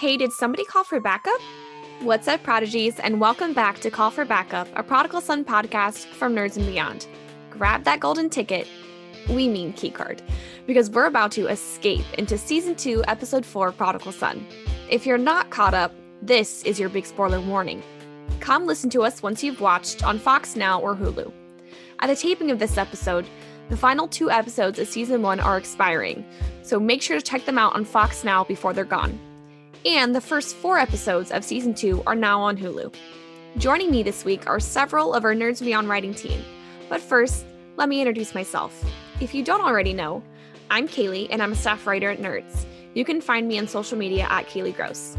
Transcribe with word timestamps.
Hey, 0.00 0.16
did 0.16 0.32
somebody 0.32 0.64
call 0.64 0.82
for 0.82 0.98
backup? 0.98 1.38
What's 2.00 2.26
up, 2.26 2.42
prodigies, 2.42 2.98
and 3.00 3.20
welcome 3.20 3.52
back 3.52 3.80
to 3.80 3.90
Call 3.90 4.10
for 4.10 4.24
Backup, 4.24 4.66
a 4.74 4.82
Prodigal 4.82 5.20
Son 5.20 5.44
podcast 5.44 6.06
from 6.06 6.34
Nerds 6.34 6.56
and 6.56 6.64
Beyond. 6.64 7.06
Grab 7.50 7.84
that 7.84 8.00
golden 8.00 8.30
ticket, 8.30 8.66
we 9.28 9.46
mean 9.46 9.74
keycard, 9.74 10.22
because 10.66 10.88
we're 10.88 11.04
about 11.04 11.32
to 11.32 11.48
escape 11.48 12.06
into 12.16 12.38
season 12.38 12.76
two, 12.76 13.04
episode 13.08 13.44
four, 13.44 13.72
Prodigal 13.72 14.12
Son. 14.12 14.46
If 14.88 15.04
you're 15.04 15.18
not 15.18 15.50
caught 15.50 15.74
up, 15.74 15.92
this 16.22 16.62
is 16.62 16.80
your 16.80 16.88
big 16.88 17.04
spoiler 17.04 17.38
warning. 17.38 17.82
Come 18.40 18.64
listen 18.64 18.88
to 18.88 19.02
us 19.02 19.22
once 19.22 19.44
you've 19.44 19.60
watched 19.60 20.02
on 20.02 20.18
Fox 20.18 20.56
Now 20.56 20.80
or 20.80 20.96
Hulu. 20.96 21.30
At 21.98 22.06
the 22.06 22.16
taping 22.16 22.50
of 22.50 22.58
this 22.58 22.78
episode, 22.78 23.28
the 23.68 23.76
final 23.76 24.08
two 24.08 24.30
episodes 24.30 24.78
of 24.78 24.88
season 24.88 25.20
one 25.20 25.40
are 25.40 25.58
expiring, 25.58 26.24
so 26.62 26.80
make 26.80 27.02
sure 27.02 27.18
to 27.18 27.22
check 27.22 27.44
them 27.44 27.58
out 27.58 27.74
on 27.74 27.84
Fox 27.84 28.24
Now 28.24 28.44
before 28.44 28.72
they're 28.72 28.86
gone. 28.86 29.20
And 29.86 30.14
the 30.14 30.20
first 30.20 30.56
four 30.56 30.78
episodes 30.78 31.30
of 31.30 31.42
season 31.42 31.72
two 31.72 32.02
are 32.06 32.14
now 32.14 32.40
on 32.42 32.58
Hulu. 32.58 32.94
Joining 33.56 33.90
me 33.90 34.02
this 34.02 34.26
week 34.26 34.46
are 34.46 34.60
several 34.60 35.14
of 35.14 35.24
our 35.24 35.34
Nerds 35.34 35.64
Beyond 35.64 35.88
writing 35.88 36.12
team. 36.12 36.44
But 36.90 37.00
first, 37.00 37.46
let 37.76 37.88
me 37.88 38.00
introduce 38.00 38.34
myself. 38.34 38.84
If 39.20 39.34
you 39.34 39.42
don't 39.42 39.62
already 39.62 39.94
know, 39.94 40.22
I'm 40.70 40.86
Kaylee 40.86 41.28
and 41.30 41.42
I'm 41.42 41.52
a 41.52 41.56
staff 41.56 41.86
writer 41.86 42.10
at 42.10 42.18
Nerds. 42.18 42.66
You 42.92 43.06
can 43.06 43.22
find 43.22 43.48
me 43.48 43.58
on 43.58 43.66
social 43.66 43.96
media 43.96 44.26
at 44.28 44.48
Kaylee 44.48 44.76
Gross. 44.76 45.16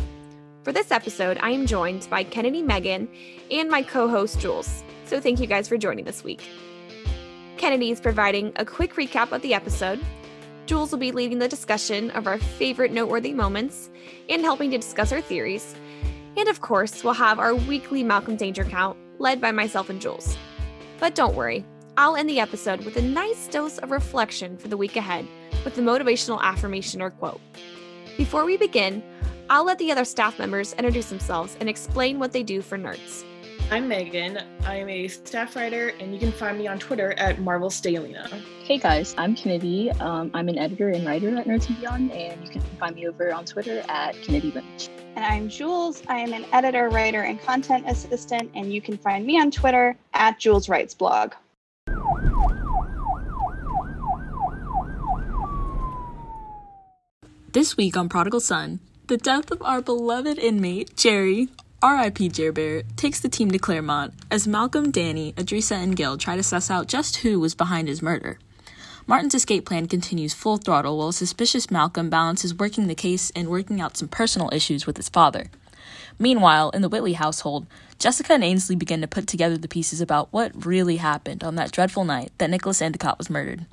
For 0.63 0.71
this 0.71 0.91
episode, 0.91 1.39
I 1.41 1.49
am 1.49 1.65
joined 1.65 2.07
by 2.11 2.23
Kennedy 2.23 2.61
Megan 2.61 3.09
and 3.49 3.67
my 3.67 3.81
co 3.81 4.07
host 4.07 4.39
Jules. 4.39 4.83
So 5.05 5.19
thank 5.19 5.39
you 5.39 5.47
guys 5.47 5.67
for 5.67 5.77
joining 5.77 6.05
this 6.05 6.23
week. 6.23 6.47
Kennedy 7.57 7.89
is 7.89 7.99
providing 7.99 8.53
a 8.57 8.65
quick 8.65 8.93
recap 8.93 9.31
of 9.31 9.41
the 9.41 9.55
episode, 9.55 9.99
Jules 10.65 10.91
will 10.91 10.99
be 10.99 11.11
leading 11.11 11.39
the 11.39 11.47
discussion 11.47 12.11
of 12.11 12.27
our 12.27 12.37
favorite 12.37 12.91
noteworthy 12.91 13.33
moments 13.33 13.89
and 14.29 14.41
helping 14.41 14.71
to 14.71 14.77
discuss 14.77 15.11
our 15.11 15.21
theories. 15.21 15.75
And 16.37 16.47
of 16.47 16.61
course, 16.61 17.03
we'll 17.03 17.13
have 17.13 17.39
our 17.39 17.55
weekly 17.55 18.03
Malcolm 18.03 18.35
Danger 18.35 18.63
count, 18.63 18.97
led 19.19 19.41
by 19.41 19.51
myself 19.51 19.89
and 19.89 19.99
Jules. 19.99 20.37
But 20.99 21.15
don't 21.15 21.35
worry, 21.35 21.65
I'll 21.97 22.15
end 22.15 22.29
the 22.29 22.39
episode 22.39 22.85
with 22.85 22.95
a 22.95 23.01
nice 23.01 23.47
dose 23.47 23.77
of 23.79 23.91
reflection 23.91 24.57
for 24.57 24.69
the 24.69 24.77
week 24.77 24.95
ahead 24.95 25.27
with 25.65 25.77
a 25.77 25.81
motivational 25.81 26.41
affirmation 26.41 27.01
or 27.01 27.11
quote. 27.11 27.41
Before 28.17 28.45
we 28.45 28.55
begin, 28.55 29.03
I'll 29.49 29.65
let 29.65 29.77
the 29.77 29.91
other 29.91 30.05
staff 30.05 30.39
members 30.39 30.73
introduce 30.73 31.09
themselves 31.09 31.57
and 31.59 31.67
explain 31.67 32.19
what 32.19 32.31
they 32.31 32.43
do 32.43 32.61
for 32.61 32.77
nerds. 32.77 33.25
I'm 33.73 33.87
Megan. 33.87 34.37
I'm 34.65 34.89
a 34.89 35.07
staff 35.07 35.55
writer, 35.55 35.93
and 36.01 36.13
you 36.13 36.19
can 36.19 36.33
find 36.33 36.57
me 36.57 36.67
on 36.67 36.77
Twitter 36.77 37.13
at 37.13 37.39
Marvel 37.39 37.69
Stalina. 37.69 38.27
Hey 38.65 38.77
guys, 38.77 39.15
I'm 39.17 39.33
Kennedy. 39.33 39.89
Um, 39.91 40.29
I'm 40.33 40.49
an 40.49 40.57
editor 40.57 40.89
and 40.89 41.07
writer 41.07 41.33
at 41.37 41.47
Nerds 41.47 41.69
and 41.69 41.79
Beyond, 41.79 42.11
and 42.11 42.43
you 42.43 42.51
can 42.51 42.59
find 42.77 42.95
me 42.95 43.07
over 43.07 43.33
on 43.33 43.45
Twitter 43.45 43.81
at 43.87 44.21
Kennedy 44.23 44.51
Lynch. 44.51 44.89
And 45.15 45.23
I'm 45.23 45.47
Jules. 45.47 46.03
I 46.09 46.17
am 46.17 46.33
an 46.33 46.43
editor, 46.51 46.89
writer, 46.89 47.21
and 47.21 47.41
content 47.41 47.85
assistant, 47.87 48.51
and 48.55 48.73
you 48.73 48.81
can 48.81 48.97
find 48.97 49.25
me 49.25 49.39
on 49.39 49.51
Twitter 49.51 49.95
at 50.13 50.37
Jules 50.37 50.67
Writes 50.67 50.93
Blog. 50.93 51.31
This 57.53 57.77
week 57.77 57.95
on 57.95 58.09
Prodigal 58.09 58.41
Son, 58.41 58.81
the 59.07 59.15
death 59.15 59.49
of 59.49 59.61
our 59.61 59.81
beloved 59.81 60.37
inmate, 60.37 60.97
Jerry, 60.97 61.47
R.I.P. 61.83 62.29
Jer 62.29 62.83
takes 62.95 63.19
the 63.19 63.27
team 63.27 63.49
to 63.49 63.57
Claremont 63.57 64.13
as 64.29 64.47
Malcolm, 64.47 64.91
Dani, 64.91 65.33
Edrisa, 65.33 65.71
and 65.71 65.95
Gil 65.95 66.15
try 66.15 66.35
to 66.35 66.43
suss 66.43 66.69
out 66.69 66.87
just 66.87 67.17
who 67.17 67.39
was 67.39 67.55
behind 67.55 67.87
his 67.87 68.03
murder. 68.03 68.37
Martin's 69.07 69.33
escape 69.33 69.65
plan 69.65 69.87
continues 69.87 70.35
full 70.35 70.57
throttle 70.57 70.99
while 70.99 71.11
suspicious 71.11 71.71
Malcolm 71.71 72.07
balances 72.07 72.53
working 72.53 72.85
the 72.85 72.93
case 72.93 73.31
and 73.35 73.49
working 73.49 73.81
out 73.81 73.97
some 73.97 74.07
personal 74.07 74.53
issues 74.53 74.85
with 74.85 74.95
his 74.95 75.09
father. 75.09 75.49
Meanwhile, 76.19 76.69
in 76.69 76.83
the 76.83 76.89
Whitly 76.89 77.13
household, 77.13 77.65
Jessica 77.97 78.33
and 78.33 78.43
Ainsley 78.43 78.75
begin 78.75 79.01
to 79.01 79.07
put 79.07 79.25
together 79.25 79.57
the 79.57 79.67
pieces 79.67 80.01
about 80.01 80.31
what 80.31 80.65
really 80.65 80.97
happened 80.97 81.43
on 81.43 81.55
that 81.55 81.71
dreadful 81.71 82.05
night 82.05 82.31
that 82.37 82.51
Nicholas 82.51 82.79
Endicott 82.79 83.17
was 83.17 83.31
murdered. 83.31 83.65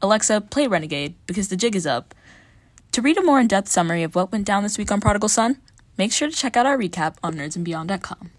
Alexa, 0.00 0.40
play 0.40 0.66
Renegade 0.66 1.14
because 1.26 1.48
the 1.48 1.56
jig 1.58 1.76
is 1.76 1.86
up. 1.86 2.14
To 2.92 3.02
read 3.02 3.18
a 3.18 3.22
more 3.22 3.38
in 3.38 3.48
depth 3.48 3.68
summary 3.68 4.02
of 4.02 4.14
what 4.14 4.32
went 4.32 4.46
down 4.46 4.62
this 4.62 4.78
week 4.78 4.90
on 4.90 5.02
Prodigal 5.02 5.28
Son, 5.28 5.58
Make 6.00 6.12
sure 6.12 6.30
to 6.30 6.34
check 6.34 6.56
out 6.56 6.64
our 6.64 6.78
recap 6.78 7.16
on 7.22 7.34
nerdsandbeyond.com. 7.34 8.30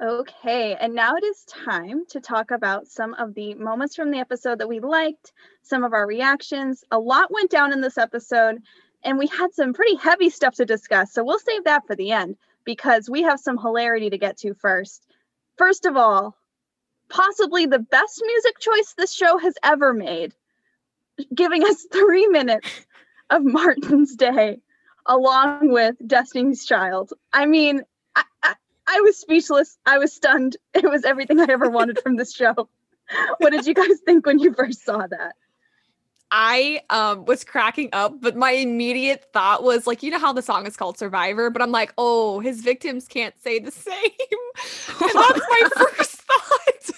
Okay, 0.00 0.76
and 0.76 0.94
now 0.94 1.16
it 1.16 1.24
is 1.24 1.44
time 1.46 2.04
to 2.10 2.20
talk 2.20 2.52
about 2.52 2.86
some 2.86 3.14
of 3.14 3.34
the 3.34 3.54
moments 3.54 3.96
from 3.96 4.12
the 4.12 4.20
episode 4.20 4.60
that 4.60 4.68
we 4.68 4.78
liked, 4.78 5.32
some 5.62 5.82
of 5.82 5.92
our 5.92 6.06
reactions. 6.06 6.84
A 6.92 6.98
lot 7.00 7.32
went 7.32 7.50
down 7.50 7.72
in 7.72 7.80
this 7.80 7.98
episode, 7.98 8.62
and 9.02 9.18
we 9.18 9.26
had 9.26 9.52
some 9.52 9.72
pretty 9.72 9.96
heavy 9.96 10.30
stuff 10.30 10.54
to 10.54 10.64
discuss. 10.64 11.12
So 11.12 11.24
we'll 11.24 11.40
save 11.40 11.64
that 11.64 11.88
for 11.88 11.96
the 11.96 12.12
end 12.12 12.36
because 12.64 13.10
we 13.10 13.22
have 13.22 13.40
some 13.40 13.58
hilarity 13.58 14.10
to 14.10 14.18
get 14.18 14.36
to 14.38 14.54
first. 14.54 15.08
First 15.56 15.86
of 15.86 15.96
all, 15.96 16.36
possibly 17.08 17.66
the 17.66 17.80
best 17.80 18.22
music 18.24 18.60
choice 18.60 18.94
this 18.96 19.12
show 19.12 19.38
has 19.38 19.54
ever 19.64 19.92
made 19.92 20.34
giving 21.34 21.64
us 21.64 21.86
three 21.92 22.26
minutes 22.26 22.68
of 23.30 23.44
Martin's 23.44 24.14
Day 24.14 24.58
along 25.06 25.70
with 25.72 25.96
Destiny's 26.06 26.64
Child. 26.64 27.12
I 27.32 27.46
mean, 27.46 27.82
I, 28.14 28.22
I, 28.42 28.54
I, 28.86 29.00
was 29.00 29.18
speechless. 29.18 29.78
I 29.86 29.98
was 29.98 30.12
stunned. 30.12 30.56
It 30.74 30.84
was 30.84 31.04
everything 31.04 31.40
I 31.40 31.46
ever 31.48 31.70
wanted 31.70 32.00
from 32.00 32.16
this 32.16 32.34
show. 32.34 32.68
What 33.38 33.50
did 33.50 33.66
you 33.66 33.74
guys 33.74 34.00
think 34.04 34.26
when 34.26 34.38
you 34.38 34.52
first 34.52 34.84
saw 34.84 35.06
that? 35.06 35.34
I 36.30 36.82
um 36.90 37.24
was 37.24 37.42
cracking 37.42 37.88
up, 37.94 38.20
but 38.20 38.36
my 38.36 38.50
immediate 38.50 39.24
thought 39.32 39.62
was 39.62 39.86
like, 39.86 40.02
you 40.02 40.10
know 40.10 40.18
how 40.18 40.34
the 40.34 40.42
song 40.42 40.66
is 40.66 40.76
called 40.76 40.98
Survivor, 40.98 41.48
but 41.48 41.62
I'm 41.62 41.72
like, 41.72 41.94
oh, 41.96 42.40
his 42.40 42.60
victims 42.60 43.08
can't 43.08 43.34
say 43.40 43.58
the 43.58 43.70
same. 43.70 43.94
that's 45.00 45.14
my 45.14 45.68
first 45.76 46.22
thought. 46.22 46.90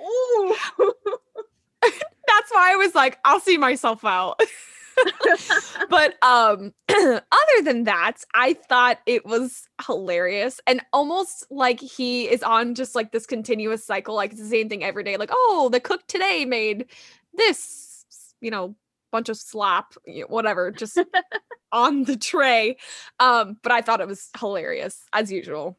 Ooh 0.00 0.54
that's 2.26 2.50
why 2.50 2.72
I 2.72 2.76
was 2.76 2.94
like, 2.94 3.18
I'll 3.24 3.40
see 3.40 3.58
myself 3.58 4.04
out. 4.04 4.40
but 5.90 6.14
um 6.22 6.72
other 6.88 7.62
than 7.62 7.84
that, 7.84 8.18
I 8.34 8.54
thought 8.54 8.98
it 9.06 9.26
was 9.26 9.68
hilarious 9.86 10.60
and 10.66 10.80
almost 10.92 11.46
like 11.50 11.80
he 11.80 12.24
is 12.28 12.42
on 12.42 12.74
just 12.74 12.94
like 12.94 13.12
this 13.12 13.26
continuous 13.26 13.84
cycle, 13.84 14.14
like 14.14 14.32
it's 14.32 14.40
the 14.40 14.48
same 14.48 14.68
thing 14.68 14.84
every 14.84 15.04
day. 15.04 15.16
Like, 15.16 15.30
oh, 15.32 15.68
the 15.70 15.80
cook 15.80 16.06
today 16.06 16.44
made 16.44 16.86
this, 17.34 18.04
you 18.40 18.50
know, 18.50 18.74
bunch 19.12 19.28
of 19.28 19.36
slop, 19.36 19.94
whatever, 20.28 20.70
just 20.70 20.98
on 21.72 22.04
the 22.04 22.16
tray. 22.16 22.76
Um, 23.20 23.58
but 23.62 23.72
I 23.72 23.80
thought 23.80 24.00
it 24.00 24.08
was 24.08 24.30
hilarious 24.38 25.04
as 25.12 25.30
usual. 25.30 25.78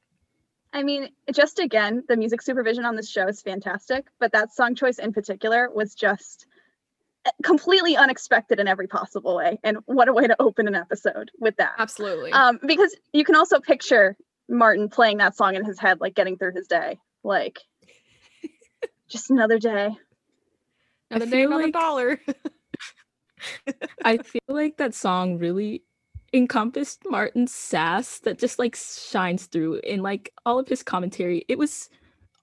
I 0.77 0.83
mean, 0.83 1.09
just 1.33 1.57
again, 1.57 2.03
the 2.07 2.15
music 2.15 2.39
supervision 2.43 2.85
on 2.85 2.95
this 2.95 3.09
show 3.09 3.27
is 3.27 3.41
fantastic, 3.41 4.05
but 4.19 4.31
that 4.33 4.53
song 4.53 4.75
choice 4.75 4.99
in 4.99 5.11
particular 5.11 5.71
was 5.73 5.95
just 5.95 6.45
eh, 7.25 7.31
completely 7.41 7.97
unexpected 7.97 8.59
in 8.59 8.67
every 8.67 8.85
possible 8.85 9.35
way. 9.35 9.59
And 9.63 9.79
what 9.85 10.07
a 10.07 10.13
way 10.13 10.27
to 10.27 10.35
open 10.39 10.67
an 10.67 10.75
episode 10.75 11.31
with 11.39 11.57
that. 11.57 11.73
Absolutely. 11.79 12.31
Um, 12.31 12.59
because 12.63 12.95
you 13.11 13.23
can 13.23 13.35
also 13.35 13.59
picture 13.59 14.15
Martin 14.47 14.87
playing 14.87 15.17
that 15.17 15.35
song 15.35 15.55
in 15.55 15.65
his 15.65 15.79
head, 15.79 15.99
like 15.99 16.13
getting 16.13 16.37
through 16.37 16.53
his 16.53 16.67
day, 16.67 16.99
like 17.23 17.57
just 19.09 19.31
another 19.31 19.57
day. 19.57 19.97
Another 21.09 21.31
day, 21.31 21.41
another 21.41 21.63
like, 21.63 21.73
dollar. 21.73 22.21
I 24.05 24.17
feel 24.19 24.41
like 24.47 24.77
that 24.77 24.93
song 24.93 25.39
really 25.39 25.81
encompassed 26.37 27.01
Martin's 27.09 27.53
sass 27.53 28.19
that 28.19 28.39
just 28.39 28.59
like 28.59 28.75
shines 28.75 29.45
through 29.47 29.75
in 29.83 30.01
like 30.01 30.33
all 30.45 30.59
of 30.59 30.67
his 30.67 30.83
commentary. 30.83 31.45
It 31.47 31.57
was 31.57 31.89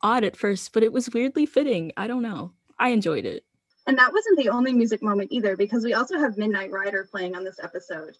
odd 0.02 0.24
at 0.24 0.36
first, 0.36 0.72
but 0.72 0.82
it 0.82 0.92
was 0.92 1.10
weirdly 1.10 1.46
fitting. 1.46 1.92
I 1.96 2.06
don't 2.06 2.22
know. 2.22 2.52
I 2.78 2.90
enjoyed 2.90 3.24
it. 3.24 3.44
And 3.86 3.98
that 3.98 4.12
wasn't 4.12 4.38
the 4.38 4.48
only 4.48 4.72
music 4.72 5.02
moment 5.02 5.32
either, 5.32 5.56
because 5.56 5.84
we 5.84 5.94
also 5.94 6.18
have 6.18 6.38
Midnight 6.38 6.70
Rider 6.70 7.06
playing 7.10 7.36
on 7.36 7.44
this 7.44 7.58
episode, 7.62 8.16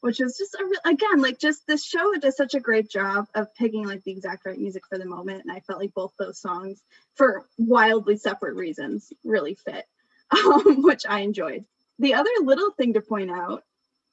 which 0.00 0.20
is 0.20 0.36
just 0.36 0.54
a 0.54 0.64
re- 0.64 0.92
again 0.92 1.22
like 1.22 1.38
just 1.38 1.66
this 1.66 1.84
show 1.84 2.12
does 2.14 2.36
such 2.36 2.54
a 2.54 2.60
great 2.60 2.90
job 2.90 3.26
of 3.34 3.54
picking 3.54 3.86
like 3.86 4.04
the 4.04 4.12
exact 4.12 4.44
right 4.44 4.58
music 4.58 4.82
for 4.86 4.98
the 4.98 5.06
moment, 5.06 5.42
and 5.42 5.50
I 5.50 5.60
felt 5.60 5.80
like 5.80 5.94
both 5.94 6.12
those 6.18 6.38
songs, 6.38 6.82
for 7.14 7.46
wildly 7.56 8.16
separate 8.16 8.56
reasons, 8.56 9.12
really 9.24 9.54
fit, 9.54 9.86
um, 10.44 10.82
which 10.82 11.06
I 11.08 11.20
enjoyed. 11.20 11.64
The 11.98 12.14
other 12.14 12.30
little 12.42 12.72
thing 12.72 12.92
to 12.94 13.00
point 13.00 13.30
out 13.30 13.64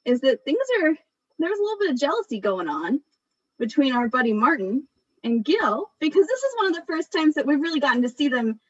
is 0.04 0.20
that 0.20 0.44
things 0.44 0.66
are 0.82 0.96
there's 1.38 1.58
a 1.58 1.62
little 1.62 1.78
bit 1.78 1.90
of 1.90 1.98
jealousy 1.98 2.40
going 2.40 2.68
on 2.68 3.00
between 3.58 3.94
our 3.94 4.08
buddy 4.08 4.32
Martin 4.32 4.86
and 5.22 5.44
Gil 5.44 5.90
because 6.00 6.26
this 6.26 6.42
is 6.42 6.56
one 6.56 6.66
of 6.66 6.74
the 6.74 6.84
first 6.86 7.12
times 7.12 7.34
that 7.34 7.46
we've 7.46 7.60
really 7.60 7.80
gotten 7.80 8.02
to 8.02 8.08
see 8.08 8.28
them 8.28 8.60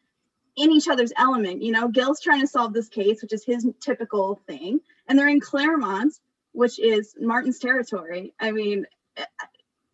in 0.56 0.70
each 0.70 0.88
other's 0.88 1.12
element. 1.16 1.62
You 1.62 1.72
know, 1.72 1.88
Gil's 1.88 2.20
trying 2.20 2.40
to 2.40 2.46
solve 2.46 2.72
this 2.72 2.88
case, 2.88 3.22
which 3.22 3.32
is 3.32 3.44
his 3.44 3.66
typical 3.80 4.40
thing, 4.46 4.80
and 5.08 5.18
they're 5.18 5.28
in 5.28 5.40
Claremont, 5.40 6.14
which 6.52 6.78
is 6.78 7.14
Martin's 7.20 7.58
territory. 7.58 8.32
I 8.38 8.52
mean, 8.52 8.86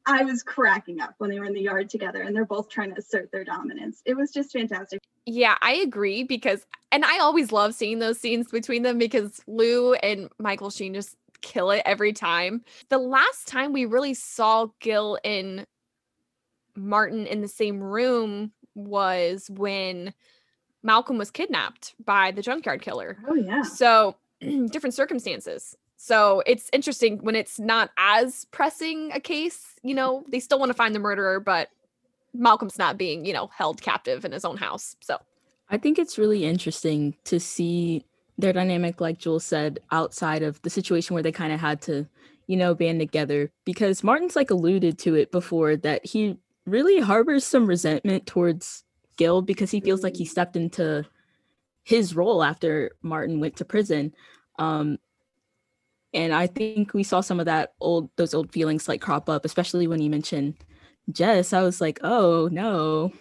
I 0.06 0.24
was 0.24 0.42
cracking 0.42 1.00
up 1.00 1.14
when 1.18 1.30
they 1.30 1.38
were 1.38 1.46
in 1.46 1.54
the 1.54 1.62
yard 1.62 1.88
together 1.88 2.22
and 2.22 2.34
they're 2.34 2.44
both 2.44 2.68
trying 2.68 2.92
to 2.94 2.98
assert 2.98 3.30
their 3.30 3.44
dominance. 3.44 4.02
It 4.04 4.16
was 4.16 4.32
just 4.32 4.52
fantastic. 4.52 5.00
Yeah, 5.26 5.56
I 5.60 5.74
agree 5.74 6.24
because, 6.24 6.66
and 6.90 7.04
I 7.04 7.18
always 7.18 7.52
love 7.52 7.74
seeing 7.74 7.98
those 7.98 8.18
scenes 8.18 8.50
between 8.50 8.82
them 8.82 8.98
because 8.98 9.40
Lou 9.46 9.94
and 9.94 10.30
Michael 10.38 10.70
Sheen 10.70 10.94
just 10.94 11.16
kill 11.42 11.70
it 11.70 11.82
every 11.84 12.12
time. 12.12 12.64
The 12.88 12.98
last 12.98 13.46
time 13.46 13.72
we 13.72 13.86
really 13.86 14.14
saw 14.14 14.68
Gil 14.80 15.18
and 15.24 15.66
Martin 16.76 17.26
in 17.26 17.40
the 17.40 17.48
same 17.48 17.80
room 17.80 18.52
was 18.74 19.50
when 19.50 20.14
Malcolm 20.82 21.18
was 21.18 21.30
kidnapped 21.30 21.94
by 22.04 22.30
the 22.30 22.42
junkyard 22.42 22.82
killer. 22.82 23.18
Oh, 23.28 23.34
yeah. 23.34 23.62
So, 23.62 24.16
different 24.40 24.94
circumstances. 24.94 25.76
So, 25.96 26.42
it's 26.46 26.70
interesting 26.72 27.18
when 27.18 27.36
it's 27.36 27.58
not 27.58 27.90
as 27.98 28.46
pressing 28.46 29.10
a 29.12 29.20
case, 29.20 29.74
you 29.82 29.94
know, 29.94 30.24
they 30.28 30.40
still 30.40 30.58
want 30.58 30.70
to 30.70 30.74
find 30.74 30.94
the 30.94 30.98
murderer, 30.98 31.40
but 31.40 31.68
Malcolm's 32.32 32.78
not 32.78 32.96
being, 32.96 33.24
you 33.26 33.32
know, 33.32 33.48
held 33.48 33.82
captive 33.82 34.24
in 34.24 34.32
his 34.32 34.44
own 34.44 34.56
house. 34.56 34.96
So, 35.00 35.18
I 35.68 35.76
think 35.76 35.98
it's 35.98 36.18
really 36.18 36.44
interesting 36.44 37.14
to 37.24 37.38
see 37.38 38.04
their 38.40 38.52
dynamic, 38.52 39.00
like 39.00 39.18
Jules 39.18 39.44
said, 39.44 39.80
outside 39.90 40.42
of 40.42 40.60
the 40.62 40.70
situation 40.70 41.14
where 41.14 41.22
they 41.22 41.32
kind 41.32 41.52
of 41.52 41.60
had 41.60 41.80
to, 41.82 42.06
you 42.46 42.56
know, 42.56 42.74
band 42.74 43.00
together 43.00 43.50
because 43.64 44.04
Martin's 44.04 44.36
like 44.36 44.50
alluded 44.50 44.98
to 45.00 45.14
it 45.14 45.30
before 45.30 45.76
that 45.76 46.04
he 46.04 46.36
really 46.66 47.00
harbors 47.00 47.44
some 47.44 47.66
resentment 47.66 48.26
towards 48.26 48.84
Gil 49.16 49.42
because 49.42 49.70
he 49.70 49.80
feels 49.80 50.02
like 50.02 50.16
he 50.16 50.24
stepped 50.24 50.56
into 50.56 51.04
his 51.84 52.14
role 52.14 52.42
after 52.42 52.92
Martin 53.02 53.40
went 53.40 53.56
to 53.56 53.64
prison. 53.64 54.14
Um, 54.58 54.98
and 56.12 56.32
I 56.32 56.46
think 56.46 56.92
we 56.92 57.02
saw 57.02 57.20
some 57.20 57.38
of 57.40 57.46
that 57.46 57.74
old 57.80 58.10
those 58.16 58.34
old 58.34 58.52
feelings 58.52 58.88
like 58.88 59.00
crop 59.00 59.28
up, 59.28 59.44
especially 59.44 59.86
when 59.86 60.00
you 60.00 60.10
mentioned 60.10 60.54
Jess. 61.10 61.52
I 61.52 61.62
was 61.62 61.80
like, 61.80 62.00
oh 62.02 62.48
no. 62.50 63.12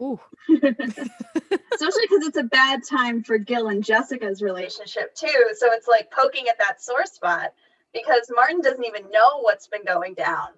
Ooh, 0.00 0.20
Especially 0.48 2.02
because 2.02 2.26
it's 2.26 2.36
a 2.36 2.44
bad 2.44 2.82
time 2.84 3.22
for 3.22 3.38
Gil 3.38 3.68
and 3.68 3.84
Jessica's 3.84 4.42
relationship 4.42 5.14
too. 5.14 5.50
So 5.56 5.68
it's 5.72 5.88
like 5.88 6.10
poking 6.10 6.48
at 6.48 6.58
that 6.58 6.82
sore 6.82 7.06
spot 7.06 7.52
because 7.92 8.30
Martin 8.34 8.60
doesn't 8.60 8.84
even 8.84 9.10
know 9.10 9.40
what's 9.40 9.66
been 9.66 9.84
going 9.84 10.14
down 10.14 10.48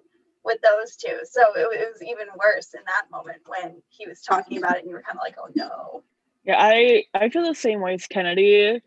with 0.43 0.59
those 0.61 0.95
two. 0.95 1.19
So 1.23 1.41
it, 1.55 1.67
it 1.79 1.89
was 1.91 2.01
even 2.01 2.27
worse 2.37 2.73
in 2.73 2.81
that 2.85 3.11
moment 3.11 3.41
when 3.45 3.81
he 3.89 4.07
was 4.07 4.21
talking 4.21 4.57
about 4.57 4.77
it 4.77 4.81
and 4.81 4.89
you 4.89 4.95
were 4.95 5.01
kind 5.01 5.17
of 5.17 5.23
like, 5.23 5.35
oh 5.39 5.49
no. 5.55 6.03
Yeah, 6.43 6.55
I 6.57 7.03
I 7.13 7.29
feel 7.29 7.43
the 7.43 7.53
same 7.53 7.81
way 7.81 7.93
as 7.93 8.07
Kennedy. 8.07 8.81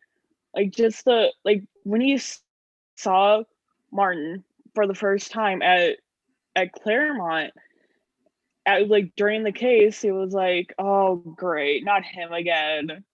Like 0.54 0.70
just 0.70 1.04
the 1.04 1.32
like 1.44 1.62
when 1.84 2.00
you 2.00 2.18
saw 2.96 3.42
Martin 3.92 4.44
for 4.74 4.86
the 4.86 4.94
first 4.94 5.30
time 5.30 5.62
at 5.62 5.98
at 6.56 6.72
Claremont, 6.72 7.52
at 8.66 8.88
like 8.88 9.12
during 9.16 9.42
the 9.44 9.52
case, 9.52 10.00
he 10.00 10.12
was 10.12 10.32
like, 10.32 10.74
"Oh, 10.78 11.16
great, 11.16 11.84
not 11.84 12.04
him 12.04 12.32
again." 12.32 13.04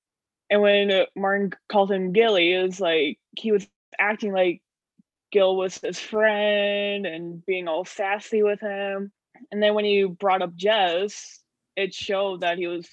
And 0.50 0.62
when 0.62 1.06
Martin 1.16 1.52
called 1.68 1.92
him 1.92 2.12
Gilly, 2.12 2.52
it 2.54 2.62
was 2.62 2.80
like 2.80 3.18
he 3.36 3.52
was 3.52 3.66
acting 3.98 4.32
like 4.32 4.62
Gil 5.32 5.56
was 5.56 5.78
his 5.78 5.98
friend 5.98 7.06
and 7.06 7.44
being 7.46 7.68
all 7.68 7.84
sassy 7.84 8.42
with 8.42 8.60
him. 8.60 9.12
And 9.52 9.62
then 9.62 9.74
when 9.74 9.84
he 9.84 10.04
brought 10.04 10.42
up 10.42 10.54
Jess, 10.56 11.40
it 11.76 11.94
showed 11.94 12.40
that 12.42 12.58
he 12.58 12.66
was 12.66 12.88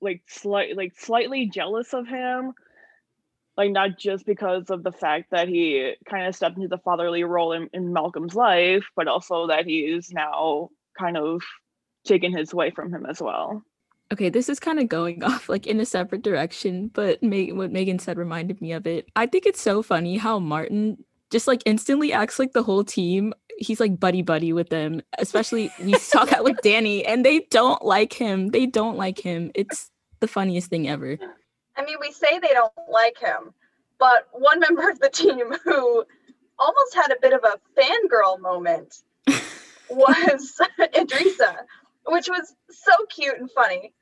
like 0.00 0.22
slight 0.28 0.76
like 0.76 0.92
slightly 0.98 1.48
jealous 1.48 1.94
of 1.94 2.06
him 2.06 2.52
like 3.56 3.70
not 3.70 3.98
just 3.98 4.26
because 4.26 4.68
of 4.68 4.82
the 4.82 4.92
fact 4.92 5.30
that 5.30 5.48
he 5.48 5.94
kind 6.04 6.26
of 6.26 6.36
stepped 6.36 6.56
into 6.56 6.68
the 6.68 6.78
fatherly 6.78 7.24
role 7.24 7.52
in, 7.52 7.68
in 7.72 7.92
malcolm's 7.92 8.34
life 8.34 8.84
but 8.94 9.08
also 9.08 9.46
that 9.46 9.64
he's 9.64 10.12
now 10.12 10.68
kind 10.98 11.16
of 11.16 11.40
taken 12.06 12.36
his 12.36 12.54
wife 12.54 12.74
from 12.74 12.92
him 12.92 13.06
as 13.06 13.20
well 13.20 13.62
Okay, 14.12 14.28
this 14.28 14.48
is 14.48 14.60
kind 14.60 14.78
of 14.78 14.88
going 14.88 15.22
off 15.24 15.48
like 15.48 15.66
in 15.66 15.80
a 15.80 15.86
separate 15.86 16.22
direction, 16.22 16.90
but 16.92 17.22
Meg- 17.22 17.54
what 17.54 17.72
Megan 17.72 17.98
said 17.98 18.18
reminded 18.18 18.60
me 18.60 18.72
of 18.72 18.86
it. 18.86 19.08
I 19.16 19.26
think 19.26 19.46
it's 19.46 19.60
so 19.60 19.82
funny 19.82 20.16
how 20.16 20.38
Martin 20.38 20.98
just 21.30 21.48
like 21.48 21.62
instantly 21.66 22.12
acts 22.12 22.38
like 22.38 22.52
the 22.52 22.62
whole 22.62 22.84
team. 22.84 23.34
He's 23.58 23.80
like 23.80 23.98
buddy 23.98 24.22
buddy 24.22 24.52
with 24.52 24.68
them, 24.68 25.02
especially 25.18 25.72
we 25.82 25.94
saw 25.98 26.24
that 26.24 26.44
with 26.44 26.58
Dani, 26.62 27.02
and 27.06 27.24
they 27.24 27.46
don't 27.50 27.84
like 27.84 28.12
him. 28.12 28.48
They 28.48 28.66
don't 28.66 28.96
like 28.96 29.18
him. 29.18 29.50
It's 29.54 29.90
the 30.20 30.28
funniest 30.28 30.70
thing 30.70 30.88
ever. 30.88 31.18
I 31.76 31.84
mean, 31.84 31.96
we 32.00 32.12
say 32.12 32.38
they 32.38 32.54
don't 32.54 32.72
like 32.90 33.18
him, 33.18 33.52
but 33.98 34.28
one 34.32 34.60
member 34.66 34.88
of 34.88 35.00
the 35.00 35.10
team 35.10 35.52
who 35.64 36.04
almost 36.58 36.94
had 36.94 37.10
a 37.10 37.20
bit 37.20 37.32
of 37.32 37.40
a 37.44 37.58
fangirl 37.78 38.40
moment 38.40 39.02
was 39.90 40.60
Edrisa, 40.94 41.56
which 42.06 42.28
was 42.28 42.54
so 42.70 42.92
cute 43.08 43.38
and 43.38 43.50
funny. 43.50 43.92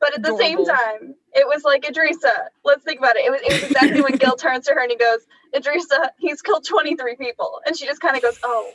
But 0.00 0.14
at 0.14 0.22
the 0.22 0.36
same 0.36 0.64
time, 0.64 1.14
it 1.32 1.46
was 1.46 1.64
like 1.64 1.84
Edrisa. 1.84 2.48
Let's 2.64 2.84
think 2.84 2.98
about 2.98 3.16
it. 3.16 3.24
It 3.24 3.30
was, 3.30 3.40
it 3.42 3.52
was 3.52 3.62
exactly 3.70 4.02
when 4.02 4.12
Gil 4.18 4.36
turns 4.36 4.66
to 4.66 4.74
her 4.74 4.80
and 4.80 4.90
he 4.90 4.96
goes, 4.96 5.20
Edrisa, 5.54 6.10
he's 6.18 6.42
killed 6.42 6.64
23 6.66 7.16
people. 7.16 7.60
And 7.64 7.76
she 7.76 7.86
just 7.86 8.00
kind 8.00 8.16
of 8.16 8.22
goes, 8.22 8.38
oh, 8.42 8.70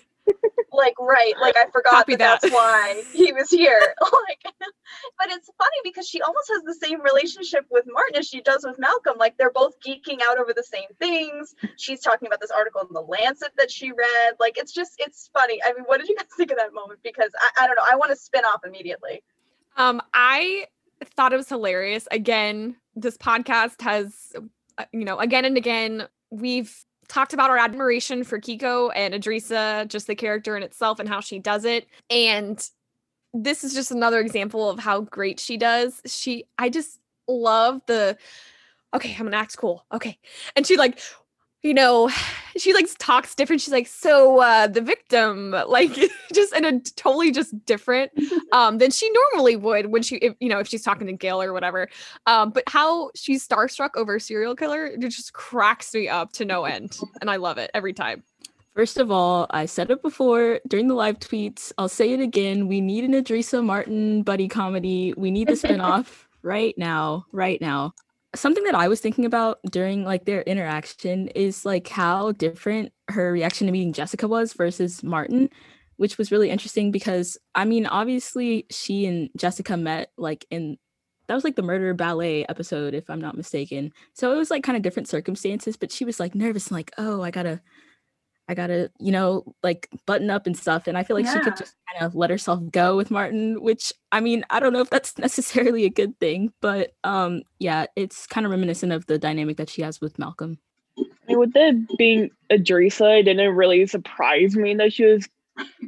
like, 0.74 0.94
right. 1.00 1.34
Like, 1.40 1.58
I 1.58 1.66
forgot 1.72 2.08
that, 2.08 2.20
that. 2.20 2.42
that's 2.42 2.54
why 2.54 3.04
he 3.14 3.32
was 3.32 3.50
here. 3.50 3.96
like, 4.02 4.44
but 4.44 5.28
it's 5.30 5.50
funny 5.58 5.78
because 5.84 6.08
she 6.08 6.22
almost 6.22 6.50
has 6.50 6.64
the 6.64 6.86
same 6.86 7.02
relationship 7.02 7.66
with 7.70 7.86
Martin 7.92 8.18
as 8.18 8.28
she 8.28 8.42
does 8.42 8.64
with 8.68 8.78
Malcolm. 8.80 9.18
Like, 9.18 9.38
they're 9.38 9.52
both 9.52 9.76
geeking 9.86 10.20
out 10.28 10.40
over 10.40 10.54
the 10.54 10.64
same 10.64 10.90
things. 11.00 11.56
She's 11.78 12.02
talking 12.02 12.28
about 12.28 12.42
this 12.42 12.52
article 12.52 12.82
in 12.82 12.94
the 12.94 13.02
Lancet 13.02 13.52
that 13.58 13.72
she 13.72 13.92
read. 13.92 14.36
Like, 14.40 14.58
it's 14.58 14.72
just, 14.72 14.94
it's 15.00 15.30
funny. 15.34 15.60
I 15.64 15.74
mean, 15.74 15.84
what 15.86 16.00
did 16.00 16.10
you 16.10 16.16
guys 16.16 16.28
think 16.36 16.52
of 16.52 16.58
that 16.58 16.74
moment? 16.74 17.00
Because 17.04 17.32
I, 17.40 17.64
I 17.64 17.68
don't 17.68 17.76
know. 17.76 17.86
I 17.90 17.96
want 17.96 18.12
to 18.12 18.16
spin 18.16 18.44
off 18.46 18.62
immediately. 18.66 19.22
Um, 19.78 20.02
I 20.14 20.66
thought 21.16 21.34
it 21.34 21.38
was 21.38 21.50
hilarious. 21.50 22.08
Again, 22.12 22.76
this 22.96 23.18
podcast 23.18 23.82
has, 23.82 24.34
uh, 24.78 24.86
you 24.92 25.06
know, 25.06 25.18
again 25.20 25.46
and 25.46 25.58
again, 25.58 26.08
we've 26.30 26.86
talked 27.10 27.34
about 27.34 27.50
our 27.50 27.58
admiration 27.58 28.24
for 28.24 28.40
Keiko 28.40 28.92
and 28.96 29.14
Edrisa, 29.14 29.88
just 29.88 30.08
the 30.08 30.16
character 30.16 30.56
in 30.56 30.64
itself 30.64 31.00
and 31.00 31.10
how 31.10 31.20
she 31.20 31.40
does 31.40 31.66
it. 31.66 31.88
And 32.10 32.64
this 33.34 33.64
is 33.64 33.74
just 33.74 33.92
another 33.92 34.20
example 34.20 34.70
of 34.70 34.80
how 34.80 35.02
great 35.02 35.40
she 35.40 35.58
does. 35.58 36.02
She, 36.06 36.46
I 36.58 36.70
just 36.70 37.00
love 37.28 37.82
the, 37.88 38.18
okay, 38.96 39.16
I'm 39.18 39.26
gonna 39.26 39.38
act 39.38 39.58
cool. 39.58 39.86
Okay. 39.92 40.18
And 40.56 40.66
she 40.66 40.78
like, 40.78 41.00
you 41.64 41.74
know, 41.74 42.10
she 42.58 42.74
like 42.74 42.88
talks 42.98 43.36
different. 43.36 43.62
She's 43.62 43.72
like, 43.72 43.88
so 43.88 44.40
uh 44.40 44.68
the 44.68 44.82
victim, 44.82 45.52
like 45.68 45.92
just 46.34 46.56
in 46.56 46.66
a 46.66 46.80
totally 46.96 47.32
just 47.32 47.66
different 47.66 48.12
um 48.52 48.78
than 48.78 48.92
she 48.92 49.10
normally 49.12 49.56
would 49.56 49.88
when 49.88 50.02
she 50.02 50.18
if, 50.18 50.36
you 50.40 50.50
know 50.50 50.60
if 50.60 50.68
she's 50.68 50.84
talking 50.84 51.08
to 51.08 51.14
Gail 51.14 51.42
or 51.42 51.54
whatever. 51.54 51.90
Um, 52.26 52.52
but 52.52 52.64
how 52.68 53.12
she's 53.16 53.48
starstruck 53.48 53.92
over 53.96 54.16
a 54.16 54.20
serial 54.20 54.56
killer, 54.56 54.88
it 54.88 55.00
just 55.10 55.34
cracks 55.34 55.94
me 55.94 56.08
up 56.08 56.32
to 56.34 56.46
no 56.46 56.66
end. 56.66 56.98
And 57.22 57.30
I 57.30 57.38
love 57.38 57.58
it 57.58 57.72
every 57.74 57.94
time. 57.94 58.24
First 58.76 58.98
of 58.98 59.12
all, 59.12 59.48
I 59.50 59.66
said 59.66 59.92
it 59.92 60.02
before 60.02 60.62
during 60.68 60.88
the 60.88 60.94
live 60.94 61.20
tweets. 61.20 61.74
I'll 61.78 61.90
say 61.90 62.14
it 62.14 62.22
again. 62.22 62.68
We 62.68 62.80
need 62.80 63.04
an 63.04 63.12
Edrisa 63.12 63.62
Martin 63.62 64.24
buddy 64.24 64.48
comedy. 64.48 65.14
We 65.18 65.32
need 65.32 65.50
the 65.50 65.54
spinoff 65.54 66.28
right 66.44 66.78
now, 66.78 67.26
right 67.34 67.60
now. 67.60 67.94
Something 68.36 68.64
that 68.66 68.76
I 68.76 68.88
was 68.88 69.00
thinking 69.00 69.26
about 69.26 69.60
during 69.72 70.04
like 70.04 70.26
their 70.26 70.42
interaction 70.42 71.30
is 71.30 71.66
like 71.66 71.88
how 71.88 72.32
different 72.34 72.94
her 73.10 73.32
reaction 73.32 73.68
to 73.68 73.74
meeting 73.74 73.94
Jessica 73.94 74.28
was 74.28 74.54
versus 74.54 75.04
Martin, 75.04 75.50
which 75.98 76.18
was 76.18 76.32
really 76.32 76.50
interesting 76.50 76.92
because 76.92 77.38
I 77.56 77.66
mean, 77.66 77.88
obviously 77.88 78.68
she 78.70 79.06
and 79.06 79.30
Jessica 79.36 79.78
met 79.78 80.12
like 80.18 80.46
in 80.52 80.78
that 81.28 81.36
was 81.36 81.44
like 81.44 81.56
the 81.56 81.62
murder 81.62 81.94
ballet 81.94 82.44
episode, 82.50 82.96
if 82.96 83.08
I'm 83.10 83.22
not 83.22 83.38
mistaken. 83.38 83.92
So 84.14 84.34
it 84.34 84.38
was 84.38 84.50
like 84.50 84.64
kind 84.64 84.76
of 84.76 84.82
different 84.82 85.08
circumstances, 85.08 85.78
but 85.78 85.92
she 85.92 86.04
was 86.04 86.20
like 86.20 86.34
nervous 86.34 86.68
and 86.68 86.76
like, 86.76 86.92
oh, 86.98 87.22
I 87.22 87.30
gotta 87.30 87.62
I 88.50 88.56
gotta, 88.56 88.90
you 89.00 89.12
know, 89.12 89.44
like 89.62 89.88
button 90.08 90.32
up 90.32 90.48
and 90.48 90.58
stuff. 90.58 90.88
And 90.88 90.98
I 90.98 91.04
feel 91.04 91.16
like 91.16 91.28
she 91.28 91.40
could 91.40 91.56
just 91.56 91.76
kind 91.94 92.04
of 92.04 92.16
let 92.16 92.32
herself 92.32 92.60
go 92.72 92.98
with 92.98 93.12
Martin, 93.12 93.62
which 93.62 93.94
I 94.12 94.22
mean, 94.22 94.44
I 94.50 94.60
don't 94.60 94.74
know 94.74 94.82
if 94.82 94.90
that's 94.90 95.18
necessarily 95.20 95.86
a 95.86 95.90
good 95.90 96.20
thing, 96.20 96.52
but 96.60 96.94
um, 97.04 97.44
yeah, 97.60 97.86
it's 97.96 98.26
kind 98.26 98.48
of 98.48 98.52
reminiscent 98.52 98.92
of 98.92 99.06
the 99.06 99.20
dynamic 99.20 99.58
that 99.58 99.70
she 99.70 99.84
has 99.84 100.02
with 100.02 100.18
Malcolm. 100.18 100.58
I 100.98 101.04
mean, 101.28 101.40
with 101.40 101.52
it 101.56 101.98
being 102.00 102.32
Edrisa, 102.50 103.20
it 103.20 103.24
didn't 103.24 103.56
really 103.56 103.86
surprise 103.86 104.56
me 104.56 104.74
that 104.74 104.94
she 104.94 105.06
was 105.06 105.30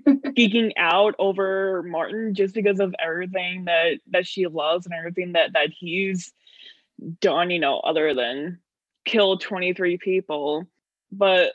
geeking 0.06 0.72
out 0.78 1.16
over 1.18 1.82
Martin 1.82 2.36
just 2.36 2.54
because 2.54 2.80
of 2.80 2.94
everything 3.04 3.66
that 3.66 3.94
that 4.12 4.28
she 4.28 4.46
loves 4.46 4.86
and 4.86 4.94
everything 4.94 5.34
that 5.34 5.54
that 5.54 5.72
he's 5.72 6.32
done, 7.22 7.50
you 7.50 7.58
know, 7.58 7.80
other 7.80 8.14
than 8.14 8.60
kill 9.04 9.40
23 9.40 9.98
people. 9.98 10.68
But 11.12 11.54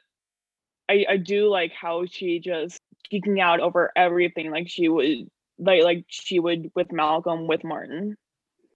I 0.89 1.05
I 1.09 1.17
do 1.17 1.49
like 1.49 1.73
how 1.73 2.07
she 2.07 2.41
just 2.41 2.81
geeking 3.13 3.41
out 3.41 3.61
over 3.61 3.93
everything 3.97 4.51
like 4.51 4.69
she 4.69 4.89
would 4.89 5.31
like 5.59 5.83
like 5.83 6.05
she 6.09 6.39
would 6.39 6.71
with 6.75 6.93
Malcolm 6.93 7.47
with 7.47 7.65
Martin. 7.65 8.17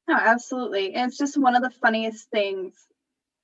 No, 0.08 0.16
absolutely. 0.16 0.94
And 0.94 1.08
it's 1.08 1.18
just 1.18 1.38
one 1.38 1.54
of 1.54 1.62
the 1.62 1.70
funniest 1.70 2.30
things 2.30 2.74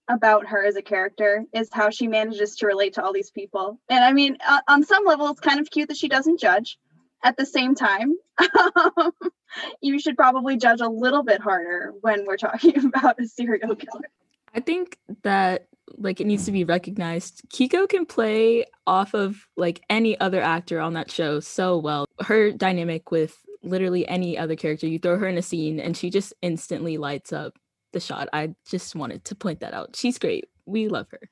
about 0.08 0.46
her 0.48 0.64
as 0.64 0.76
a 0.76 0.82
character 0.82 1.44
is 1.52 1.68
how 1.72 1.90
she 1.90 2.08
manages 2.08 2.56
to 2.56 2.66
relate 2.66 2.94
to 2.94 3.04
all 3.04 3.12
these 3.12 3.30
people. 3.30 3.80
And 3.88 4.04
I 4.04 4.12
mean, 4.12 4.36
uh, 4.46 4.60
on 4.68 4.84
some 4.84 5.04
level, 5.04 5.28
it's 5.28 5.40
kind 5.40 5.60
of 5.60 5.70
cute 5.70 5.88
that 5.88 5.96
she 5.96 6.08
doesn't 6.08 6.40
judge. 6.40 6.78
At 7.22 7.36
the 7.36 7.46
same 7.46 7.74
time, 7.74 8.14
you 9.80 9.98
should 9.98 10.16
probably 10.16 10.56
judge 10.58 10.80
a 10.80 10.88
little 10.88 11.22
bit 11.22 11.40
harder 11.40 11.92
when 12.02 12.24
we're 12.24 12.36
talking 12.36 12.84
about 12.84 13.20
a 13.20 13.26
serial 13.26 13.74
killer. 13.74 14.10
I 14.54 14.60
think 14.60 14.98
that 15.22 15.66
like 15.96 16.20
it 16.20 16.26
needs 16.26 16.44
to 16.46 16.52
be 16.52 16.64
recognized. 16.64 17.42
Keiko 17.48 17.88
can 17.88 18.06
play 18.06 18.64
off 18.86 19.14
of 19.14 19.46
like 19.56 19.82
any 19.88 20.18
other 20.20 20.40
actor 20.40 20.80
on 20.80 20.94
that 20.94 21.10
show 21.10 21.40
so 21.40 21.78
well. 21.78 22.06
Her 22.20 22.50
dynamic 22.52 23.10
with 23.10 23.36
literally 23.62 24.06
any 24.08 24.38
other 24.38 24.56
character, 24.56 24.86
you 24.86 24.98
throw 24.98 25.18
her 25.18 25.26
in 25.26 25.38
a 25.38 25.42
scene 25.42 25.80
and 25.80 25.96
she 25.96 26.10
just 26.10 26.32
instantly 26.42 26.98
lights 26.98 27.32
up 27.32 27.58
the 27.92 28.00
shot. 28.00 28.28
I 28.32 28.54
just 28.68 28.94
wanted 28.94 29.24
to 29.24 29.34
point 29.34 29.60
that 29.60 29.74
out. 29.74 29.96
She's 29.96 30.18
great. 30.18 30.48
We 30.66 30.88
love 30.88 31.08
her. 31.10 31.28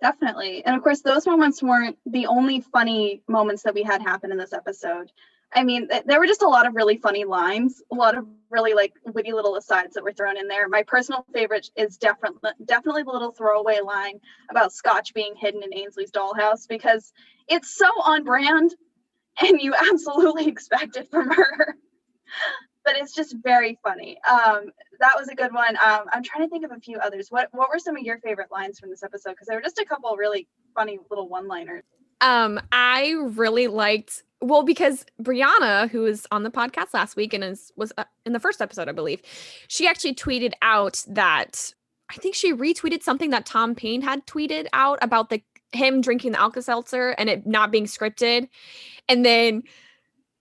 Definitely. 0.00 0.64
And 0.64 0.76
of 0.76 0.82
course, 0.82 1.00
those 1.00 1.26
moments 1.26 1.62
weren't 1.62 1.98
the 2.06 2.26
only 2.26 2.60
funny 2.60 3.22
moments 3.28 3.62
that 3.64 3.74
we 3.74 3.82
had 3.82 4.00
happen 4.00 4.30
in 4.30 4.38
this 4.38 4.52
episode. 4.52 5.10
I 5.54 5.64
mean, 5.64 5.88
there 6.04 6.18
were 6.18 6.26
just 6.26 6.42
a 6.42 6.48
lot 6.48 6.66
of 6.66 6.74
really 6.74 6.98
funny 6.98 7.24
lines, 7.24 7.82
a 7.90 7.94
lot 7.94 8.16
of 8.16 8.26
really 8.50 8.74
like 8.74 8.92
witty 9.04 9.32
little 9.32 9.56
asides 9.56 9.94
that 9.94 10.04
were 10.04 10.12
thrown 10.12 10.36
in 10.36 10.46
there. 10.46 10.68
My 10.68 10.82
personal 10.82 11.24
favorite 11.32 11.70
is 11.76 11.96
definitely 11.96 12.50
definitely 12.64 13.02
the 13.02 13.10
little 13.10 13.30
throwaway 13.30 13.80
line 13.80 14.20
about 14.50 14.72
Scotch 14.72 15.14
being 15.14 15.34
hidden 15.36 15.62
in 15.62 15.74
Ainsley's 15.74 16.10
dollhouse 16.10 16.68
because 16.68 17.12
it's 17.48 17.74
so 17.74 17.86
on 17.86 18.24
brand 18.24 18.74
and 19.40 19.60
you 19.60 19.74
absolutely 19.74 20.48
expect 20.48 20.96
it 20.96 21.10
from 21.10 21.30
her. 21.30 21.76
but 22.84 22.96
it's 22.96 23.14
just 23.14 23.36
very 23.42 23.78
funny. 23.82 24.18
Um, 24.28 24.70
that 25.00 25.12
was 25.16 25.28
a 25.28 25.34
good 25.34 25.52
one. 25.52 25.76
Um, 25.76 26.06
I'm 26.12 26.22
trying 26.22 26.46
to 26.46 26.50
think 26.50 26.64
of 26.64 26.72
a 26.72 26.80
few 26.80 26.98
others. 26.98 27.28
What 27.30 27.48
what 27.52 27.70
were 27.70 27.78
some 27.78 27.96
of 27.96 28.02
your 28.02 28.18
favorite 28.18 28.50
lines 28.50 28.78
from 28.78 28.90
this 28.90 29.02
episode? 29.02 29.30
Because 29.30 29.46
there 29.46 29.56
were 29.56 29.62
just 29.62 29.78
a 29.78 29.84
couple 29.84 30.14
really 30.16 30.46
funny 30.74 30.98
little 31.10 31.28
one-liners. 31.28 31.84
Um, 32.20 32.60
I 32.72 33.10
really 33.10 33.66
liked 33.68 34.24
well 34.40 34.62
because 34.62 35.04
Brianna, 35.22 35.88
who 35.90 36.00
was 36.02 36.26
on 36.30 36.42
the 36.42 36.50
podcast 36.50 36.94
last 36.94 37.16
week 37.16 37.34
and 37.34 37.42
is 37.42 37.72
was 37.76 37.92
uh, 37.98 38.04
in 38.24 38.32
the 38.32 38.40
first 38.40 38.60
episode, 38.60 38.88
I 38.88 38.92
believe, 38.92 39.22
she 39.68 39.86
actually 39.86 40.14
tweeted 40.14 40.52
out 40.62 41.04
that 41.08 41.72
I 42.10 42.14
think 42.14 42.34
she 42.34 42.52
retweeted 42.52 43.02
something 43.02 43.30
that 43.30 43.46
Tom 43.46 43.74
Payne 43.74 44.02
had 44.02 44.26
tweeted 44.26 44.66
out 44.72 44.98
about 45.02 45.30
the 45.30 45.42
him 45.72 46.00
drinking 46.00 46.32
the 46.32 46.40
Alka 46.40 46.62
Seltzer 46.62 47.10
and 47.18 47.28
it 47.28 47.46
not 47.46 47.70
being 47.70 47.84
scripted, 47.84 48.48
and 49.08 49.24
then 49.24 49.62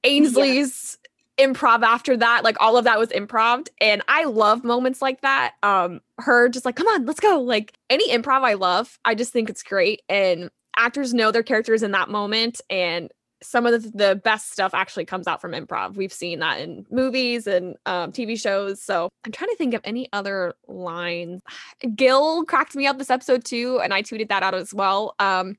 Ainsley's 0.03 0.97
improv 1.37 1.83
after 1.83 2.17
that, 2.17 2.43
like 2.43 2.57
all 2.59 2.77
of 2.77 2.85
that 2.85 2.97
was 2.97 3.09
improv, 3.09 3.67
and 3.81 4.01
I 4.07 4.25
love 4.25 4.63
moments 4.63 5.01
like 5.01 5.21
that. 5.21 5.55
Um, 5.63 6.01
her 6.19 6.49
just 6.49 6.65
like, 6.65 6.75
come 6.75 6.87
on, 6.87 7.05
let's 7.05 7.19
go. 7.19 7.41
Like 7.41 7.73
any 7.89 8.09
improv, 8.09 8.43
I 8.43 8.53
love. 8.53 8.99
I 9.05 9.15
just 9.15 9.33
think 9.33 9.49
it's 9.49 9.63
great, 9.63 10.01
and 10.07 10.49
actors 10.77 11.13
know 11.13 11.31
their 11.31 11.43
characters 11.43 11.83
in 11.83 11.91
that 11.91 12.09
moment 12.09 12.61
and 12.69 13.11
some 13.41 13.65
of 13.65 13.83
the, 13.83 13.89
the 13.91 14.15
best 14.15 14.51
stuff 14.51 14.73
actually 14.73 15.05
comes 15.05 15.27
out 15.27 15.41
from 15.41 15.51
improv. 15.51 15.95
We've 15.95 16.13
seen 16.13 16.39
that 16.39 16.59
in 16.59 16.85
movies 16.89 17.45
and 17.45 17.75
um, 17.85 18.11
TV 18.11 18.39
shows. 18.39 18.81
So 18.81 19.09
I'm 19.25 19.31
trying 19.31 19.51
to 19.51 19.55
think 19.55 19.73
of 19.73 19.81
any 19.83 20.09
other 20.13 20.53
lines. 20.67 21.41
Gil 21.95 22.45
cracked 22.45 22.75
me 22.75 22.87
up 22.87 22.97
this 22.97 23.09
episode 23.09 23.45
too, 23.45 23.79
and 23.83 23.93
I 23.93 24.01
tweeted 24.01 24.29
that 24.29 24.43
out 24.43 24.55
as 24.55 24.73
well. 24.73 25.15
Um, 25.19 25.57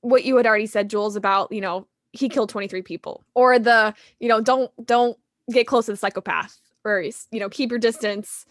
what 0.00 0.24
you 0.24 0.36
had 0.36 0.46
already 0.46 0.66
said, 0.66 0.90
Jules, 0.90 1.16
about 1.16 1.50
you 1.52 1.60
know 1.60 1.86
he 2.12 2.28
killed 2.28 2.50
23 2.50 2.82
people, 2.82 3.24
or 3.34 3.58
the 3.58 3.94
you 4.20 4.28
know 4.28 4.40
don't 4.40 4.70
don't 4.84 5.16
get 5.50 5.66
close 5.66 5.86
to 5.86 5.92
the 5.92 5.96
psychopath, 5.96 6.60
or 6.84 7.00
you 7.00 7.40
know 7.40 7.48
keep 7.48 7.70
your 7.70 7.78
distance. 7.78 8.46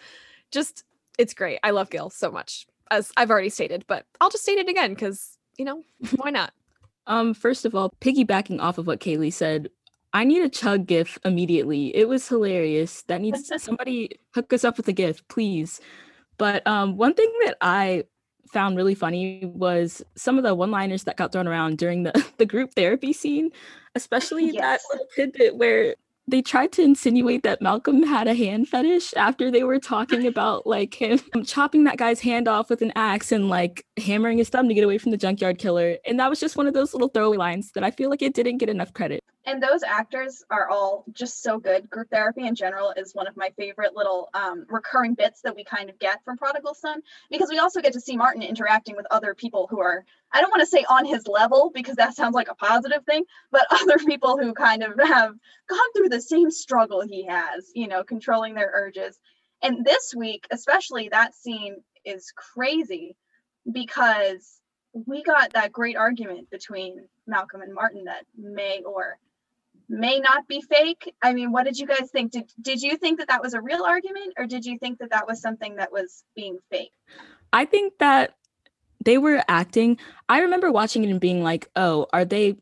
Just 0.51 0.83
it's 1.17 1.33
great. 1.33 1.59
I 1.63 1.71
love 1.71 1.89
Gil 1.89 2.09
so 2.09 2.31
much, 2.31 2.65
as 2.89 3.11
I've 3.15 3.29
already 3.29 3.49
stated, 3.49 3.85
but 3.87 4.05
I'll 4.19 4.29
just 4.29 4.43
state 4.43 4.57
it 4.57 4.67
again 4.67 4.93
because 4.93 5.37
you 5.57 5.65
know, 5.65 5.83
why 6.15 6.31
not? 6.31 6.53
Um, 7.11 7.33
first 7.33 7.65
of 7.65 7.75
all, 7.75 7.93
piggybacking 7.99 8.61
off 8.61 8.77
of 8.77 8.87
what 8.87 9.01
Kaylee 9.01 9.33
said, 9.33 9.69
I 10.13 10.23
need 10.23 10.41
a 10.43 10.49
chug 10.49 10.87
gif 10.87 11.19
immediately. 11.25 11.93
It 11.95 12.07
was 12.07 12.27
hilarious. 12.27 13.03
That 13.03 13.19
needs 13.19 13.51
somebody 13.57 14.17
hook 14.33 14.53
us 14.53 14.63
up 14.63 14.77
with 14.77 14.87
a 14.87 14.93
gif, 14.93 15.27
please. 15.27 15.81
But 16.37 16.65
um, 16.65 16.95
one 16.95 17.13
thing 17.13 17.31
that 17.45 17.57
I 17.59 18.05
found 18.53 18.77
really 18.77 18.95
funny 18.95 19.43
was 19.45 20.01
some 20.15 20.37
of 20.37 20.43
the 20.45 20.55
one-liners 20.55 21.03
that 21.03 21.17
got 21.17 21.33
thrown 21.33 21.49
around 21.49 21.77
during 21.77 22.03
the, 22.03 22.25
the 22.37 22.45
group 22.45 22.73
therapy 22.75 23.11
scene, 23.11 23.51
especially 23.93 24.45
yes. 24.45 24.55
that 24.61 24.79
little 24.89 25.07
tidbit 25.13 25.57
where 25.57 25.95
they 26.31 26.41
tried 26.41 26.71
to 26.73 26.81
insinuate 26.81 27.43
that 27.43 27.61
Malcolm 27.61 28.03
had 28.03 28.27
a 28.27 28.33
hand 28.33 28.67
fetish 28.67 29.13
after 29.15 29.51
they 29.51 29.63
were 29.63 29.79
talking 29.79 30.25
about 30.25 30.65
like 30.65 30.93
him 30.93 31.19
chopping 31.45 31.83
that 31.83 31.97
guy's 31.97 32.21
hand 32.21 32.47
off 32.47 32.69
with 32.69 32.81
an 32.81 32.93
axe 32.95 33.31
and 33.31 33.49
like 33.49 33.85
hammering 33.97 34.37
his 34.37 34.49
thumb 34.49 34.67
to 34.67 34.73
get 34.73 34.83
away 34.83 34.97
from 34.97 35.11
the 35.11 35.17
junkyard 35.17 35.59
killer. 35.59 35.97
And 36.05 36.19
that 36.19 36.29
was 36.29 36.39
just 36.39 36.57
one 36.57 36.67
of 36.67 36.73
those 36.73 36.93
little 36.93 37.09
throwaway 37.09 37.37
lines 37.37 37.71
that 37.73 37.83
I 37.83 37.91
feel 37.91 38.09
like 38.09 38.21
it 38.21 38.33
didn't 38.33 38.57
get 38.57 38.69
enough 38.69 38.93
credit 38.93 39.23
and 39.45 39.61
those 39.61 39.81
actors 39.81 40.43
are 40.51 40.69
all 40.69 41.03
just 41.13 41.41
so 41.41 41.57
good. 41.57 41.89
Group 41.89 42.09
therapy 42.11 42.45
in 42.45 42.53
general 42.53 42.93
is 42.95 43.15
one 43.15 43.27
of 43.27 43.35
my 43.35 43.49
favorite 43.57 43.95
little 43.95 44.29
um, 44.35 44.65
recurring 44.69 45.15
bits 45.15 45.41
that 45.41 45.55
we 45.55 45.63
kind 45.63 45.89
of 45.89 45.97
get 45.97 46.23
from 46.23 46.37
Prodigal 46.37 46.75
Son 46.75 47.01
because 47.31 47.49
we 47.49 47.57
also 47.57 47.81
get 47.81 47.93
to 47.93 47.99
see 47.99 48.15
Martin 48.15 48.43
interacting 48.43 48.95
with 48.95 49.07
other 49.09 49.33
people 49.33 49.67
who 49.69 49.81
are, 49.81 50.05
I 50.31 50.41
don't 50.41 50.51
want 50.51 50.61
to 50.61 50.67
say 50.67 50.85
on 50.87 51.05
his 51.05 51.27
level 51.27 51.71
because 51.73 51.95
that 51.95 52.15
sounds 52.15 52.35
like 52.35 52.49
a 52.49 52.55
positive 52.55 53.03
thing, 53.05 53.23
but 53.51 53.65
other 53.71 53.97
people 53.97 54.37
who 54.37 54.53
kind 54.53 54.83
of 54.83 54.93
have 54.99 55.33
gone 55.67 55.93
through 55.95 56.09
the 56.09 56.21
same 56.21 56.51
struggle 56.51 57.01
he 57.01 57.25
has, 57.25 57.71
you 57.73 57.87
know, 57.87 58.03
controlling 58.03 58.53
their 58.53 58.71
urges. 58.73 59.19
And 59.63 59.83
this 59.83 60.13
week, 60.15 60.45
especially, 60.51 61.09
that 61.09 61.33
scene 61.33 61.77
is 62.05 62.31
crazy 62.35 63.15
because 63.71 64.59
we 64.93 65.23
got 65.23 65.53
that 65.53 65.71
great 65.71 65.95
argument 65.95 66.49
between 66.51 67.07
Malcolm 67.25 67.61
and 67.61 67.73
Martin 67.73 68.05
that 68.05 68.25
may 68.37 68.81
or 68.85 69.17
may 69.91 70.19
not 70.19 70.47
be 70.47 70.61
fake. 70.61 71.13
I 71.21 71.33
mean, 71.33 71.51
what 71.51 71.65
did 71.65 71.77
you 71.77 71.85
guys 71.85 72.09
think? 72.11 72.31
Did 72.31 72.49
did 72.61 72.81
you 72.81 72.97
think 72.97 73.19
that 73.19 73.27
that 73.27 73.43
was 73.43 73.53
a 73.53 73.61
real 73.61 73.83
argument, 73.83 74.33
or 74.37 74.47
did 74.47 74.65
you 74.65 74.79
think 74.79 74.99
that 74.99 75.11
that 75.11 75.27
was 75.27 75.41
something 75.41 75.75
that 75.75 75.91
was 75.91 76.23
being 76.35 76.57
fake? 76.71 76.93
I 77.51 77.65
think 77.65 77.93
that 77.99 78.35
they 79.03 79.17
were 79.17 79.43
acting. 79.47 79.97
I 80.29 80.39
remember 80.39 80.71
watching 80.71 81.03
it 81.03 81.09
and 81.09 81.19
being 81.19 81.43
like, 81.43 81.69
"Oh, 81.75 82.07
are 82.13 82.25
they, 82.25 82.55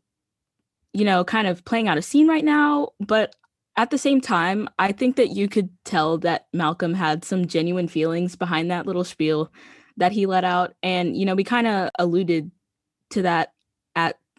you 0.92 1.06
know, 1.06 1.24
kind 1.24 1.48
of 1.48 1.64
playing 1.64 1.88
out 1.88 2.00
a 2.00 2.02
scene 2.02 2.28
right 2.28 2.44
now?" 2.44 2.90
But 3.00 3.36
at 3.78 3.92
the 3.92 3.98
same 3.98 4.20
time, 4.20 4.68
I 4.80 4.92
think 4.92 5.16
that 5.18 5.30
you 5.30 5.48
could 5.48 5.70
tell 5.86 6.18
that 6.20 6.48
Malcolm 6.52 6.96
had 6.96 7.24
some 7.24 7.46
genuine 7.46 7.88
feelings 7.88 8.36
behind 8.36 8.72
that 8.72 8.88
little 8.88 9.04
spiel 9.04 9.52
that 9.98 10.12
he 10.14 10.26
let 10.26 10.44
out, 10.44 10.74
and 10.82 11.16
you 11.16 11.26
know, 11.26 11.36
we 11.36 11.44
kind 11.44 11.68
of 11.68 11.92
alluded 12.00 12.50
to 13.12 13.22
that 13.22 13.54
at 13.54 13.54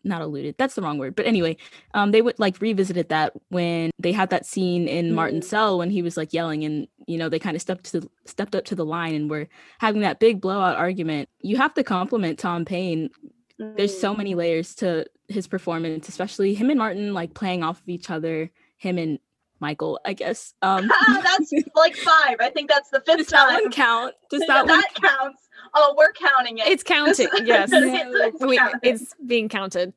not 0.05 0.23
alluded 0.23 0.55
that's 0.59 0.75
the 0.75 0.83
wrong 0.83 0.99
word 0.99 1.15
but 1.15 1.27
anyway 1.27 1.57
um 1.95 2.11
they 2.11 2.23
would 2.23 2.39
like 2.39 2.61
revisited 2.61 3.09
that 3.09 3.33
when 3.49 3.91
they 3.99 4.13
had 4.13 4.31
that 4.31 4.47
scene 4.47 4.89
in 4.89 5.07
mm-hmm. 5.07 5.15
martin's 5.15 5.49
cell 5.49 5.79
when 5.79 5.91
he 5.91 6.03
was 6.03 6.17
like 6.17 6.33
yelling 6.33 6.65
and 6.65 6.89
you 7.07 7.19
know 7.19 7.29
they 7.29 7.39
kind 7.39 7.57
of 7.57 7.63
stepped 7.63 7.85
to 7.85 8.01
the, 8.01 8.09
stepped 8.25 8.55
up 8.55 8.65
to 8.65 8.75
the 8.75 8.85
line 8.85 9.15
and 9.15 9.31
were 9.31 9.49
having 9.79 10.03
that 10.03 10.21
big 10.21 10.41
blowout 10.41 10.77
argument 10.77 11.29
you 11.41 11.57
have 11.57 11.75
to 11.75 11.83
compliment 11.83 12.39
tom 12.39 12.65
payne 12.65 13.11
mm-hmm. 13.61 13.77
there's 13.77 13.99
so 13.99 14.15
many 14.15 14.31
mm-hmm. 14.31 14.41
layers 14.41 14.75
to 14.75 15.05
his 15.29 15.47
performance 15.47 16.09
especially 16.09 16.55
him 16.55 16.71
and 16.71 16.79
martin 16.79 17.15
like 17.15 17.35
playing 17.35 17.63
off 17.63 17.81
of 17.81 17.89
each 17.89 18.11
other 18.11 18.51
him 18.77 18.99
and 18.99 19.19
Michael, 19.61 20.01
I 20.05 20.15
guess. 20.15 20.55
Um 20.63 20.91
that's 21.23 21.53
like 21.75 21.95
five. 21.95 22.37
I 22.41 22.51
think 22.51 22.71
that's 22.71 22.89
the 22.89 23.01
fifth 23.01 23.19
does 23.19 23.27
time. 23.27 23.49
That 23.49 23.63
one 23.63 23.73
count? 23.73 24.15
Does 24.31 24.41
that, 24.47 24.67
that 24.67 24.67
one 24.67 25.11
counts? 25.11 25.49
Oh, 25.75 25.95
we're 25.97 26.13
counting 26.13 26.59
it. 26.59 26.67
It's 26.67 26.83
counted. 26.83 27.29
yes, 27.45 27.71
it's, 27.73 28.41
we, 28.41 28.61
it's 28.83 29.15
being 29.27 29.49
counted. 29.49 29.93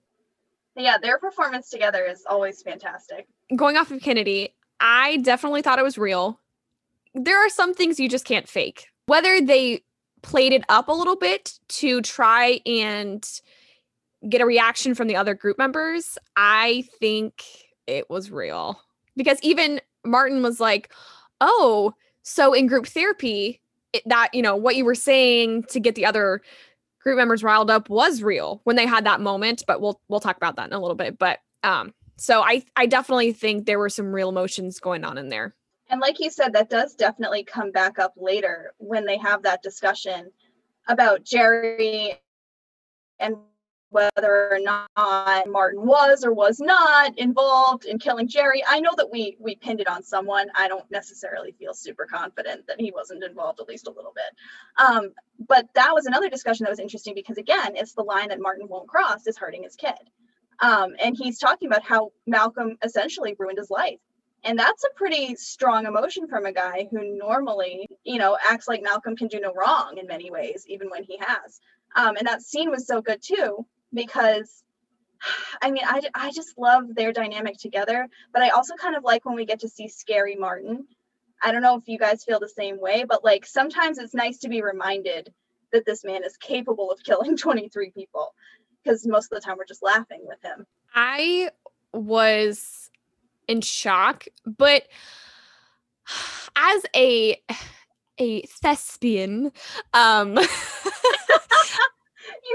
Yeah, 0.75 0.97
their 0.97 1.19
performance 1.19 1.69
together 1.69 2.03
is 2.03 2.23
always 2.27 2.61
fantastic. 2.61 3.27
Going 3.55 3.77
off 3.77 3.91
of 3.91 4.01
Kennedy, 4.01 4.53
I 4.79 5.17
definitely 5.17 5.61
thought 5.61 5.79
it 5.79 5.83
was 5.83 5.97
real. 5.97 6.39
There 7.13 7.37
are 7.37 7.49
some 7.49 7.73
things 7.73 7.99
you 7.99 8.09
just 8.09 8.25
can't 8.25 8.47
fake. 8.47 8.87
Whether 9.05 9.39
they 9.39 9.83
played 10.23 10.53
it 10.53 10.63
up 10.69 10.87
a 10.87 10.93
little 10.93 11.15
bit 11.15 11.59
to 11.67 12.01
try 12.01 12.59
and 12.65 13.27
get 14.27 14.41
a 14.41 14.45
reaction 14.45 14.95
from 14.95 15.07
the 15.07 15.15
other 15.15 15.35
group 15.35 15.57
members, 15.57 16.17
I 16.35 16.85
think 16.99 17.43
it 17.85 18.09
was 18.09 18.31
real. 18.31 18.79
Because 19.15 19.37
even 19.43 19.79
Martin 20.05 20.41
was 20.41 20.59
like, 20.59 20.91
"Oh, 21.39 21.93
so 22.23 22.53
in 22.53 22.67
group 22.67 22.87
therapy, 22.87 23.61
it, 23.93 24.03
that 24.07 24.29
you 24.33 24.41
know 24.41 24.55
what 24.55 24.75
you 24.75 24.83
were 24.83 24.95
saying 24.95 25.63
to 25.63 25.79
get 25.79 25.95
the 25.95 26.05
other 26.05 26.41
group 27.01 27.17
members 27.17 27.43
riled 27.43 27.69
up 27.69 27.89
was 27.89 28.21
real 28.21 28.61
when 28.63 28.75
they 28.75 28.85
had 28.85 29.05
that 29.05 29.21
moment 29.21 29.63
but 29.67 29.79
we'll 29.79 30.01
we'll 30.07 30.19
talk 30.19 30.37
about 30.37 30.55
that 30.55 30.67
in 30.67 30.73
a 30.73 30.79
little 30.79 30.95
bit 30.95 31.17
but 31.17 31.39
um 31.63 31.93
so 32.17 32.41
i 32.41 32.63
i 32.75 32.85
definitely 32.85 33.31
think 33.31 33.65
there 33.65 33.79
were 33.79 33.89
some 33.89 34.13
real 34.13 34.29
emotions 34.29 34.79
going 34.79 35.03
on 35.03 35.17
in 35.17 35.29
there. 35.29 35.55
And 35.89 36.01
like 36.01 36.19
you 36.19 36.31
said 36.31 36.53
that 36.53 36.69
does 36.69 36.95
definitely 36.95 37.43
come 37.43 37.71
back 37.71 37.99
up 37.99 38.13
later 38.17 38.73
when 38.77 39.05
they 39.05 39.17
have 39.17 39.43
that 39.43 39.61
discussion 39.61 40.31
about 40.87 41.23
jerry 41.23 42.19
and 43.19 43.35
whether 43.93 44.49
or 44.51 44.59
not 44.59 44.89
Martin 45.47 45.85
was 45.85 46.23
or 46.23 46.33
was 46.33 46.59
not 46.59 47.17
involved 47.17 47.85
in 47.85 47.99
killing 47.99 48.27
Jerry. 48.27 48.63
I 48.67 48.79
know 48.79 48.91
that 48.97 49.11
we 49.11 49.37
we 49.39 49.55
pinned 49.55 49.79
it 49.79 49.87
on 49.87 50.03
someone. 50.03 50.47
I 50.55 50.67
don't 50.67 50.89
necessarily 50.91 51.53
feel 51.53 51.73
super 51.73 52.05
confident 52.05 52.67
that 52.67 52.81
he 52.81 52.91
wasn't 52.91 53.23
involved 53.23 53.59
at 53.59 53.67
least 53.67 53.87
a 53.87 53.91
little 53.91 54.13
bit. 54.13 54.85
Um, 54.85 55.13
but 55.47 55.67
that 55.75 55.93
was 55.93 56.05
another 56.05 56.29
discussion 56.29 56.63
that 56.65 56.71
was 56.71 56.79
interesting 56.79 57.13
because 57.13 57.37
again, 57.37 57.75
it's 57.75 57.93
the 57.93 58.03
line 58.03 58.29
that 58.29 58.41
Martin 58.41 58.67
won't 58.67 58.87
cross 58.87 59.27
is 59.27 59.37
hurting 59.37 59.63
his 59.63 59.75
kid. 59.75 59.93
Um, 60.59 60.93
and 61.03 61.15
he's 61.17 61.39
talking 61.39 61.67
about 61.67 61.83
how 61.83 62.11
Malcolm 62.25 62.77
essentially 62.83 63.35
ruined 63.37 63.57
his 63.57 63.69
life. 63.69 63.99
And 64.45 64.59
that's 64.59 64.83
a 64.83 64.93
pretty 64.95 65.35
strong 65.35 65.85
emotion 65.85 66.27
from 66.27 66.45
a 66.45 66.51
guy 66.51 66.87
who 66.91 67.17
normally, 67.17 67.87
you 68.03 68.17
know, 68.17 68.37
acts 68.49 68.67
like 68.67 68.83
Malcolm 68.83 69.15
can 69.15 69.27
do 69.27 69.39
no 69.39 69.53
wrong 69.53 69.97
in 69.97 70.05
many 70.05 70.31
ways, 70.31 70.65
even 70.67 70.89
when 70.89 71.03
he 71.03 71.17
has. 71.19 71.61
Um, 71.95 72.17
and 72.17 72.27
that 72.27 72.41
scene 72.41 72.69
was 72.69 72.85
so 72.85 73.01
good 73.01 73.21
too 73.21 73.65
because 73.93 74.63
I 75.61 75.71
mean, 75.71 75.83
I, 75.85 76.01
I 76.13 76.31
just 76.31 76.57
love 76.57 76.95
their 76.95 77.13
dynamic 77.13 77.57
together, 77.57 78.07
but 78.33 78.41
I 78.41 78.49
also 78.49 78.75
kind 78.75 78.95
of 78.95 79.03
like 79.03 79.25
when 79.25 79.35
we 79.35 79.45
get 79.45 79.61
to 79.61 79.69
see 79.69 79.87
Scary 79.87 80.35
Martin. 80.35 80.85
I 81.41 81.51
don't 81.51 81.61
know 81.61 81.77
if 81.77 81.87
you 81.87 81.97
guys 81.97 82.23
feel 82.23 82.39
the 82.39 82.49
same 82.49 82.79
way, 82.79 83.05
but 83.07 83.23
like 83.23 83.45
sometimes 83.45 83.97
it's 83.97 84.13
nice 84.13 84.39
to 84.39 84.49
be 84.49 84.61
reminded 84.61 85.33
that 85.71 85.85
this 85.85 86.03
man 86.03 86.23
is 86.23 86.37
capable 86.37 86.91
of 86.91 87.03
killing 87.03 87.37
23 87.37 87.91
people 87.91 88.33
because 88.83 89.05
most 89.07 89.31
of 89.31 89.41
the 89.41 89.45
time 89.45 89.57
we're 89.57 89.65
just 89.65 89.83
laughing 89.83 90.21
with 90.23 90.41
him. 90.43 90.65
I 90.93 91.49
was 91.93 92.89
in 93.47 93.61
shock, 93.61 94.25
but 94.45 94.83
as 96.55 96.83
a 96.95 97.41
a 98.19 98.41
thespian, 98.43 99.51
um 99.93 100.37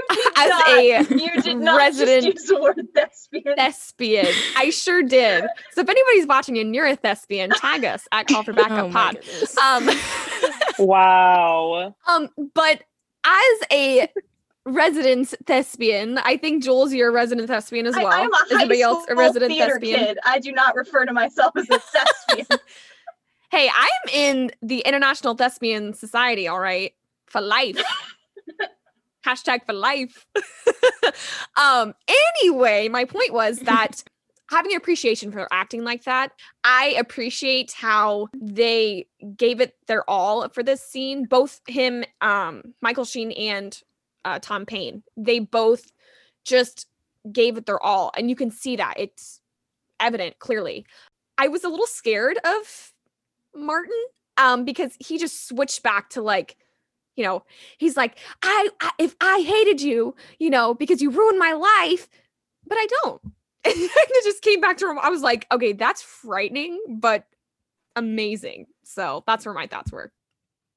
as 0.35 0.49
not, 0.49 0.69
a 0.69 1.05
you 1.09 1.41
did 1.41 1.57
not 1.57 1.77
resident 1.77 2.23
just 2.25 2.37
use 2.37 2.45
the 2.47 2.59
word 2.61 2.87
thespian. 2.95 3.55
thespian. 3.55 4.27
I 4.57 4.69
sure 4.69 5.01
did. 5.03 5.45
So 5.73 5.81
if 5.81 5.89
anybody's 5.89 6.27
watching 6.27 6.57
and 6.57 6.73
you're 6.75 6.87
a 6.87 6.95
thespian, 6.95 7.51
tag 7.51 7.85
us 7.85 8.07
at 8.11 8.27
Call 8.27 8.43
for 8.43 8.53
Backup 8.53 8.85
Oh 8.89 8.91
Pod. 8.91 9.19
Um, 9.63 9.89
Wow. 10.87 11.95
um, 12.07 12.29
but 12.53 12.83
as 13.25 13.59
a 13.71 14.07
resident 14.65 15.33
thespian, 15.45 16.17
I 16.19 16.37
think 16.37 16.63
Jules, 16.63 16.93
you're 16.93 17.09
a 17.09 17.11
resident 17.11 17.47
thespian 17.49 17.85
as 17.85 17.95
well. 17.95 18.07
I'm 18.07 18.31
a 18.33 18.37
Is 18.45 18.51
anybody 18.53 18.81
else 18.81 19.05
a 19.09 19.15
resident 19.15 19.51
thespian? 19.57 19.99
kid. 19.99 20.19
I 20.25 20.39
do 20.39 20.51
not 20.51 20.75
refer 20.75 21.05
to 21.05 21.11
myself 21.13 21.51
as 21.57 21.67
a 21.69 21.79
thespian. 21.79 22.59
Hey, 23.51 23.69
I'm 23.75 24.09
in 24.13 24.51
the 24.61 24.79
International 24.81 25.33
Thespian 25.35 25.93
Society, 25.93 26.47
all 26.47 26.59
right, 26.59 26.93
for 27.25 27.41
life. 27.41 27.81
Hashtag 29.29 29.65
for 29.65 29.73
life. 29.73 30.25
um, 31.57 31.93
anyway, 32.41 32.87
my 32.87 33.05
point 33.05 33.31
was 33.31 33.59
that 33.63 34.03
having 34.49 34.71
an 34.71 34.77
appreciation 34.77 35.31
for 35.31 35.47
acting 35.51 35.83
like 35.83 36.05
that, 36.05 36.31
I 36.63 36.95
appreciate 36.97 37.71
how 37.73 38.27
they 38.41 39.05
gave 39.37 39.61
it 39.61 39.75
their 39.87 40.09
all 40.09 40.49
for 40.49 40.63
this 40.63 40.81
scene. 40.81 41.25
Both 41.25 41.61
him, 41.67 42.03
um, 42.21 42.73
Michael 42.81 43.05
Sheen 43.05 43.31
and 43.33 43.79
uh, 44.25 44.39
Tom 44.41 44.65
Payne, 44.65 45.03
they 45.15 45.39
both 45.39 45.91
just 46.43 46.87
gave 47.31 47.57
it 47.57 47.67
their 47.67 47.81
all. 47.81 48.11
And 48.17 48.29
you 48.29 48.35
can 48.35 48.49
see 48.49 48.75
that 48.77 48.95
it's 48.97 49.41
evident 49.99 50.39
clearly. 50.39 50.85
I 51.37 51.47
was 51.49 51.63
a 51.63 51.69
little 51.69 51.87
scared 51.87 52.39
of 52.43 52.93
Martin 53.55 54.01
um 54.37 54.63
because 54.63 54.95
he 54.99 55.17
just 55.17 55.47
switched 55.47 55.83
back 55.83 56.09
to 56.11 56.21
like 56.21 56.55
you 57.19 57.25
know 57.25 57.43
he's 57.77 57.97
like 57.97 58.17
I, 58.41 58.69
I 58.79 58.91
if 58.97 59.15
I 59.19 59.41
hated 59.41 59.81
you 59.81 60.15
you 60.39 60.49
know 60.49 60.73
because 60.73 61.01
you 61.01 61.11
ruined 61.11 61.37
my 61.37 61.51
life 61.51 62.07
but 62.65 62.77
I 62.79 62.87
don't 63.03 63.21
and 63.65 63.75
it 63.75 64.23
just 64.23 64.41
came 64.41 64.61
back 64.61 64.77
to 64.77 64.89
him 64.89 64.97
I 64.97 65.09
was 65.09 65.21
like 65.21 65.45
okay 65.51 65.73
that's 65.73 66.01
frightening 66.01 66.81
but 66.87 67.25
amazing 67.95 68.67
so 68.85 69.23
that's 69.27 69.45
where 69.45 69.53
my 69.53 69.67
thoughts 69.67 69.91
were 69.91 70.11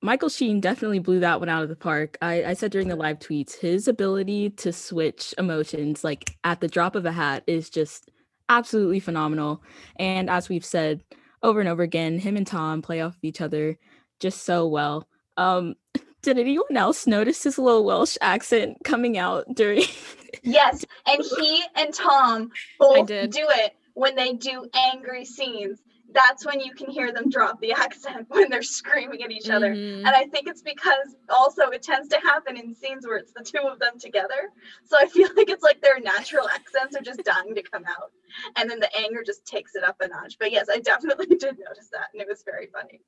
Michael 0.05 0.29
Sheen 0.29 0.61
definitely 0.61 0.99
blew 0.99 1.21
that 1.21 1.39
one 1.39 1.49
out 1.49 1.63
of 1.63 1.69
the 1.69 1.77
park. 1.77 2.19
I, 2.21 2.43
I 2.45 2.53
said 2.55 2.73
during 2.73 2.89
the 2.89 2.97
live 2.97 3.21
tweets, 3.21 3.57
his 3.57 3.87
ability 3.87 4.51
to 4.51 4.73
switch 4.73 5.33
emotions 5.39 6.03
like 6.03 6.37
at 6.43 6.61
the 6.61 6.67
drop 6.67 6.97
of 6.97 7.07
a 7.07 7.13
hat 7.13 7.45
is 7.47 7.71
just 7.71 8.11
absolutely 8.49 8.99
phenomenal. 8.99 9.63
And 10.01 10.29
as 10.29 10.49
we've 10.49 10.65
said 10.65 11.05
over 11.45 11.61
and 11.61 11.69
over 11.69 11.85
again, 11.85 12.19
him 12.19 12.37
and 12.37 12.45
Tom 12.45 12.83
play 12.83 13.01
off 13.01 13.15
of 13.15 13.23
each 13.23 13.41
other 13.41 13.79
just 14.19 14.43
so 14.45 14.67
well. 14.67 15.07
Um, 15.37 15.77
did 16.23 16.39
anyone 16.39 16.77
else 16.77 17.07
notice 17.07 17.43
his 17.43 17.59
little 17.59 17.85
Welsh 17.85 18.17
accent 18.21 18.79
coming 18.85 19.19
out 19.19 19.45
during? 19.55 19.83
yes, 20.43 20.85
and 21.07 21.23
he 21.39 21.63
and 21.75 21.93
Tom 21.93 22.51
both 22.79 23.09
do 23.09 23.31
it 23.33 23.77
when 23.95 24.15
they 24.15 24.33
do 24.33 24.69
angry 24.75 25.25
scenes. 25.25 25.81
That's 26.15 26.45
when 26.45 26.61
you 26.61 26.75
can 26.75 26.91
hear 26.91 27.11
them 27.11 27.31
drop 27.31 27.59
the 27.61 27.73
accent 27.77 28.27
when 28.29 28.51
they're 28.51 28.63
screaming 28.63 29.23
at 29.23 29.31
each 29.31 29.49
other. 29.49 29.75
Mhm. 29.75 29.99
And 29.99 30.09
I 30.09 30.27
think 30.27 30.47
it's 30.47 30.61
because 30.63 31.17
also 31.31 31.71
it 31.71 31.83
tends 31.83 32.09
to 32.09 32.21
happen 32.21 32.57
in 32.57 32.75
scenes 32.75 33.07
where 33.07 33.17
it's 33.17 33.33
the 33.33 33.43
two 33.43 33.67
of 33.67 33.79
them 33.79 33.99
together. 33.99 34.51
So 34.85 34.97
I 35.01 35.07
feel 35.07 35.29
like 35.37 35.49
it's 35.49 35.63
like 35.63 35.81
their 35.81 36.01
natural 36.01 36.49
accents 36.51 36.95
are 36.97 37.03
just 37.03 37.25
dying 37.25 37.55
to 37.55 37.63
come 37.63 37.85
out. 37.87 38.13
And 38.57 38.71
then 38.71 38.79
the 38.79 38.95
anger 38.97 39.23
just 39.25 39.47
takes 39.47 39.75
it 39.75 39.85
up 39.85 39.97
a 40.01 40.09
notch. 40.09 40.37
But 40.39 40.53
yes, 40.53 40.69
I 40.71 40.81
definitely 40.81 41.27
did 41.27 41.59
notice 41.59 41.89
that. 41.93 42.09
And 42.13 42.21
it 42.21 42.29
was 42.29 42.43
very 42.45 42.67
funny. 42.67 43.01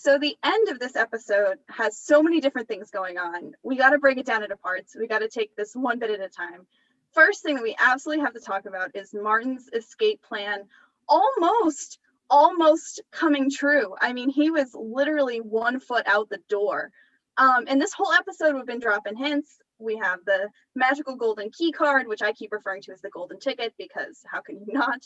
So 0.00 0.16
the 0.16 0.36
end 0.44 0.68
of 0.68 0.78
this 0.78 0.94
episode 0.94 1.56
has 1.68 1.98
so 1.98 2.22
many 2.22 2.40
different 2.40 2.68
things 2.68 2.88
going 2.88 3.18
on. 3.18 3.54
We 3.64 3.76
got 3.76 3.90
to 3.90 3.98
break 3.98 4.16
it 4.16 4.26
down 4.26 4.44
into 4.44 4.56
parts. 4.56 4.94
We 4.96 5.08
got 5.08 5.18
to 5.18 5.28
take 5.28 5.56
this 5.56 5.74
one 5.74 5.98
bit 5.98 6.12
at 6.12 6.20
a 6.20 6.28
time. 6.28 6.68
First 7.14 7.42
thing 7.42 7.56
that 7.56 7.64
we 7.64 7.74
absolutely 7.80 8.24
have 8.24 8.34
to 8.34 8.40
talk 8.40 8.66
about 8.66 8.94
is 8.94 9.12
Martin's 9.12 9.68
escape 9.72 10.22
plan 10.22 10.60
almost 11.08 11.98
almost 12.30 13.00
coming 13.10 13.50
true. 13.50 13.96
I 14.00 14.12
mean, 14.12 14.30
he 14.30 14.52
was 14.52 14.70
literally 14.72 15.38
one 15.38 15.80
foot 15.80 16.06
out 16.06 16.28
the 16.28 16.38
door. 16.48 16.92
Um, 17.36 17.64
and 17.66 17.82
this 17.82 17.92
whole 17.92 18.12
episode, 18.12 18.54
we've 18.54 18.66
been 18.66 18.78
dropping 18.78 19.16
hints. 19.16 19.58
We 19.80 19.96
have 19.96 20.20
the 20.24 20.48
magical 20.76 21.16
golden 21.16 21.50
key 21.50 21.72
card, 21.72 22.06
which 22.06 22.22
I 22.22 22.32
keep 22.34 22.52
referring 22.52 22.82
to 22.82 22.92
as 22.92 23.00
the 23.00 23.10
golden 23.10 23.40
ticket 23.40 23.74
because 23.76 24.22
how 24.30 24.42
can 24.42 24.60
you 24.60 24.72
not? 24.72 25.00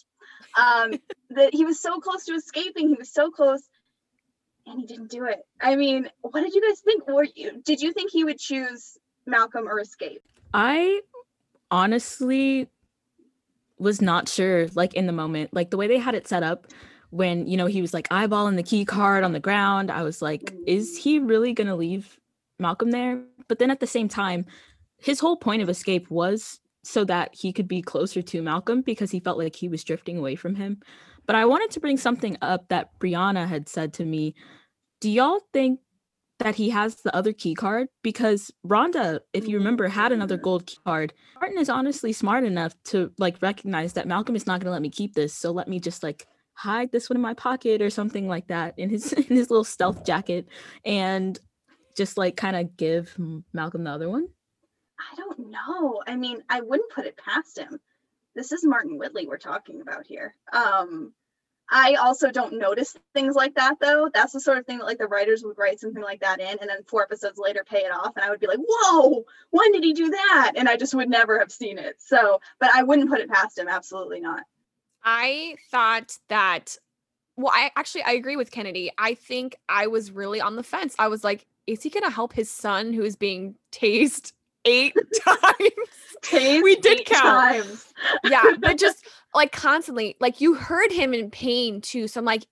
Um, 0.54 0.92
that 1.30 1.54
he 1.54 1.64
was 1.64 1.80
so 1.80 1.98
close 1.98 2.26
to 2.26 2.34
escaping. 2.34 2.88
He 2.88 2.94
was 2.94 3.10
so 3.10 3.30
close, 3.30 3.62
and 4.66 4.80
he 4.80 4.86
didn't 4.86 5.10
do 5.10 5.24
it. 5.24 5.44
I 5.60 5.76
mean, 5.76 6.08
what 6.20 6.42
did 6.42 6.54
you 6.54 6.62
guys 6.66 6.80
think? 6.80 7.06
Were 7.06 7.26
you 7.34 7.62
did 7.64 7.80
you 7.80 7.92
think 7.92 8.10
he 8.10 8.24
would 8.24 8.38
choose 8.38 8.98
Malcolm 9.26 9.68
or 9.68 9.80
escape? 9.80 10.22
I 10.54 11.00
honestly 11.70 12.68
was 13.78 14.00
not 14.00 14.28
sure, 14.28 14.68
like 14.74 14.94
in 14.94 15.06
the 15.06 15.12
moment, 15.12 15.52
like 15.52 15.70
the 15.70 15.76
way 15.76 15.88
they 15.88 15.98
had 15.98 16.14
it 16.14 16.28
set 16.28 16.42
up 16.42 16.68
when, 17.10 17.46
you 17.46 17.56
know, 17.56 17.66
he 17.66 17.80
was 17.80 17.92
like 17.92 18.08
eyeballing 18.08 18.56
the 18.56 18.62
key 18.62 18.84
card 18.84 19.24
on 19.24 19.32
the 19.32 19.40
ground. 19.40 19.90
I 19.90 20.02
was 20.02 20.22
like, 20.22 20.54
is 20.66 20.96
he 20.96 21.18
really 21.18 21.52
going 21.52 21.66
to 21.66 21.74
leave 21.74 22.18
Malcolm 22.58 22.90
there? 22.90 23.20
But 23.48 23.58
then 23.58 23.70
at 23.70 23.80
the 23.80 23.86
same 23.86 24.08
time, 24.08 24.46
his 24.98 25.20
whole 25.20 25.36
point 25.36 25.62
of 25.62 25.68
escape 25.68 26.10
was 26.10 26.60
so 26.84 27.04
that 27.04 27.34
he 27.34 27.52
could 27.52 27.68
be 27.68 27.82
closer 27.82 28.22
to 28.22 28.42
Malcolm 28.42 28.82
because 28.82 29.10
he 29.10 29.20
felt 29.20 29.38
like 29.38 29.56
he 29.56 29.68
was 29.68 29.84
drifting 29.84 30.16
away 30.16 30.36
from 30.36 30.54
him. 30.54 30.80
But 31.26 31.36
I 31.36 31.44
wanted 31.44 31.70
to 31.72 31.80
bring 31.80 31.96
something 31.96 32.36
up 32.42 32.68
that 32.68 32.98
Brianna 32.98 33.48
had 33.48 33.68
said 33.68 33.92
to 33.94 34.04
me. 34.04 34.34
Do 35.00 35.10
y'all 35.10 35.40
think 35.52 35.80
that 36.38 36.56
he 36.56 36.70
has 36.70 36.96
the 36.96 37.14
other 37.14 37.32
key 37.32 37.54
card? 37.54 37.88
Because 38.02 38.50
Rhonda, 38.66 39.20
if 39.32 39.46
you 39.46 39.58
remember, 39.58 39.88
had 39.88 40.12
another 40.12 40.38
mm. 40.38 40.42
gold 40.42 40.66
key 40.66 40.78
card. 40.84 41.12
Martin 41.40 41.58
is 41.58 41.68
honestly 41.68 42.12
smart 42.12 42.44
enough 42.44 42.74
to 42.84 43.12
like 43.18 43.40
recognize 43.40 43.92
that 43.94 44.08
Malcolm 44.08 44.36
is 44.36 44.46
not 44.46 44.60
gonna 44.60 44.72
let 44.72 44.82
me 44.82 44.90
keep 44.90 45.14
this. 45.14 45.34
So 45.34 45.52
let 45.52 45.68
me 45.68 45.80
just 45.80 46.02
like 46.02 46.26
hide 46.54 46.92
this 46.92 47.08
one 47.08 47.16
in 47.16 47.22
my 47.22 47.34
pocket 47.34 47.80
or 47.80 47.90
something 47.90 48.28
like 48.28 48.48
that 48.48 48.74
in 48.78 48.90
his 48.90 49.12
in 49.12 49.24
his 49.24 49.50
little 49.50 49.64
stealth 49.64 50.04
jacket 50.04 50.46
and 50.84 51.38
just 51.96 52.16
like 52.16 52.36
kind 52.36 52.56
of 52.56 52.76
give 52.76 53.16
Malcolm 53.52 53.84
the 53.84 53.90
other 53.90 54.08
one. 54.08 54.28
I 54.98 55.16
don't 55.16 55.50
know. 55.50 56.02
I 56.06 56.16
mean, 56.16 56.42
I 56.48 56.60
wouldn't 56.60 56.90
put 56.90 57.06
it 57.06 57.16
past 57.16 57.58
him. 57.58 57.80
This 58.34 58.52
is 58.52 58.64
Martin 58.64 58.98
Whitly 58.98 59.26
we're 59.26 59.38
talking 59.38 59.80
about 59.80 60.06
here. 60.06 60.34
Um, 60.52 61.12
I 61.70 61.94
also 61.94 62.30
don't 62.30 62.58
notice 62.58 62.96
things 63.14 63.34
like 63.34 63.54
that 63.54 63.76
though. 63.80 64.10
That's 64.12 64.32
the 64.32 64.40
sort 64.40 64.58
of 64.58 64.66
thing 64.66 64.78
that 64.78 64.84
like 64.84 64.98
the 64.98 65.06
writers 65.06 65.42
would 65.42 65.56
write 65.56 65.80
something 65.80 66.02
like 66.02 66.20
that 66.20 66.40
in 66.40 66.58
and 66.60 66.68
then 66.68 66.82
four 66.86 67.02
episodes 67.02 67.38
later 67.38 67.64
pay 67.64 67.78
it 67.78 67.92
off 67.92 68.12
and 68.14 68.24
I 68.24 68.30
would 68.30 68.40
be 68.40 68.46
like, 68.46 68.58
"Whoa, 68.58 69.24
when 69.50 69.72
did 69.72 69.82
he 69.82 69.94
do 69.94 70.10
that?" 70.10 70.52
And 70.56 70.68
I 70.68 70.76
just 70.76 70.94
would 70.94 71.08
never 71.08 71.38
have 71.38 71.50
seen 71.50 71.78
it. 71.78 71.96
So, 71.98 72.40
but 72.60 72.70
I 72.74 72.82
wouldn't 72.82 73.08
put 73.08 73.20
it 73.20 73.30
past 73.30 73.58
him, 73.58 73.68
absolutely 73.68 74.20
not. 74.20 74.42
I 75.02 75.56
thought 75.70 76.18
that 76.28 76.76
well, 77.36 77.52
I 77.54 77.70
actually 77.76 78.02
I 78.02 78.12
agree 78.12 78.36
with 78.36 78.50
Kennedy. 78.50 78.90
I 78.98 79.14
think 79.14 79.56
I 79.68 79.86
was 79.86 80.10
really 80.10 80.40
on 80.40 80.56
the 80.56 80.62
fence. 80.62 80.94
I 80.98 81.08
was 81.08 81.24
like, 81.24 81.46
is 81.66 81.82
he 81.82 81.90
gonna 81.90 82.10
help 82.10 82.34
his 82.34 82.50
son 82.50 82.92
who 82.92 83.02
is 83.02 83.16
being 83.16 83.54
tased 83.70 84.32
eight 84.64 84.94
times? 85.24 86.62
We 86.62 86.76
did 86.76 87.04
count. 87.06 87.22
times. 87.22 87.92
yeah, 88.24 88.52
but 88.58 88.78
just 88.78 89.06
like 89.34 89.52
constantly, 89.52 90.16
like 90.20 90.40
you 90.40 90.54
heard 90.54 90.92
him 90.92 91.14
in 91.14 91.30
pain 91.30 91.80
too. 91.80 92.08
So 92.08 92.20
I'm 92.20 92.24
like, 92.24 92.46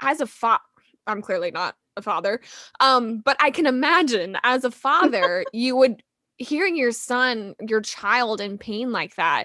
as 0.00 0.20
a 0.20 0.26
fa 0.26 0.60
I'm 1.06 1.22
clearly 1.22 1.50
not 1.50 1.76
a 1.96 2.02
father. 2.02 2.40
Um, 2.80 3.18
but 3.18 3.36
I 3.40 3.50
can 3.50 3.66
imagine 3.66 4.36
as 4.42 4.64
a 4.64 4.70
father, 4.70 5.44
you 5.52 5.76
would 5.76 6.02
hearing 6.36 6.76
your 6.76 6.92
son, 6.92 7.54
your 7.66 7.80
child 7.80 8.40
in 8.40 8.58
pain 8.58 8.92
like 8.92 9.16
that, 9.16 9.44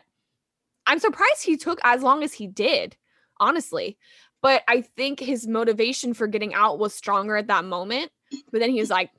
I'm 0.88 1.00
surprised 1.00 1.44
he 1.44 1.58
took 1.58 1.80
as 1.84 2.02
long 2.02 2.24
as 2.24 2.34
he 2.34 2.48
did, 2.48 2.96
honestly. 3.40 3.98
But 4.42 4.64
I 4.68 4.82
think 4.82 5.20
his 5.20 5.48
motivation 5.48 6.14
for 6.14 6.28
getting 6.28 6.54
out 6.54 6.78
was 6.78 6.94
stronger 6.94 7.36
at 7.36 7.48
that 7.48 7.66
moment. 7.66 8.12
But 8.52 8.60
then 8.60 8.70
he 8.70 8.80
was 8.80 8.90
like, 8.90 9.10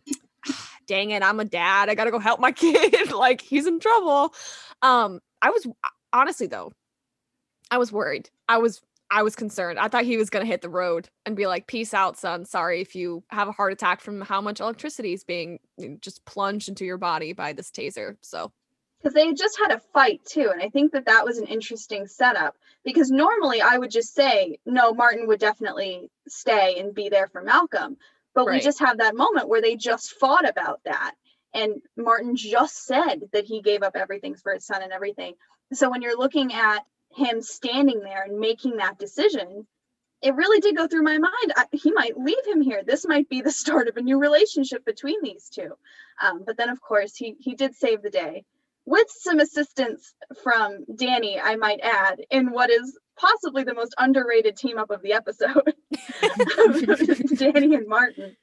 dang 0.87 1.11
it, 1.11 1.23
I'm 1.23 1.41
a 1.41 1.45
dad. 1.45 1.89
I 1.89 1.95
gotta 1.95 2.11
go 2.11 2.19
help 2.19 2.41
my 2.41 2.53
kid. 2.53 3.13
like 3.13 3.41
he's 3.41 3.67
in 3.67 3.81
trouble. 3.81 4.35
Um, 4.83 5.21
I 5.43 5.51
was 5.51 5.67
honestly 6.13 6.47
though, 6.47 6.73
I 7.71 7.79
was 7.79 7.93
worried. 7.93 8.31
I 8.49 8.59
was 8.59 8.83
I 9.11 9.23
was 9.23 9.37
concerned. 9.37 9.79
I 9.79 9.89
thought 9.89 10.05
he 10.05 10.17
was 10.17 10.31
gonna 10.31 10.47
hit 10.47 10.63
the 10.63 10.69
road 10.69 11.09
and 11.25 11.37
be 11.37 11.47
like, 11.47 11.67
"Peace 11.67 11.95
out, 11.95 12.17
son. 12.19 12.45
Sorry 12.45 12.81
if 12.81 12.95
you 12.97 13.23
have 13.29 13.49
a 13.49 13.53
heart 13.53 13.73
attack 13.73 14.01
from 14.01 14.21
how 14.21 14.41
much 14.41 14.61
electricity 14.61 15.13
is 15.13 15.25
being 15.25 15.61
just 16.01 16.25
plunged 16.25 16.69
into 16.69 16.85
your 16.85 16.99
body 16.99 17.33
by 17.33 17.53
this 17.53 17.71
taser." 17.71 18.17
So, 18.21 18.53
because 18.99 19.15
they 19.15 19.33
just 19.33 19.59
had 19.59 19.71
a 19.73 19.81
fight 19.93 20.25
too, 20.25 20.51
and 20.53 20.61
I 20.61 20.69
think 20.71 20.93
that 20.93 21.07
that 21.07 21.25
was 21.25 21.39
an 21.39 21.47
interesting 21.47 22.07
setup. 22.07 22.57
Because 22.85 23.11
normally 23.11 23.61
I 23.61 23.79
would 23.79 23.91
just 23.91 24.15
say, 24.15 24.59
"No, 24.67 24.93
Martin 24.93 25.27
would 25.29 25.41
definitely 25.41 26.11
stay 26.29 26.79
and 26.81 26.95
be 26.95 27.09
there 27.09 27.29
for 27.29 27.43
Malcolm," 27.43 27.97
but 28.37 28.47
right. 28.47 28.55
we 28.55 28.61
just 28.61 28.79
have 28.79 28.99
that 28.99 29.17
moment 29.17 29.49
where 29.49 29.61
they 29.61 29.75
just 29.75 30.13
fought 30.21 30.49
about 30.49 30.81
that, 30.85 31.15
and 31.53 31.83
Martin 31.97 32.37
just 32.37 32.85
said 32.85 33.23
that 33.33 33.47
he 33.47 33.63
gave 33.63 33.83
up 33.83 33.97
everything 33.97 34.37
for 34.37 34.55
his 34.55 34.65
son 34.65 34.83
and 34.83 34.93
everything. 34.93 35.35
So 35.73 35.91
when 35.91 36.03
you're 36.03 36.19
looking 36.19 36.53
at 36.53 36.85
him 37.13 37.43
standing 37.43 38.01
there 38.01 38.23
and 38.23 38.39
making 38.39 38.77
that 38.77 38.99
decision, 38.99 39.67
it 40.23 40.35
really 40.35 40.61
did 40.61 40.77
go 40.77 40.87
through 40.87 41.03
my 41.03 41.19
mind. 41.19 41.53
I, 41.57 41.65
he 41.73 41.91
might 41.91 42.17
leave 42.17 42.47
him 42.47 42.61
here. 42.61 42.85
This 42.85 43.07
might 43.07 43.29
be 43.29 43.41
the 43.41 43.51
start 43.63 43.89
of 43.89 43.97
a 43.97 44.03
new 44.03 44.21
relationship 44.21 44.85
between 44.85 45.23
these 45.23 45.49
two. 45.49 45.73
Um, 46.23 46.45
but 46.47 46.57
then, 46.57 46.69
of 46.69 46.81
course, 46.81 47.17
he 47.17 47.37
he 47.41 47.57
did 47.57 47.75
save 47.75 48.03
the 48.03 48.11
day 48.11 48.45
with 48.87 49.09
some 49.11 49.41
assistance 49.41 50.15
from 50.43 50.85
Dani, 50.87 51.41
I 51.43 51.57
might 51.57 51.81
add, 51.83 52.21
in 52.31 52.53
what 52.53 52.71
is 52.71 52.97
possibly 53.19 53.65
the 53.65 53.75
most 53.75 53.95
underrated 53.99 54.57
team 54.57 54.79
up 54.79 54.91
of 54.91 55.03
the 55.03 55.13
episode. 55.13 55.75
Dani 55.95 57.77
and 57.77 57.89
Martin. 57.89 58.37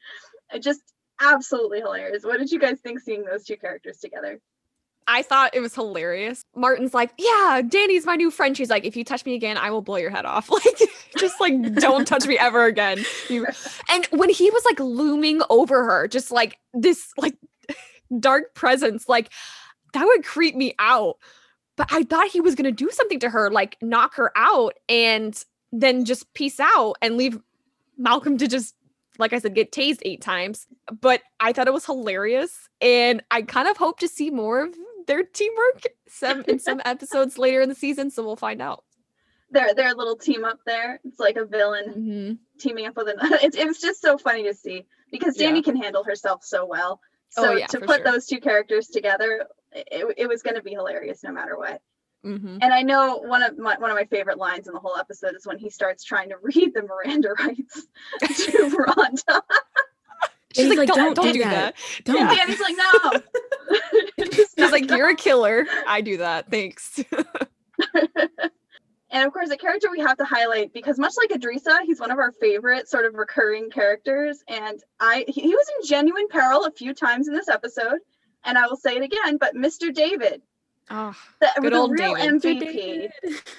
Uh, 0.54 0.60
just 0.60 0.82
absolutely 1.22 1.80
hilarious. 1.80 2.24
What 2.24 2.40
did 2.40 2.52
you 2.52 2.60
guys 2.60 2.80
think 2.82 3.00
seeing 3.00 3.24
those 3.24 3.44
two 3.46 3.58
characters 3.58 3.98
together? 3.98 4.40
I 5.08 5.22
thought 5.22 5.54
it 5.54 5.60
was 5.60 5.76
hilarious. 5.76 6.46
Martin's 6.56 6.94
like, 6.94 7.12
"Yeah, 7.18 7.62
Dani's 7.68 8.06
my 8.06 8.16
new 8.16 8.32
friend." 8.32 8.56
She's 8.56 8.70
like, 8.70 8.86
"If 8.86 8.96
you 8.96 9.04
touch 9.04 9.26
me 9.26 9.36
again, 9.36 9.58
I 9.58 9.70
will 9.70 9.82
blow 9.82 9.98
your 9.98 10.10
head 10.10 10.26
off." 10.26 10.50
Like, 10.64 10.80
just 11.18 11.40
like 11.42 11.76
don't 11.76 12.08
touch 12.08 12.26
me 12.26 12.38
ever 12.38 12.66
again. 12.66 13.04
You. 13.30 13.46
And 13.90 14.08
when 14.12 14.30
he 14.30 14.50
was 14.50 14.64
like 14.66 14.80
looming 14.80 15.42
over 15.50 15.84
her, 15.84 16.08
just 16.08 16.32
like 16.32 16.58
this 16.74 17.12
like 17.18 17.36
dark 18.20 18.56
presence, 18.56 19.10
like 19.10 19.32
that 19.94 20.06
would 20.06 20.24
creep 20.24 20.56
me 20.56 20.74
out. 20.80 21.18
But 21.76 21.92
I 21.92 22.04
thought 22.04 22.28
he 22.28 22.42
was 22.42 22.56
gonna 22.56 22.72
do 22.72 22.90
something 22.92 23.20
to 23.20 23.30
her, 23.30 23.50
like 23.50 23.78
knock 23.82 24.16
her 24.16 24.32
out, 24.36 24.76
and 24.88 25.42
then 25.72 26.06
just 26.06 26.34
peace 26.34 26.60
out 26.60 26.96
and 27.02 27.18
leave 27.18 27.40
Malcolm 27.98 28.38
to 28.38 28.48
just 28.48 28.76
like 29.20 29.34
I 29.34 29.40
said, 29.40 29.56
get 29.56 29.72
tased 29.72 30.00
eight 30.04 30.22
times. 30.22 30.68
But 31.02 31.22
I 31.40 31.54
thought 31.54 31.68
it 31.68 31.74
was 31.74 31.86
hilarious. 31.86 32.70
And 32.82 33.24
I 33.32 33.44
kind 33.44 33.68
of 33.68 33.78
hope 33.78 34.00
to 34.00 34.08
see 34.08 34.30
more 34.30 34.64
of 34.66 34.76
their 35.08 35.24
teamwork 35.24 35.84
some 36.08 36.44
in 36.48 36.60
some 36.60 36.82
episodes 36.86 37.38
later 37.38 37.62
in 37.62 37.70
the 37.70 37.76
season, 37.76 38.10
so 38.10 38.24
we'll 38.24 38.36
find 38.36 38.62
out. 38.62 38.84
Their 39.52 39.74
their 39.76 39.94
little 39.94 40.16
team 40.16 40.46
up 40.46 40.60
there. 40.66 41.00
It's 41.04 41.20
like 41.20 41.38
a 41.38 41.46
villain 41.46 41.86
mm-hmm. 41.90 42.34
teaming 42.60 42.88
up 42.88 42.96
with 42.96 43.10
another. 43.10 43.38
It, 43.44 43.56
it 43.56 43.68
was 43.68 43.80
just 43.80 44.02
so 44.02 44.18
funny 44.18 44.44
to 44.44 44.54
see 44.54 44.86
because 45.12 45.38
Dani 45.38 45.58
yeah. 45.58 45.62
can 45.62 45.76
handle 45.76 46.04
herself 46.04 46.44
so 46.44 46.66
well. 46.66 47.00
Oh, 47.38 47.44
so 47.44 47.52
oh, 47.52 47.56
yeah, 47.56 47.68
to 47.68 47.80
put 47.80 47.98
sure. 47.98 48.04
those 48.04 48.26
two 48.26 48.40
characters 48.40 48.88
together, 48.88 49.48
it, 49.76 50.14
it 50.18 50.28
was 50.28 50.42
going 50.42 50.56
to 50.56 50.62
be 50.62 50.72
hilarious 50.72 51.24
no 51.24 51.32
matter 51.32 51.58
what. 51.58 51.82
Mm-hmm. 52.26 52.60
And 52.62 52.74
I 52.74 52.84
know 52.84 53.18
one 53.18 53.44
of 53.44 53.58
my 53.58 53.76
one 53.78 53.90
of 53.90 53.96
my 53.96 54.06
favorite 54.06 54.38
lines 54.38 54.68
in 54.68 54.74
the 54.74 54.80
whole 54.80 54.96
episode 54.98 55.36
is 55.36 55.46
when 55.46 55.58
he 55.58 55.70
starts 55.70 56.04
trying 56.04 56.30
to 56.30 56.36
read 56.42 56.74
the 56.74 56.84
Miranda 56.84 57.34
rights 57.40 57.88
to 58.22 58.28
Rhonda. 58.88 59.42
She's 60.54 60.70
like, 60.70 60.78
like, 60.78 60.88
don't, 60.88 61.16
don't, 61.16 61.34
do 61.34 61.40
that. 61.44 61.76
that. 61.76 62.04
Don't. 62.04 62.16
Yeah. 62.16 62.42
And 62.42 62.50
he's 62.50 62.60
like, 62.60 62.76
no. 64.14 64.32
he's 64.56 64.72
like, 64.72 64.88
you're 64.92 65.10
a 65.10 65.16
killer. 65.16 65.66
I 65.88 66.02
do 66.02 66.18
that. 66.18 66.52
Thanks. 66.52 67.04
and 69.10 69.26
of 69.26 69.34
course, 69.34 69.50
a 69.50 69.58
character 69.58 69.90
we 69.92 70.00
have 70.02 70.16
to 70.18 70.26
highlight 70.26 70.72
because 70.72 71.00
much 71.00 71.14
like 71.18 71.32
Edrisa, 71.32 71.80
he's 71.86 72.00
one 72.00 72.12
of 72.12 72.20
our 72.20 72.32
favorite 72.34 72.88
sort 72.88 73.06
of 73.06 73.16
recurring 73.16 73.72
characters. 73.72 74.44
And 74.48 74.80
I 75.00 75.26
he, 75.28 75.42
he 75.42 75.56
was 75.56 75.66
in 75.80 75.88
genuine 75.88 76.28
peril 76.30 76.66
a 76.66 76.72
few 76.72 76.94
times 76.94 77.28
in 77.28 77.34
this 77.34 77.50
episode. 77.50 77.98
And 78.46 78.58
I 78.58 78.68
will 78.68 78.78
say 78.78 78.96
it 78.96 79.04
again, 79.04 79.38
but 79.38 79.56
Mr. 79.56 79.94
David. 79.94 80.42
Oh, 80.90 81.16
the, 81.40 81.50
good 81.62 81.74
the 81.74 81.78
old 81.78 81.92
real 81.92 82.16
David. 82.16 82.42
MVP. 82.42 83.10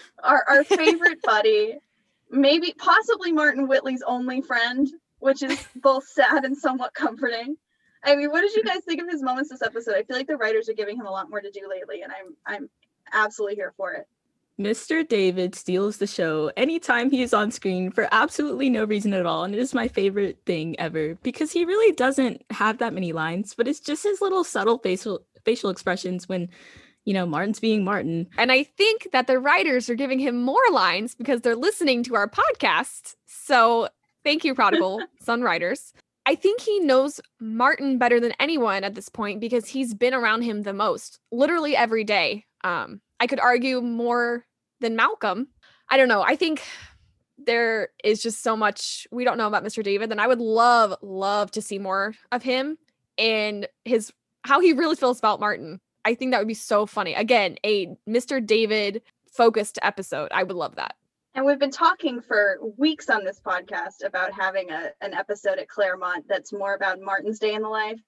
our, 0.22 0.44
our 0.48 0.64
favorite 0.64 1.22
buddy. 1.22 1.78
Maybe 2.30 2.74
possibly 2.76 3.32
Martin 3.32 3.68
Whitly's 3.68 4.02
only 4.06 4.40
friend 4.40 4.90
which 5.24 5.42
is 5.42 5.66
both 5.76 6.06
sad 6.06 6.44
and 6.44 6.54
somewhat 6.54 6.92
comforting. 6.92 7.56
I 8.04 8.14
mean, 8.14 8.30
what 8.30 8.42
did 8.42 8.54
you 8.54 8.62
guys 8.62 8.84
think 8.84 9.00
of 9.00 9.08
his 9.08 9.22
moments 9.22 9.48
this 9.48 9.62
episode? 9.62 9.94
I 9.94 10.02
feel 10.02 10.18
like 10.18 10.26
the 10.26 10.36
writers 10.36 10.68
are 10.68 10.74
giving 10.74 10.98
him 10.98 11.06
a 11.06 11.10
lot 11.10 11.30
more 11.30 11.40
to 11.40 11.50
do 11.50 11.66
lately, 11.66 12.02
and 12.02 12.12
I'm 12.12 12.36
I'm 12.46 12.70
absolutely 13.10 13.54
here 13.54 13.72
for 13.78 13.94
it. 13.94 14.06
Mr. 14.60 15.06
David 15.06 15.54
steals 15.54 15.96
the 15.96 16.06
show 16.06 16.52
anytime 16.56 17.10
he 17.10 17.22
is 17.22 17.34
on 17.34 17.50
screen 17.50 17.90
for 17.90 18.08
absolutely 18.12 18.70
no 18.70 18.84
reason 18.84 19.12
at 19.12 19.26
all. 19.26 19.44
And 19.44 19.54
it 19.54 19.58
is 19.58 19.74
my 19.74 19.88
favorite 19.88 20.38
thing 20.46 20.78
ever 20.78 21.16
because 21.22 21.50
he 21.52 21.64
really 21.64 21.92
doesn't 21.92 22.42
have 22.50 22.78
that 22.78 22.94
many 22.94 23.12
lines, 23.12 23.54
but 23.54 23.66
it's 23.66 23.80
just 23.80 24.04
his 24.04 24.20
little 24.20 24.44
subtle 24.44 24.78
facial 24.78 25.22
facial 25.44 25.70
expressions 25.70 26.28
when, 26.28 26.48
you 27.04 27.12
know, 27.12 27.26
Martin's 27.26 27.60
being 27.60 27.84
Martin. 27.84 28.28
And 28.38 28.52
I 28.52 28.62
think 28.62 29.08
that 29.12 29.26
the 29.26 29.38
writers 29.38 29.90
are 29.90 29.94
giving 29.94 30.18
him 30.18 30.42
more 30.42 30.62
lines 30.70 31.14
because 31.14 31.40
they're 31.40 31.56
listening 31.56 32.02
to 32.04 32.14
our 32.14 32.28
podcast. 32.28 33.16
So 33.26 33.88
Thank 34.24 34.42
you, 34.44 34.54
Prodigal 34.54 35.02
Son 35.20 35.42
writers. 35.42 35.92
I 36.26 36.34
think 36.34 36.62
he 36.62 36.80
knows 36.80 37.20
Martin 37.38 37.98
better 37.98 38.18
than 38.18 38.32
anyone 38.40 38.82
at 38.82 38.94
this 38.94 39.10
point 39.10 39.40
because 39.40 39.68
he's 39.68 39.92
been 39.92 40.14
around 40.14 40.42
him 40.42 40.62
the 40.62 40.72
most, 40.72 41.20
literally 41.30 41.76
every 41.76 42.02
day. 42.02 42.46
Um, 42.64 43.02
I 43.20 43.26
could 43.26 43.40
argue 43.40 43.80
more 43.80 44.44
than 44.80 44.96
Malcolm. 44.96 45.48
I 45.88 45.96
don't 45.96 46.08
know. 46.08 46.22
I 46.22 46.36
think 46.36 46.62
there 47.38 47.88
is 48.02 48.22
just 48.22 48.42
so 48.42 48.56
much 48.56 49.06
we 49.10 49.24
don't 49.24 49.38
know 49.38 49.46
about 49.46 49.64
Mr. 49.64 49.82
David, 49.82 50.10
and 50.10 50.20
I 50.20 50.26
would 50.26 50.40
love, 50.40 50.94
love 51.02 51.50
to 51.52 51.62
see 51.62 51.78
more 51.78 52.14
of 52.32 52.42
him 52.42 52.78
and 53.18 53.68
his 53.84 54.12
how 54.44 54.60
he 54.60 54.72
really 54.72 54.96
feels 54.96 55.18
about 55.18 55.40
Martin. 55.40 55.80
I 56.04 56.14
think 56.14 56.32
that 56.32 56.38
would 56.38 56.48
be 56.48 56.54
so 56.54 56.84
funny. 56.86 57.14
Again, 57.14 57.56
a 57.64 57.96
Mr. 58.08 58.44
David 58.44 59.02
focused 59.30 59.78
episode. 59.82 60.28
I 60.32 60.42
would 60.42 60.56
love 60.56 60.76
that. 60.76 60.96
And 61.34 61.44
we've 61.44 61.58
been 61.58 61.70
talking 61.70 62.20
for 62.20 62.58
weeks 62.76 63.10
on 63.10 63.24
this 63.24 63.40
podcast 63.40 64.04
about 64.04 64.32
having 64.32 64.70
a, 64.70 64.90
an 65.00 65.14
episode 65.14 65.58
at 65.58 65.68
Claremont 65.68 66.26
that's 66.28 66.52
more 66.52 66.74
about 66.74 67.00
Martin's 67.00 67.40
day 67.40 67.54
in 67.54 67.62
the 67.62 67.68
life. 67.68 67.98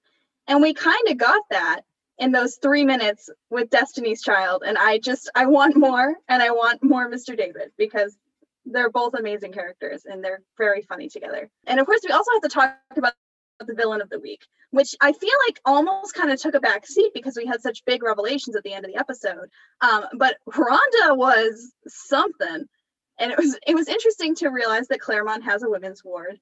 And 0.47 0.61
we 0.61 0.73
kind 0.73 1.07
of 1.09 1.17
got 1.17 1.41
that 1.49 1.81
in 2.19 2.31
those 2.31 2.57
three 2.61 2.83
minutes 2.83 3.29
with 3.49 3.69
Destiny's 3.69 4.21
Child. 4.21 4.63
And 4.65 4.77
I 4.77 4.97
just, 4.99 5.29
I 5.35 5.45
want 5.45 5.75
more 5.75 6.15
and 6.27 6.41
I 6.41 6.51
want 6.51 6.83
more 6.83 7.09
Mr. 7.09 7.37
David 7.37 7.71
because 7.77 8.17
they're 8.65 8.89
both 8.89 9.13
amazing 9.13 9.53
characters 9.53 10.03
and 10.05 10.23
they're 10.23 10.41
very 10.57 10.81
funny 10.81 11.09
together. 11.09 11.49
And 11.65 11.79
of 11.79 11.85
course, 11.85 12.01
we 12.03 12.11
also 12.11 12.31
have 12.33 12.41
to 12.41 12.49
talk 12.49 12.77
about 12.95 13.13
the 13.65 13.73
villain 13.73 14.01
of 14.01 14.09
the 14.09 14.19
week, 14.19 14.41
which 14.71 14.95
I 15.01 15.13
feel 15.13 15.33
like 15.47 15.59
almost 15.65 16.13
kind 16.13 16.31
of 16.31 16.39
took 16.39 16.55
a 16.55 16.59
back 16.59 16.85
seat 16.85 17.11
because 17.13 17.35
we 17.37 17.45
had 17.45 17.61
such 17.61 17.85
big 17.85 18.03
revelations 18.03 18.55
at 18.55 18.63
the 18.63 18.73
end 18.73 18.85
of 18.85 18.91
the 18.91 18.99
episode. 18.99 19.49
Um, 19.81 20.05
but 20.17 20.37
Rhonda 20.49 21.15
was 21.15 21.71
something 21.87 22.65
and 23.19 23.31
it 23.31 23.37
was 23.37 23.57
it 23.65 23.75
was 23.75 23.87
interesting 23.87 24.35
to 24.35 24.49
realize 24.49 24.87
that 24.87 24.99
Claremont 24.99 25.43
has 25.43 25.63
a 25.63 25.69
women's 25.69 26.03
ward. 26.03 26.39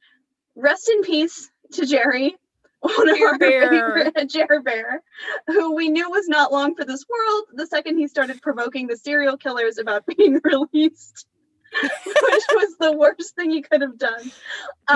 Rest 0.55 0.89
in 0.89 1.01
peace 1.03 1.49
to 1.73 1.85
Jerry, 1.85 2.35
one 2.79 3.09
of 3.09 3.17
Jer 3.17 3.27
our 3.27 3.37
Bear. 3.37 3.69
favorite 3.69 4.29
Jer 4.29 4.61
Bear, 4.61 5.01
who 5.47 5.73
we 5.75 5.89
knew 5.89 6.09
was 6.09 6.27
not 6.27 6.51
long 6.51 6.75
for 6.75 6.85
this 6.85 7.05
world 7.09 7.43
the 7.53 7.67
second 7.67 7.97
he 7.97 8.07
started 8.07 8.41
provoking 8.41 8.87
the 8.87 8.97
serial 8.97 9.37
killers 9.37 9.77
about 9.77 10.05
being 10.17 10.39
released. 10.43 11.25
which 11.81 12.43
was 12.53 12.75
the 12.79 12.93
worst 12.93 13.35
thing 13.35 13.49
he 13.51 13.61
could 13.61 13.81
have 13.81 13.97
done. 13.97 14.21
Read 14.23 14.31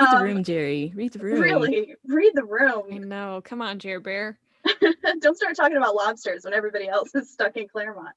um, 0.07 0.17
the 0.17 0.23
room, 0.23 0.43
Jerry. 0.43 0.93
Read 0.95 1.11
the 1.11 1.19
room. 1.19 1.41
Really, 1.41 1.95
read 2.05 2.31
the 2.35 2.45
room. 2.45 2.83
I 2.91 2.97
know. 2.99 3.41
Come 3.43 3.61
on, 3.61 3.79
Jer 3.79 3.99
Bear. 3.99 4.37
Don't 5.19 5.35
start 5.35 5.55
talking 5.55 5.77
about 5.77 5.95
lobsters 5.95 6.43
when 6.45 6.53
everybody 6.53 6.87
else 6.87 7.13
is 7.15 7.29
stuck 7.31 7.57
in 7.57 7.67
Claremont. 7.67 8.15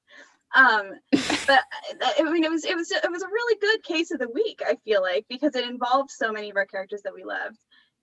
Um, 0.55 0.91
but 1.47 1.61
I 2.19 2.23
mean, 2.23 2.43
it 2.43 2.51
was 2.51 2.63
it 2.63 2.75
was 2.75 2.91
it 2.91 3.09
was 3.11 3.23
a 3.23 3.27
really 3.27 3.59
good 3.59 3.83
case 3.83 4.11
of 4.11 4.19
the 4.19 4.29
week. 4.29 4.61
I 4.65 4.75
feel 4.85 5.01
like 5.01 5.25
because 5.27 5.55
it 5.55 5.67
involved 5.67 6.11
so 6.11 6.31
many 6.31 6.49
of 6.51 6.55
our 6.57 6.65
characters 6.65 7.01
that 7.03 7.13
we 7.15 7.23
loved, 7.23 7.57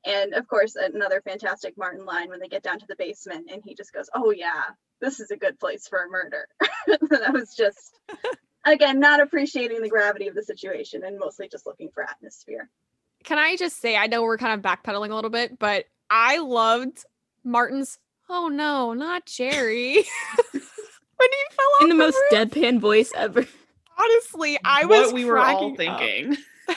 and 0.05 0.35
of 0.35 0.47
course 0.49 0.77
another 0.77 1.21
fantastic 1.21 1.77
Martin 1.77 2.05
line 2.05 2.29
when 2.29 2.41
they 2.41 2.49
get 2.49 2.63
down 2.63 2.79
to 2.79 2.87
the 2.87 2.97
basement 2.97 3.51
and 3.53 3.63
he 3.65 3.75
just 3.75 3.93
goes, 3.93 4.09
"Oh 4.15 4.31
yeah, 4.31 4.63
this 5.01 5.21
is 5.21 5.31
a 5.31 5.37
good 5.37 5.59
place 5.59 5.87
for 5.89 6.05
a 6.05 6.09
murder." 6.09 6.47
that 7.11 7.33
was 7.33 7.55
just 7.55 7.99
again 8.67 9.01
not 9.01 9.21
appreciating 9.21 9.83
the 9.83 9.89
gravity 9.89 10.29
of 10.29 10.35
the 10.35 10.43
situation 10.43 11.05
and 11.05 11.19
mostly 11.19 11.49
just 11.49 11.67
looking 11.67 11.91
for 11.93 12.03
atmosphere. 12.03 12.69
Can 13.25 13.39
I 13.39 13.57
just 13.57 13.81
say, 13.81 13.97
I 13.97 14.07
know 14.07 14.23
we're 14.23 14.39
kind 14.39 14.55
of 14.55 14.63
backpedaling 14.65 15.11
a 15.11 15.15
little 15.15 15.31
bit, 15.31 15.59
but 15.59 15.85
I 16.09 16.39
loved 16.39 17.05
Martin's 17.45 17.99
oh 18.31 18.49
no, 18.49 18.93
not 18.95 19.27
Jerry. 19.27 19.95
when 20.53 21.29
he 21.33 21.55
fell 21.55 21.67
off 21.77 21.83
In 21.83 21.89
the 21.91 21.95
most 21.95 22.17
roof. 22.33 22.51
deadpan 22.51 22.79
voice 22.81 23.13
ever. 23.15 23.47
Honestly, 23.99 24.59
I 24.65 24.87
was 24.87 25.07
what 25.09 25.15
we 25.15 25.25
were 25.27 25.39
all 25.39 25.77
thinking. 25.77 26.37
I 26.69 26.75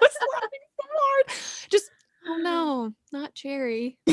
was 0.00 0.16
laughing 0.34 0.66
so 0.80 0.86
hard. 0.92 1.26
Just 1.68 1.90
oh 2.26 2.36
no, 2.38 2.92
not 3.12 3.34
Jerry. 3.34 3.98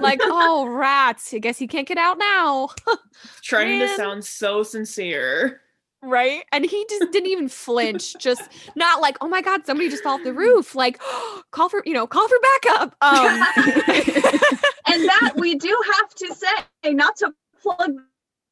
like 0.00 0.20
oh 0.22 0.66
rats. 0.68 1.32
I 1.34 1.38
guess 1.38 1.58
he 1.58 1.66
can't 1.66 1.88
get 1.88 1.98
out 1.98 2.18
now. 2.18 2.68
Trying 3.42 3.78
Man. 3.78 3.88
to 3.88 3.94
sound 3.96 4.24
so 4.24 4.62
sincere. 4.62 5.60
right? 6.02 6.44
And 6.52 6.64
he 6.64 6.86
just 6.88 7.12
didn't 7.12 7.30
even 7.30 7.48
flinch. 7.48 8.14
Just 8.18 8.42
not 8.76 9.00
like, 9.00 9.16
oh 9.20 9.28
my 9.28 9.40
god, 9.40 9.66
somebody 9.66 9.88
just 9.88 10.02
fell 10.02 10.14
off 10.14 10.24
the 10.24 10.32
roof. 10.32 10.74
Like, 10.74 11.00
call 11.50 11.68
for 11.68 11.82
you 11.86 11.94
know, 11.94 12.06
call 12.06 12.28
for 12.28 12.36
backup. 12.62 12.96
Um, 13.00 13.42
and 14.86 15.08
that 15.08 15.32
we 15.36 15.54
do 15.54 15.76
have 15.94 16.14
to 16.14 16.34
say, 16.34 16.92
not 16.92 17.16
to 17.16 17.32
plug 17.60 17.92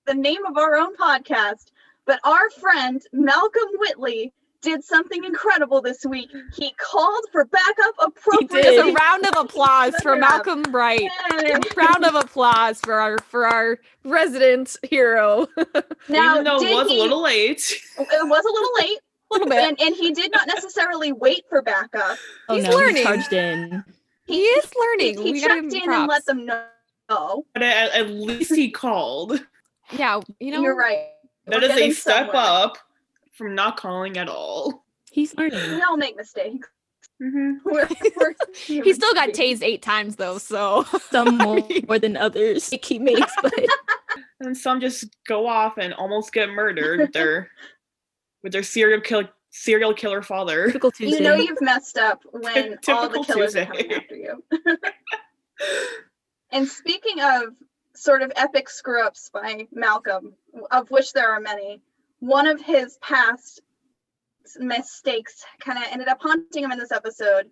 the 0.06 0.14
name 0.14 0.44
of 0.46 0.56
our 0.56 0.76
own 0.76 0.96
podcast, 0.96 1.66
but 2.06 2.20
our 2.24 2.50
friend 2.50 3.02
Malcolm 3.12 3.68
Whitly 3.78 4.32
did 4.62 4.84
something 4.84 5.24
incredible 5.24 5.80
this 5.80 6.04
week. 6.04 6.30
He 6.54 6.72
called 6.78 7.24
for 7.32 7.44
backup 7.46 7.94
just 7.98 8.08
appropriately. 8.18 8.90
a 8.90 8.92
round 8.92 9.26
of 9.26 9.34
applause 9.44 9.94
for 10.02 10.16
Malcolm 10.16 10.62
Bright. 10.62 11.00
Yay. 11.38 11.54
round 11.76 12.04
of 12.04 12.14
applause 12.14 12.80
for 12.80 12.94
our 12.94 13.18
for 13.18 13.46
our 13.46 13.78
resident 14.04 14.76
hero. 14.82 15.46
Now, 16.08 16.32
Even 16.34 16.44
though 16.44 16.56
it 16.62 16.74
was 16.74 16.88
he- 16.88 16.98
a 16.98 17.02
little 17.02 17.22
late. 17.22 17.72
it 17.98 18.28
was 18.28 18.44
a 18.44 18.52
little 18.52 18.74
late, 18.80 18.98
a 18.98 19.34
little 19.34 19.48
bit. 19.48 19.58
and, 19.58 19.80
and 19.80 19.94
he 19.94 20.12
did 20.12 20.32
not 20.32 20.46
necessarily 20.48 21.12
wait 21.12 21.44
for 21.48 21.62
backup. 21.62 22.18
Oh 22.48 22.54
He's 22.56 22.64
no, 22.64 22.70
learning. 22.70 22.96
he 22.96 23.02
charged 23.04 23.32
in. 23.32 23.84
he 24.26 24.40
is 24.42 24.70
learning. 24.78 25.22
he 25.22 25.32
we 25.32 25.40
gotta 25.40 25.60
checked 25.62 25.72
in 25.74 25.80
him 25.82 25.90
and 25.92 26.08
let 26.08 26.26
them 26.26 26.46
know. 26.46 27.44
But 27.54 27.62
at, 27.62 27.92
at 27.92 28.10
least 28.10 28.54
he 28.54 28.70
called. 28.70 29.40
Yeah, 29.92 30.20
you 30.40 30.52
know 30.52 30.62
You're 30.62 30.76
right. 30.76 31.06
That 31.46 31.60
We're 31.62 31.70
is 31.70 31.76
a 31.76 31.90
step 31.92 32.26
somewhere. 32.26 32.36
up 32.36 32.78
from 33.32 33.54
not 33.54 33.76
calling 33.76 34.16
at 34.16 34.28
all. 34.28 34.84
He's 35.10 35.34
learning. 35.36 35.58
We 35.74 35.82
all 35.82 35.96
make 35.96 36.16
mistakes. 36.16 36.68
Mm-hmm. 37.22 37.52
We're, 37.64 37.88
we're 38.16 38.34
He 38.54 38.92
still 38.94 39.12
got 39.12 39.34
beings. 39.34 39.60
tased 39.60 39.62
eight 39.62 39.82
times 39.82 40.16
though, 40.16 40.38
so 40.38 40.84
Some 41.10 41.36
more, 41.36 41.60
more 41.88 41.98
than 41.98 42.16
others. 42.16 42.70
He 42.82 42.98
makes, 42.98 43.32
but 43.42 43.52
And 44.40 44.56
some 44.56 44.80
just 44.80 45.04
go 45.26 45.46
off 45.46 45.76
and 45.76 45.92
almost 45.94 46.32
get 46.32 46.48
murdered 46.48 47.00
with 47.00 47.12
their 47.12 47.50
with 48.42 48.52
their 48.52 48.62
serial 48.62 49.02
kill 49.02 49.24
serial 49.50 49.92
killer 49.92 50.22
father. 50.22 50.66
typical 50.68 50.90
Tuesday. 50.92 51.18
You 51.18 51.22
know 51.22 51.34
you've 51.34 51.60
messed 51.60 51.98
up 51.98 52.22
when 52.30 52.78
all 52.88 53.08
the 53.08 53.18
Typical 53.18 53.24
killers 53.24 53.54
are 53.56 53.66
coming 53.66 53.92
after 53.92 54.16
you. 54.16 54.42
and 56.50 56.66
speaking 56.68 57.20
of 57.20 57.42
sort 57.94 58.22
of 58.22 58.32
epic 58.36 58.70
screw 58.70 59.04
ups 59.04 59.30
by 59.32 59.66
Malcolm, 59.72 60.32
of 60.70 60.90
which 60.90 61.12
there 61.12 61.30
are 61.32 61.40
many, 61.40 61.82
one 62.20 62.46
of 62.46 62.60
his 62.60 62.98
past 63.02 63.60
mistakes 64.58 65.44
kind 65.60 65.78
of 65.78 65.84
ended 65.90 66.08
up 66.08 66.18
haunting 66.20 66.64
him 66.64 66.72
in 66.72 66.78
this 66.78 66.92
episode 66.92 67.46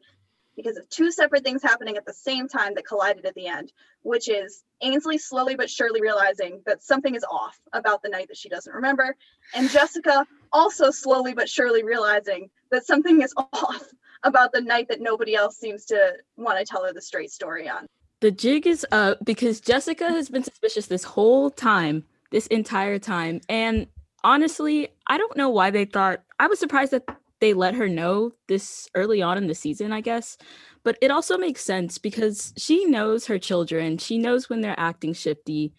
because 0.57 0.77
of 0.77 0.89
two 0.89 1.13
separate 1.13 1.45
things 1.45 1.63
happening 1.63 1.97
at 1.97 2.05
the 2.05 2.13
same 2.13 2.49
time 2.49 2.75
that 2.75 2.87
collided 2.87 3.25
at 3.25 3.35
the 3.35 3.47
end, 3.47 3.73
which 4.03 4.29
is 4.29 4.65
Ainsley 4.83 5.17
slowly 5.17 5.55
but 5.55 5.71
surely 5.71 6.01
realizing 6.01 6.61
that 6.67 6.83
something 6.83 7.15
is 7.15 7.25
off 7.31 7.61
about 7.73 8.03
the 8.03 8.09
night 8.09 8.27
that 8.29 8.37
she 8.37 8.49
doesn't 8.49 8.75
remember, 8.75 9.15
and 9.55 9.71
Jessica 9.71 10.27
also 10.53 10.91
slowly 10.91 11.33
but 11.33 11.49
surely 11.49 11.85
realizing 11.85 12.51
that 12.71 12.85
something 12.85 13.23
is 13.23 13.33
off 13.53 13.85
about 14.25 14.53
the 14.53 14.61
night 14.61 14.89
that 14.89 15.01
nobody 15.01 15.37
else 15.37 15.57
seems 15.57 15.85
to 15.87 16.15
want 16.37 16.59
to 16.59 16.65
tell 16.65 16.85
her 16.85 16.93
the 16.93 17.01
straight 17.01 17.31
story 17.31 17.69
on. 17.69 17.87
the 18.21 18.33
jig 18.33 18.67
is 18.67 18.85
up 18.91 19.25
because 19.25 19.61
Jessica 19.61 20.09
has 20.09 20.29
been 20.29 20.43
suspicious 20.43 20.87
this 20.87 21.05
whole 21.05 21.51
time, 21.51 22.05
this 22.33 22.49
entire 22.49 22.99
time. 22.99 23.41
And 23.49 23.87
honestly, 24.25 24.89
I 25.07 25.19
don't 25.19 25.37
know 25.37 25.49
why 25.49 25.71
they 25.71 25.85
thought 25.85 26.23
I 26.39 26.47
was 26.47 26.59
surprised 26.59 26.93
that 26.93 27.05
they 27.41 27.55
let 27.55 27.75
her 27.75 27.89
know 27.89 28.33
this 28.49 28.89
early 28.95 29.23
on 29.23 29.39
in 29.39 29.47
the 29.47 29.55
season, 29.55 29.93
I 29.93 30.01
guess. 30.01 30.37
But 30.85 30.99
it 31.01 31.11
also 31.11 31.37
makes 31.37 31.65
sense 31.65 31.99
because 31.99 32.53
she 32.57 32.85
knows 32.85 33.27
her 33.27 33.39
children. 33.39 33.99
She 33.99 34.19
knows 34.19 34.49
when 34.49 34.61
they're 34.61 34.79
acting 34.79 35.13
shifty, 35.13 35.73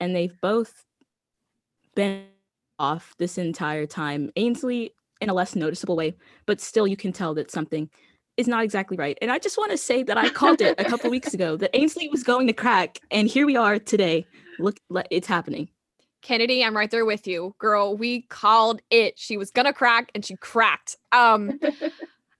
and 0.00 0.14
they've 0.14 0.38
both 0.40 0.84
been 1.94 2.26
off 2.78 3.14
this 3.18 3.38
entire 3.38 3.86
time. 3.86 4.30
Ainsley 4.36 4.94
in 5.20 5.30
a 5.30 5.34
less 5.34 5.54
noticeable 5.54 5.96
way, 5.96 6.16
but 6.46 6.60
still 6.60 6.86
you 6.86 6.96
can 6.96 7.12
tell 7.12 7.34
that 7.34 7.50
something 7.50 7.88
is 8.36 8.48
not 8.48 8.64
exactly 8.64 8.96
right. 8.96 9.16
And 9.22 9.30
I 9.30 9.38
just 9.38 9.58
want 9.58 9.70
to 9.70 9.76
say 9.76 10.02
that 10.02 10.18
I 10.18 10.28
called 10.30 10.60
it 10.60 10.74
a 10.78 10.84
couple 10.84 11.10
weeks 11.10 11.34
ago 11.34 11.56
that 11.56 11.70
Ainsley 11.74 12.08
was 12.08 12.24
going 12.24 12.46
to 12.46 12.52
crack, 12.52 12.98
and 13.10 13.28
here 13.28 13.46
we 13.46 13.56
are 13.56 13.78
today. 13.78 14.26
Look, 14.58 14.78
it's 15.10 15.26
happening. 15.26 15.68
Kennedy, 16.22 16.64
I'm 16.64 16.76
right 16.76 16.90
there 16.90 17.04
with 17.04 17.26
you. 17.26 17.54
Girl, 17.58 17.96
we 17.96 18.22
called 18.22 18.80
it. 18.90 19.18
She 19.18 19.36
was 19.36 19.50
gonna 19.50 19.72
crack 19.72 20.10
and 20.14 20.24
she 20.24 20.36
cracked. 20.36 20.96
Um 21.10 21.58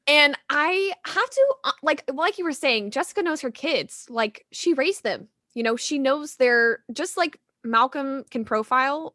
and 0.06 0.36
I 0.50 0.92
have 1.04 1.30
to 1.30 1.54
uh, 1.64 1.72
like 1.82 2.04
like 2.12 2.38
you 2.38 2.44
were 2.44 2.52
saying, 2.52 2.90
Jessica 2.90 3.22
knows 3.22 3.40
her 3.40 3.50
kids. 3.50 4.06
Like 4.08 4.46
she 4.52 4.74
raised 4.74 5.02
them. 5.02 5.28
You 5.54 5.62
know, 5.62 5.76
she 5.76 5.98
knows 5.98 6.36
they're 6.36 6.80
just 6.92 7.16
like 7.16 7.38
Malcolm 7.64 8.24
can 8.30 8.44
profile, 8.44 9.14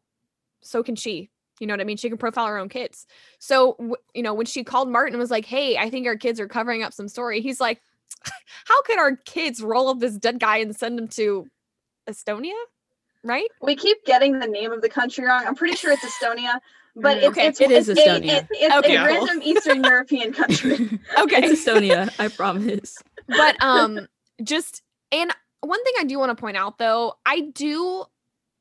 so 0.62 0.82
can 0.82 0.96
she. 0.96 1.30
You 1.60 1.66
know 1.66 1.72
what 1.74 1.80
I 1.80 1.84
mean? 1.84 1.96
She 1.96 2.08
can 2.08 2.18
profile 2.18 2.46
her 2.46 2.58
own 2.58 2.68
kids. 2.68 3.06
So, 3.40 3.96
you 4.14 4.22
know, 4.22 4.32
when 4.32 4.46
she 4.46 4.62
called 4.62 4.88
Martin 4.88 5.14
and 5.14 5.20
was 5.20 5.30
like, 5.30 5.44
"Hey, 5.44 5.76
I 5.76 5.90
think 5.90 6.06
our 6.06 6.16
kids 6.16 6.38
are 6.38 6.46
covering 6.46 6.82
up 6.82 6.92
some 6.92 7.08
story." 7.08 7.40
He's 7.40 7.60
like, 7.60 7.82
"How 8.64 8.80
could 8.82 8.98
our 8.98 9.16
kids 9.16 9.60
roll 9.62 9.88
up 9.88 9.98
this 9.98 10.16
dead 10.16 10.38
guy 10.38 10.58
and 10.58 10.74
send 10.74 10.98
him 10.98 11.08
to 11.08 11.48
Estonia?" 12.08 12.54
Right? 13.24 13.48
We 13.62 13.74
keep 13.76 14.04
getting 14.04 14.38
the 14.38 14.46
name 14.46 14.72
of 14.72 14.80
the 14.82 14.88
country 14.88 15.24
wrong. 15.26 15.44
I'm 15.46 15.54
pretty 15.54 15.76
sure 15.76 15.92
it's 15.92 16.04
Estonia, 16.04 16.60
but 16.94 17.16
Mm. 17.16 17.20
it's, 17.20 17.26
Okay, 17.28 17.46
it's, 17.48 17.60
it 17.60 17.70
is 17.70 17.88
it's 17.88 18.00
a- 18.00 18.04
Estonia. 18.04 18.24
it- 18.42 18.46
it's 18.52 18.74
Okay, 18.76 18.96
a 18.96 18.98
cool. 18.98 19.06
random 19.26 19.40
Eastern 19.42 19.84
European 19.84 20.32
country. 20.32 20.98
Okay. 21.18 21.36
It's 21.44 21.64
Estonia, 21.64 22.10
I 22.18 22.28
promise. 22.28 22.96
but 23.26 23.56
um 23.62 24.06
just 24.42 24.82
and 25.12 25.30
one 25.60 25.82
thing 25.84 25.94
i 25.98 26.04
do 26.04 26.18
want 26.18 26.30
to 26.30 26.40
point 26.40 26.56
out 26.56 26.78
though 26.78 27.14
i 27.26 27.40
do 27.40 28.04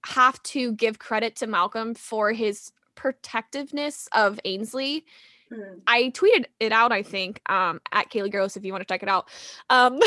have 0.05 0.41
to 0.43 0.71
give 0.73 0.97
credit 0.99 1.35
to 1.37 1.45
malcolm 1.47 1.93
for 1.93 2.31
his 2.33 2.71
protectiveness 2.95 4.09
of 4.13 4.39
ainsley 4.45 5.05
Hmm. 5.53 5.79
i 5.87 6.11
tweeted 6.13 6.45
it 6.59 6.71
out 6.73 6.91
i 6.91 7.01
think 7.03 7.39
um 7.47 7.79
at 7.93 8.09
kaylee 8.11 8.31
gross 8.31 8.57
if 8.57 8.65
you 8.65 8.73
want 8.73 8.81
to 8.81 8.93
check 8.93 9.01
it 9.03 9.09
out 9.09 9.27
um 9.69 9.99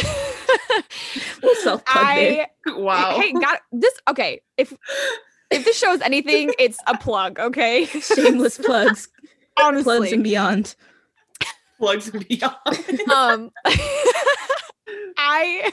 We'll 1.42 1.54
self-plug 1.56 2.04
there. 2.16 2.46
i 2.66 2.70
Wow. 2.72 3.18
hey 3.18 3.32
got 3.32 3.60
this 3.72 3.94
okay 4.08 4.42
if 4.58 4.72
if 5.50 5.64
this 5.64 5.78
shows 5.78 6.00
anything 6.02 6.52
it's 6.58 6.78
a 6.86 6.96
plug 6.98 7.38
okay 7.38 7.86
Shameless 7.86 8.58
plugs, 8.64 9.08
plugs 9.56 9.86
honestly 9.86 10.12
and 10.12 10.22
beyond. 10.24 10.74
Plugs 11.78 12.08
and 12.08 12.26
beyond. 12.28 12.54
um 13.14 13.50
i 15.16 15.70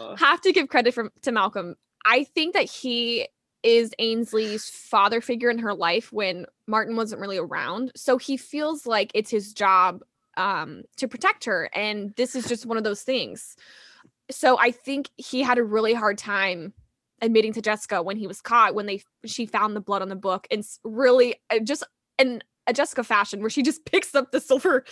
Oh. 0.00 0.16
have 0.16 0.40
to 0.42 0.52
give 0.52 0.68
credit 0.68 0.94
from 0.94 1.10
to 1.22 1.30
Malcolm. 1.32 1.76
I 2.04 2.24
think 2.24 2.54
that 2.54 2.64
he 2.64 3.28
is 3.62 3.92
Ainsley's 3.98 4.68
father 4.68 5.20
figure 5.20 5.50
in 5.50 5.58
her 5.58 5.74
life 5.74 6.12
when 6.12 6.46
Martin 6.66 6.96
wasn't 6.96 7.20
really 7.20 7.38
around. 7.38 7.92
So 7.94 8.18
he 8.18 8.36
feels 8.36 8.86
like 8.86 9.10
it's 9.14 9.30
his 9.30 9.52
job 9.52 10.02
um 10.38 10.82
to 10.96 11.06
protect 11.06 11.44
her 11.44 11.68
and 11.74 12.14
this 12.16 12.34
is 12.34 12.46
just 12.46 12.64
one 12.66 12.78
of 12.78 12.84
those 12.84 13.02
things. 13.02 13.54
So 14.30 14.58
I 14.58 14.70
think 14.70 15.10
he 15.16 15.42
had 15.42 15.58
a 15.58 15.62
really 15.64 15.92
hard 15.92 16.16
time 16.16 16.72
admitting 17.20 17.52
to 17.52 17.62
Jessica 17.62 18.02
when 18.02 18.16
he 18.16 18.26
was 18.26 18.40
caught 18.40 18.74
when 18.74 18.86
they 18.86 19.02
she 19.26 19.46
found 19.46 19.76
the 19.76 19.80
blood 19.80 20.00
on 20.02 20.08
the 20.08 20.16
book 20.16 20.46
and 20.50 20.64
really 20.84 21.36
uh, 21.50 21.58
just 21.60 21.84
in 22.18 22.42
a 22.66 22.72
Jessica 22.72 23.04
fashion 23.04 23.40
where 23.40 23.50
she 23.50 23.62
just 23.62 23.84
picks 23.90 24.14
up 24.14 24.32
the 24.32 24.40
silver 24.40 24.84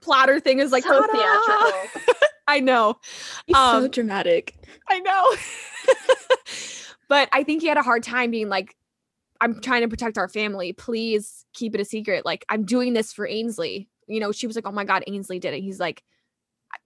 platter 0.00 0.40
thing 0.40 0.58
is 0.58 0.72
like 0.72 0.82
so 0.82 1.06
theatrical. 1.06 2.02
I 2.48 2.58
know. 2.58 2.98
He's 3.46 3.56
so 3.56 3.62
Um, 3.84 3.90
dramatic. 3.90 4.56
I 4.88 4.98
know. 4.98 5.36
but 7.10 7.28
I 7.32 7.42
think 7.42 7.60
he 7.60 7.68
had 7.68 7.76
a 7.76 7.82
hard 7.82 8.04
time 8.04 8.30
being 8.30 8.48
like, 8.48 8.76
I'm 9.40 9.60
trying 9.60 9.82
to 9.82 9.88
protect 9.88 10.16
our 10.16 10.28
family. 10.28 10.72
Please 10.72 11.44
keep 11.52 11.74
it 11.74 11.80
a 11.80 11.84
secret. 11.84 12.24
Like, 12.24 12.44
I'm 12.48 12.64
doing 12.64 12.92
this 12.92 13.12
for 13.12 13.26
Ainsley. 13.26 13.88
You 14.06 14.20
know, 14.20 14.30
she 14.30 14.46
was 14.46 14.54
like, 14.54 14.66
Oh 14.66 14.72
my 14.72 14.84
God, 14.84 15.02
Ainsley 15.08 15.40
did 15.40 15.52
it. 15.52 15.60
He's 15.60 15.80
like, 15.80 16.04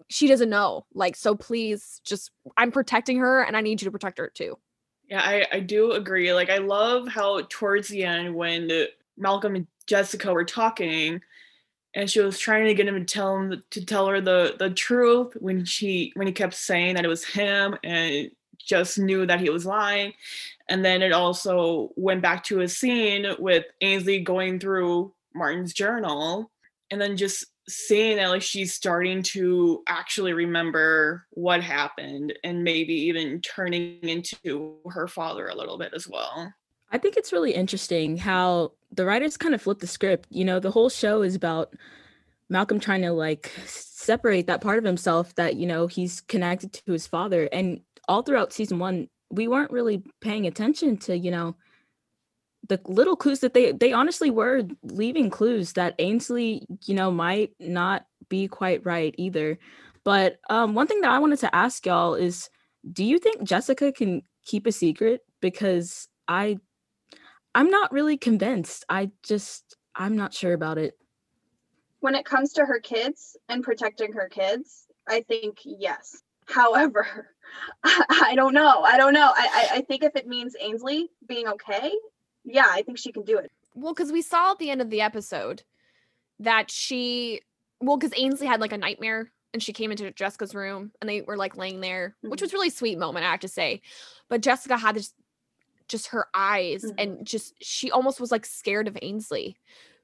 She 0.08 0.26
doesn't 0.26 0.48
know. 0.48 0.86
Like, 0.94 1.14
so 1.14 1.34
please 1.34 2.00
just, 2.04 2.30
I'm 2.56 2.72
protecting 2.72 3.18
her 3.18 3.42
and 3.42 3.54
I 3.54 3.60
need 3.60 3.82
you 3.82 3.84
to 3.84 3.92
protect 3.92 4.16
her 4.16 4.32
too. 4.34 4.58
Yeah, 5.10 5.20
I, 5.22 5.46
I 5.52 5.60
do 5.60 5.92
agree. 5.92 6.32
Like 6.32 6.48
I 6.48 6.56
love 6.58 7.06
how 7.06 7.42
towards 7.50 7.88
the 7.88 8.04
end 8.04 8.34
when 8.34 8.70
Malcolm 9.18 9.56
and 9.56 9.66
Jessica 9.86 10.32
were 10.32 10.44
talking 10.44 11.20
and 11.94 12.10
she 12.10 12.20
was 12.20 12.38
trying 12.38 12.64
to 12.64 12.74
get 12.74 12.88
him 12.88 12.94
to 12.94 13.04
tell 13.04 13.36
him 13.36 13.62
to 13.70 13.84
tell 13.84 14.08
her 14.08 14.22
the 14.22 14.56
the 14.58 14.70
truth 14.70 15.34
when 15.38 15.66
she 15.66 16.12
when 16.14 16.26
he 16.26 16.32
kept 16.32 16.54
saying 16.54 16.94
that 16.94 17.04
it 17.04 17.08
was 17.08 17.24
him 17.24 17.76
and 17.84 18.30
just 18.58 18.98
knew 18.98 19.26
that 19.26 19.40
he 19.40 19.50
was 19.50 19.66
lying. 19.66 20.12
And 20.68 20.84
then 20.84 21.02
it 21.02 21.12
also 21.12 21.90
went 21.96 22.22
back 22.22 22.44
to 22.44 22.60
a 22.60 22.68
scene 22.68 23.26
with 23.38 23.64
Ainsley 23.80 24.20
going 24.20 24.58
through 24.58 25.12
Martin's 25.34 25.74
journal 25.74 26.50
and 26.90 27.00
then 27.00 27.16
just 27.16 27.44
seeing 27.68 28.16
that 28.16 28.28
like 28.28 28.42
she's 28.42 28.74
starting 28.74 29.22
to 29.22 29.82
actually 29.88 30.32
remember 30.32 31.26
what 31.30 31.62
happened 31.62 32.32
and 32.44 32.62
maybe 32.62 32.94
even 32.94 33.40
turning 33.40 33.98
into 34.02 34.76
her 34.90 35.08
father 35.08 35.48
a 35.48 35.54
little 35.54 35.78
bit 35.78 35.92
as 35.94 36.06
well. 36.06 36.52
I 36.92 36.98
think 36.98 37.16
it's 37.16 37.32
really 37.32 37.52
interesting 37.52 38.16
how 38.16 38.72
the 38.92 39.04
writers 39.04 39.36
kind 39.36 39.54
of 39.54 39.62
flip 39.62 39.80
the 39.80 39.86
script. 39.86 40.28
You 40.30 40.44
know, 40.44 40.60
the 40.60 40.70
whole 40.70 40.90
show 40.90 41.22
is 41.22 41.34
about 41.34 41.74
Malcolm 42.48 42.78
trying 42.78 43.02
to 43.02 43.12
like 43.12 43.50
separate 43.64 44.46
that 44.46 44.60
part 44.60 44.78
of 44.78 44.84
himself 44.84 45.34
that, 45.36 45.56
you 45.56 45.66
know, 45.66 45.86
he's 45.86 46.20
connected 46.20 46.72
to 46.72 46.92
his 46.92 47.06
father. 47.06 47.48
And 47.50 47.80
all 48.08 48.22
throughout 48.22 48.52
season 48.52 48.78
one, 48.78 49.08
we 49.30 49.48
weren't 49.48 49.70
really 49.70 50.02
paying 50.20 50.46
attention 50.46 50.96
to, 50.98 51.16
you 51.16 51.30
know, 51.30 51.56
the 52.68 52.80
little 52.86 53.16
clues 53.16 53.40
that 53.40 53.52
they 53.52 53.72
they 53.72 53.92
honestly 53.92 54.30
were 54.30 54.62
leaving 54.82 55.28
clues 55.30 55.74
that 55.74 55.94
Ainsley, 55.98 56.66
you 56.84 56.94
know, 56.94 57.10
might 57.10 57.52
not 57.60 58.06
be 58.28 58.48
quite 58.48 58.84
right 58.86 59.14
either. 59.18 59.58
But 60.04 60.38
um, 60.50 60.74
one 60.74 60.86
thing 60.86 61.00
that 61.00 61.10
I 61.10 61.18
wanted 61.18 61.40
to 61.40 61.54
ask 61.54 61.84
y'all 61.86 62.14
is, 62.14 62.50
do 62.92 63.04
you 63.04 63.18
think 63.18 63.42
Jessica 63.42 63.92
can 63.92 64.22
keep 64.44 64.66
a 64.66 64.72
secret? 64.72 65.22
Because 65.40 66.08
I, 66.28 66.58
I'm 67.54 67.70
not 67.70 67.92
really 67.92 68.16
convinced. 68.16 68.84
I 68.88 69.10
just 69.22 69.76
I'm 69.94 70.16
not 70.16 70.34
sure 70.34 70.52
about 70.52 70.78
it. 70.78 70.94
When 72.00 72.14
it 72.14 72.26
comes 72.26 72.52
to 72.54 72.66
her 72.66 72.80
kids 72.80 73.36
and 73.48 73.62
protecting 73.62 74.12
her 74.12 74.28
kids, 74.28 74.86
I 75.08 75.22
think 75.22 75.58
yes. 75.64 76.22
However, 76.46 77.28
I, 77.84 78.32
don't 78.34 78.54
know. 78.54 78.82
I 78.82 78.96
don't 78.96 79.14
know. 79.14 79.32
I, 79.34 79.68
I 79.72 79.76
I 79.76 79.80
think 79.82 80.02
if 80.02 80.16
it 80.16 80.26
means 80.26 80.54
Ainsley 80.60 81.10
being 81.26 81.46
okay, 81.48 81.92
yeah, 82.44 82.66
I 82.68 82.82
think 82.82 82.98
she 82.98 83.12
can 83.12 83.24
do 83.24 83.38
it. 83.38 83.50
Well, 83.74 83.94
because 83.94 84.12
we 84.12 84.22
saw 84.22 84.52
at 84.52 84.58
the 84.58 84.70
end 84.70 84.80
of 84.80 84.90
the 84.90 85.00
episode 85.00 85.62
that 86.40 86.70
she, 86.70 87.40
well, 87.80 87.96
because 87.96 88.16
Ainsley 88.18 88.46
had 88.46 88.60
like 88.60 88.72
a 88.72 88.78
nightmare 88.78 89.30
and 89.52 89.62
she 89.62 89.72
came 89.72 89.90
into 89.90 90.10
Jessica's 90.12 90.54
room 90.54 90.92
and 91.00 91.08
they 91.08 91.22
were 91.22 91.36
like 91.36 91.56
laying 91.56 91.80
there, 91.80 92.16
which 92.22 92.40
Mhm. 92.40 92.42
was 92.42 92.52
really 92.52 92.70
sweet 92.70 92.98
moment, 92.98 93.24
I 93.26 93.30
have 93.30 93.40
to 93.40 93.48
say. 93.48 93.82
But 94.28 94.40
Jessica 94.40 94.76
had 94.76 94.96
this, 94.96 95.12
just 95.88 96.08
her 96.08 96.26
eyes 96.34 96.84
Mhm. 96.84 96.94
and 96.98 97.26
just 97.26 97.54
she 97.62 97.90
almost 97.90 98.20
was 98.20 98.32
like 98.32 98.46
scared 98.46 98.88
of 98.88 98.98
Ainsley 99.02 99.56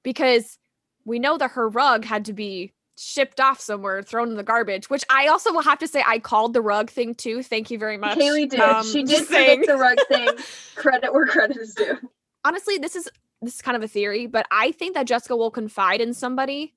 because 0.02 0.58
we 1.04 1.18
know 1.18 1.38
that 1.38 1.52
her 1.52 1.68
rug 1.68 2.04
had 2.04 2.26
to 2.26 2.32
be 2.32 2.74
shipped 3.00 3.40
off 3.40 3.58
somewhere, 3.60 4.02
thrown 4.02 4.28
in 4.28 4.36
the 4.36 4.42
garbage, 4.42 4.90
which 4.90 5.04
I 5.08 5.28
also 5.28 5.52
will 5.52 5.62
have 5.62 5.78
to 5.78 5.88
say 5.88 6.04
I 6.06 6.18
called 6.18 6.52
the 6.52 6.60
rug 6.60 6.90
thing 6.90 7.14
too. 7.14 7.42
Thank 7.42 7.70
you 7.70 7.78
very 7.78 7.96
much. 7.96 8.18
Haley 8.18 8.44
did. 8.46 8.60
Um, 8.60 8.84
she 8.84 9.02
did 9.02 9.26
predict 9.26 9.66
the 9.66 9.76
rug 9.76 9.96
thing. 10.08 10.28
Credit 10.74 11.12
where 11.12 11.26
credit 11.26 11.56
is 11.56 11.74
due. 11.74 11.98
honestly, 12.44 12.76
this 12.76 12.94
is 12.96 13.08
this 13.40 13.54
is 13.54 13.62
kind 13.62 13.76
of 13.76 13.82
a 13.82 13.88
theory, 13.88 14.26
but 14.26 14.46
I 14.50 14.72
think 14.72 14.94
that 14.94 15.06
Jessica 15.06 15.34
will 15.34 15.50
confide 15.50 16.02
in 16.02 16.12
somebody 16.12 16.74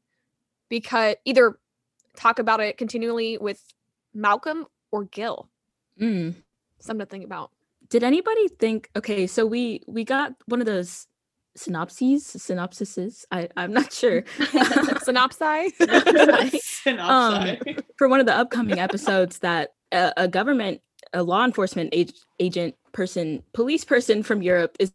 because 0.70 1.16
either 1.26 1.60
talk 2.16 2.40
about 2.40 2.62
it 2.62 2.78
continually 2.78 3.38
with 3.38 3.62
Malcolm 4.14 4.66
or 4.92 5.04
Gil. 5.04 5.50
Mm. 6.00 6.36
Something 6.80 7.06
to 7.06 7.10
think 7.10 7.26
about. 7.26 7.52
Did 7.90 8.04
anybody 8.04 8.48
think? 8.48 8.90
Okay, 8.96 9.28
so 9.28 9.46
we 9.46 9.82
we 9.88 10.06
got 10.06 10.34
one 10.46 10.62
of 10.62 10.66
those 10.66 11.06
synopses, 11.56 12.26
synopsises. 12.26 13.26
I 13.32 13.50
I'm 13.56 13.74
not 13.74 13.94
sure. 13.94 14.22
Synopsi. 15.04 15.72
Synopsis. 16.62 17.84
for 17.98 18.08
one 18.08 18.20
of 18.20 18.26
the 18.26 18.36
upcoming 18.36 18.80
episodes 18.80 19.39
that 19.39 19.72
a, 19.92 20.13
a 20.18 20.28
government, 20.28 20.82
a 21.13 21.24
law 21.24 21.46
enforcement 21.46 21.94
ag- 21.94 22.13
agent 22.39 22.76
person, 22.92 23.44
police 23.54 23.86
person 23.86 24.24
from 24.24 24.42
Europe 24.42 24.76
is 24.80 24.92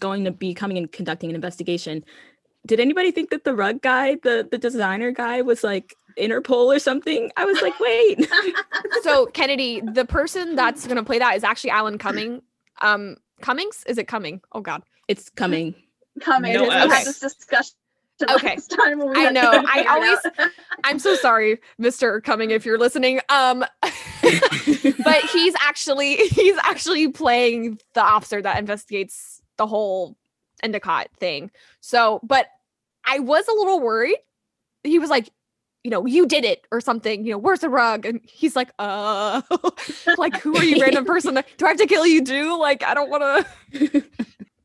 going 0.00 0.24
to 0.24 0.30
be 0.30 0.54
coming 0.54 0.78
and 0.78 0.90
conducting 0.92 1.30
an 1.30 1.36
investigation. 1.36 2.04
Did 2.66 2.80
anybody 2.80 3.10
think 3.10 3.30
that 3.30 3.44
the 3.44 3.54
rug 3.54 3.80
guy, 3.82 4.16
the 4.22 4.46
the 4.50 4.58
designer 4.58 5.10
guy, 5.10 5.42
was 5.42 5.62
like 5.64 5.94
Interpol 6.18 6.74
or 6.74 6.78
something? 6.78 7.30
I 7.36 7.44
was 7.44 7.60
like, 7.62 7.78
wait. 7.80 8.28
so 9.02 9.26
Kennedy, 9.26 9.80
the 9.80 10.04
person 10.04 10.56
that's 10.56 10.86
gonna 10.86 11.04
play 11.04 11.18
that 11.18 11.36
is 11.36 11.44
actually 11.44 11.70
Alan 11.70 11.98
Cumming. 11.98 12.42
Um 12.82 13.16
Cummings? 13.40 13.84
Is 13.86 13.98
it 13.98 14.08
Cumming? 14.08 14.40
Oh 14.52 14.60
god. 14.60 14.82
it's 15.06 15.30
coming. 15.30 15.74
Coming. 16.20 16.54
No 16.54 16.62
we 16.64 16.70
S. 16.70 16.92
had 16.92 17.06
this 17.06 17.18
discussion 17.18 17.74
Okay. 18.30 18.56
time 18.76 19.00
I 19.16 19.30
know, 19.30 19.62
I 19.68 19.84
always- 19.88 20.50
I'm 20.84 20.98
so 20.98 21.14
sorry, 21.14 21.60
Mr. 21.80 22.20
Cumming, 22.22 22.50
if 22.50 22.66
you're 22.66 22.78
listening. 22.78 23.20
Um 23.28 23.64
but 23.82 25.24
he's 25.32 25.54
actually 25.60 26.16
he's 26.16 26.56
actually 26.64 27.08
playing 27.08 27.78
the 27.94 28.02
officer 28.02 28.42
that 28.42 28.58
investigates 28.58 29.40
the 29.56 29.66
whole 29.66 30.16
Endicott 30.62 31.08
thing. 31.18 31.50
So, 31.80 32.20
but 32.24 32.46
I 33.06 33.20
was 33.20 33.46
a 33.46 33.52
little 33.52 33.80
worried. 33.80 34.16
He 34.82 34.98
was 34.98 35.10
like, 35.10 35.30
you 35.84 35.90
know, 35.90 36.04
you 36.06 36.26
did 36.26 36.44
it 36.44 36.66
or 36.72 36.80
something. 36.80 37.24
You 37.24 37.32
know, 37.32 37.38
where's 37.38 37.60
the 37.60 37.68
rug? 37.68 38.04
And 38.04 38.20
he's 38.24 38.56
like, 38.56 38.70
uh, 38.78 39.42
like 40.18 40.36
who 40.40 40.56
are 40.56 40.64
you, 40.64 40.80
random 40.82 41.04
person? 41.04 41.34
Do 41.56 41.66
I 41.66 41.68
have 41.68 41.78
to 41.78 41.86
kill 41.86 42.06
you 42.06 42.24
too? 42.24 42.58
Like, 42.58 42.82
I 42.82 42.94
don't 42.94 43.08
want 43.10 43.46
to. 43.72 44.04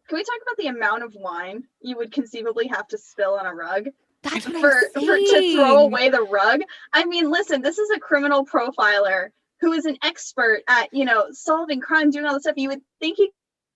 Can 0.10 0.18
we 0.18 0.24
talk 0.24 0.40
about 0.42 0.58
the 0.58 0.68
amount 0.68 1.04
of 1.04 1.16
wine 1.16 1.64
you 1.82 1.98
would 1.98 2.12
conceivably 2.12 2.68
have 2.68 2.88
to 2.90 2.98
spill 2.98 3.36
on 3.36 3.46
a 3.46 3.54
rug 3.54 3.88
That's 4.22 4.48
what 4.48 4.60
for, 4.60 4.82
I'm 4.96 5.06
for 5.06 5.18
to 5.18 5.54
throw 5.56 5.78
away 5.80 6.10
the 6.10 6.24
rug? 6.24 6.62
I 6.92 7.06
mean, 7.06 7.32
listen, 7.32 7.62
this 7.62 7.78
is 7.78 7.90
a 7.92 8.00
criminal 8.00 8.46
profiler 8.46 9.30
who 9.62 9.72
is 9.72 9.86
an 9.86 9.98
expert 10.04 10.62
at, 10.68 10.90
you 10.92 11.06
know, 11.06 11.28
solving 11.32 11.80
crime, 11.80 12.10
doing 12.10 12.26
all 12.26 12.34
this 12.34 12.44
stuff. 12.44 12.58
You 12.58 12.70
would 12.70 12.82
think 13.00 13.18
he 13.18 13.32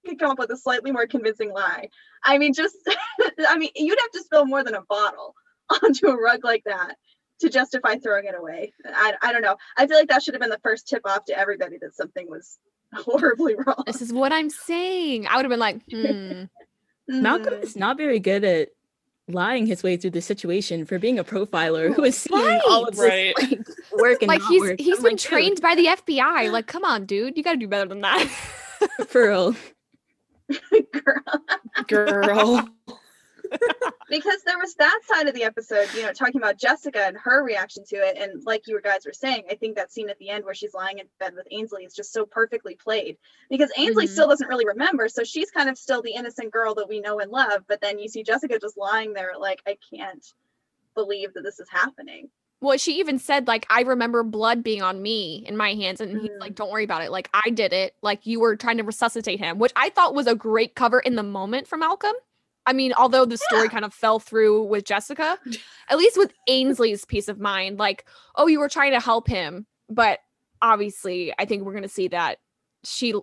could 0.05 0.19
come 0.19 0.31
up 0.31 0.39
with 0.39 0.51
a 0.51 0.57
slightly 0.57 0.91
more 0.91 1.07
convincing 1.07 1.53
lie. 1.53 1.89
I 2.23 2.37
mean, 2.37 2.53
just 2.53 2.75
I 3.47 3.57
mean, 3.57 3.69
you'd 3.75 3.99
have 3.99 4.11
to 4.11 4.23
spill 4.23 4.45
more 4.45 4.63
than 4.63 4.75
a 4.75 4.83
bottle 4.83 5.33
onto 5.83 6.07
a 6.07 6.21
rug 6.21 6.43
like 6.43 6.63
that 6.65 6.95
to 7.39 7.49
justify 7.49 7.95
throwing 7.95 8.25
it 8.25 8.35
away. 8.37 8.73
I, 8.85 9.13
I 9.21 9.31
don't 9.31 9.43
know. 9.43 9.57
I 9.77 9.87
feel 9.87 9.97
like 9.97 10.09
that 10.09 10.23
should 10.23 10.33
have 10.33 10.41
been 10.41 10.49
the 10.49 10.59
first 10.63 10.87
tip 10.87 11.03
off 11.05 11.25
to 11.25 11.37
everybody 11.37 11.77
that 11.81 11.95
something 11.95 12.27
was 12.29 12.57
horribly 12.95 13.56
wrong. 13.56 13.84
This 13.86 14.02
is 14.02 14.12
what 14.13 14.32
I'm 14.32 14.50
saying. 14.50 15.28
I 15.28 15.36
would 15.36 15.45
have 15.45 15.50
been 15.50 15.60
like, 15.60 15.82
hmm. 15.89 16.43
Malcolm 17.10 17.54
Mm. 17.54 17.63
is 17.63 17.76
not 17.78 17.97
very 17.97 18.19
good 18.19 18.43
at 18.43 18.69
lying 19.30 19.65
his 19.65 19.84
way 19.84 19.97
through 19.97 20.12
the 20.12 20.21
situation 20.21 20.86
for 20.86 21.00
being 21.00 21.19
a 21.19 21.23
profiler 21.23 21.93
who 21.93 22.04
is 22.04 22.17
seeing 22.17 22.60
all 22.69 22.86
of 22.86 22.95
this 22.95 23.00
Right. 23.06 23.34
like, 23.39 23.60
work 23.93 24.21
and 24.21 24.30
like 24.30 24.41
not 24.41 24.50
he's 24.52 24.62
work. 24.62 24.80
he's 24.80 24.97
I'm 24.97 25.04
been 25.04 25.12
like, 25.13 25.19
dude, 25.21 25.30
trained 25.30 25.62
by 25.62 25.76
the 25.76 25.86
FBI. 25.86 26.52
Like, 26.52 26.67
come 26.67 26.84
on, 26.86 27.06
dude, 27.06 27.38
you 27.38 27.43
got 27.43 27.52
to 27.54 27.58
do 27.58 27.67
better 27.67 27.88
than 27.89 28.02
that. 28.02 28.28
for 29.08 29.28
real. 29.30 29.56
Girl. 30.91 31.23
Girl. 31.88 32.69
Because 34.10 34.41
there 34.45 34.57
was 34.57 34.73
that 34.75 34.99
side 35.07 35.27
of 35.27 35.33
the 35.36 35.43
episode, 35.43 35.88
you 35.93 36.03
know, 36.03 36.13
talking 36.13 36.38
about 36.38 36.57
Jessica 36.57 37.05
and 37.05 37.17
her 37.17 37.43
reaction 37.43 37.83
to 37.89 37.95
it. 37.97 38.17
And 38.17 38.43
like 38.45 38.67
you 38.67 38.79
guys 38.81 39.01
were 39.05 39.13
saying, 39.13 39.43
I 39.49 39.55
think 39.55 39.75
that 39.75 39.91
scene 39.91 40.10
at 40.10 40.17
the 40.19 40.29
end 40.29 40.45
where 40.45 40.53
she's 40.53 40.73
lying 40.73 40.99
in 40.99 41.07
bed 41.19 41.33
with 41.36 41.47
Ainsley 41.51 41.83
is 41.83 41.93
just 41.93 42.13
so 42.13 42.25
perfectly 42.25 42.75
played 42.75 43.17
because 43.49 43.71
Ainsley 43.77 44.05
Mhm. 44.05 44.10
still 44.10 44.27
doesn't 44.27 44.47
really 44.47 44.65
remember. 44.65 45.10
So 45.10 45.23
she's 45.23 45.51
kind 45.51 45.69
of 45.69 45.77
still 45.77 46.01
the 46.01 46.13
innocent 46.13 46.51
girl 46.51 46.75
that 46.75 46.88
we 46.89 46.99
know 46.99 47.19
and 47.19 47.31
love. 47.31 47.63
But 47.67 47.81
then 47.81 47.99
you 47.99 48.07
see 48.07 48.23
Jessica 48.23 48.60
just 48.60 48.77
lying 48.77 49.13
there, 49.13 49.33
like, 49.38 49.62
I 49.67 49.77
can't 49.93 50.25
believe 50.95 51.33
that 51.33 51.41
this 51.43 51.60
is 51.60 51.69
happening. 51.69 52.29
well, 52.60 52.75
she 52.75 52.97
even 52.97 53.19
said 53.19 53.47
like, 53.47 53.67
I 53.69 53.81
remember 53.81 54.23
blood 54.23 54.63
being 54.63 54.81
on 54.81 54.99
me 54.99 55.43
in 55.47 55.55
my 55.55 55.75
hands, 55.75 56.01
and 56.01 56.19
he's 56.19 56.31
Mhm. 56.31 56.39
like, 56.39 56.55
don't 56.55 56.71
worry 56.71 56.83
about 56.86 57.03
it. 57.03 57.12
Like, 57.12 57.29
I 57.31 57.51
did 57.51 57.71
it. 57.71 57.93
Like, 58.01 58.25
you 58.25 58.39
were 58.39 58.55
trying 58.55 58.77
to 58.77 58.83
resuscitate 58.83 59.38
him, 59.38 59.60
which 59.60 59.71
I 59.75 59.91
thought 59.91 60.15
was 60.15 60.25
a 60.25 60.33
great 60.33 60.73
cover 60.73 60.99
in 60.99 61.15
the 61.15 61.21
moment 61.21 61.67
for 61.67 61.77
Malcolm. 61.77 62.15
I 62.67 62.73
mean, 62.73 62.93
although 62.93 63.25
the 63.25 63.38
story 63.38 63.63
Yeah. 63.63 63.69
kind 63.69 63.86
of 63.86 63.93
fell 63.93 64.19
through 64.19 64.63
with 64.63 64.84
Jessica, 64.86 65.39
at 65.89 65.97
least 65.97 66.17
with 66.17 66.34
Ainsley's 66.47 67.06
peace 67.06 67.27
of 67.30 67.39
mind, 67.39 67.80
like, 67.80 68.06
oh, 68.36 68.45
you 68.47 68.60
were 68.60 68.69
trying 68.69 68.91
to 68.91 68.99
help 68.99 69.27
him, 69.27 69.65
but 69.89 70.19
obviously, 70.62 71.34
I 71.39 71.45
think 71.45 71.63
we're 71.63 71.73
gonna 71.73 71.88
see 71.88 72.10
that 72.10 72.38
she 72.84 73.15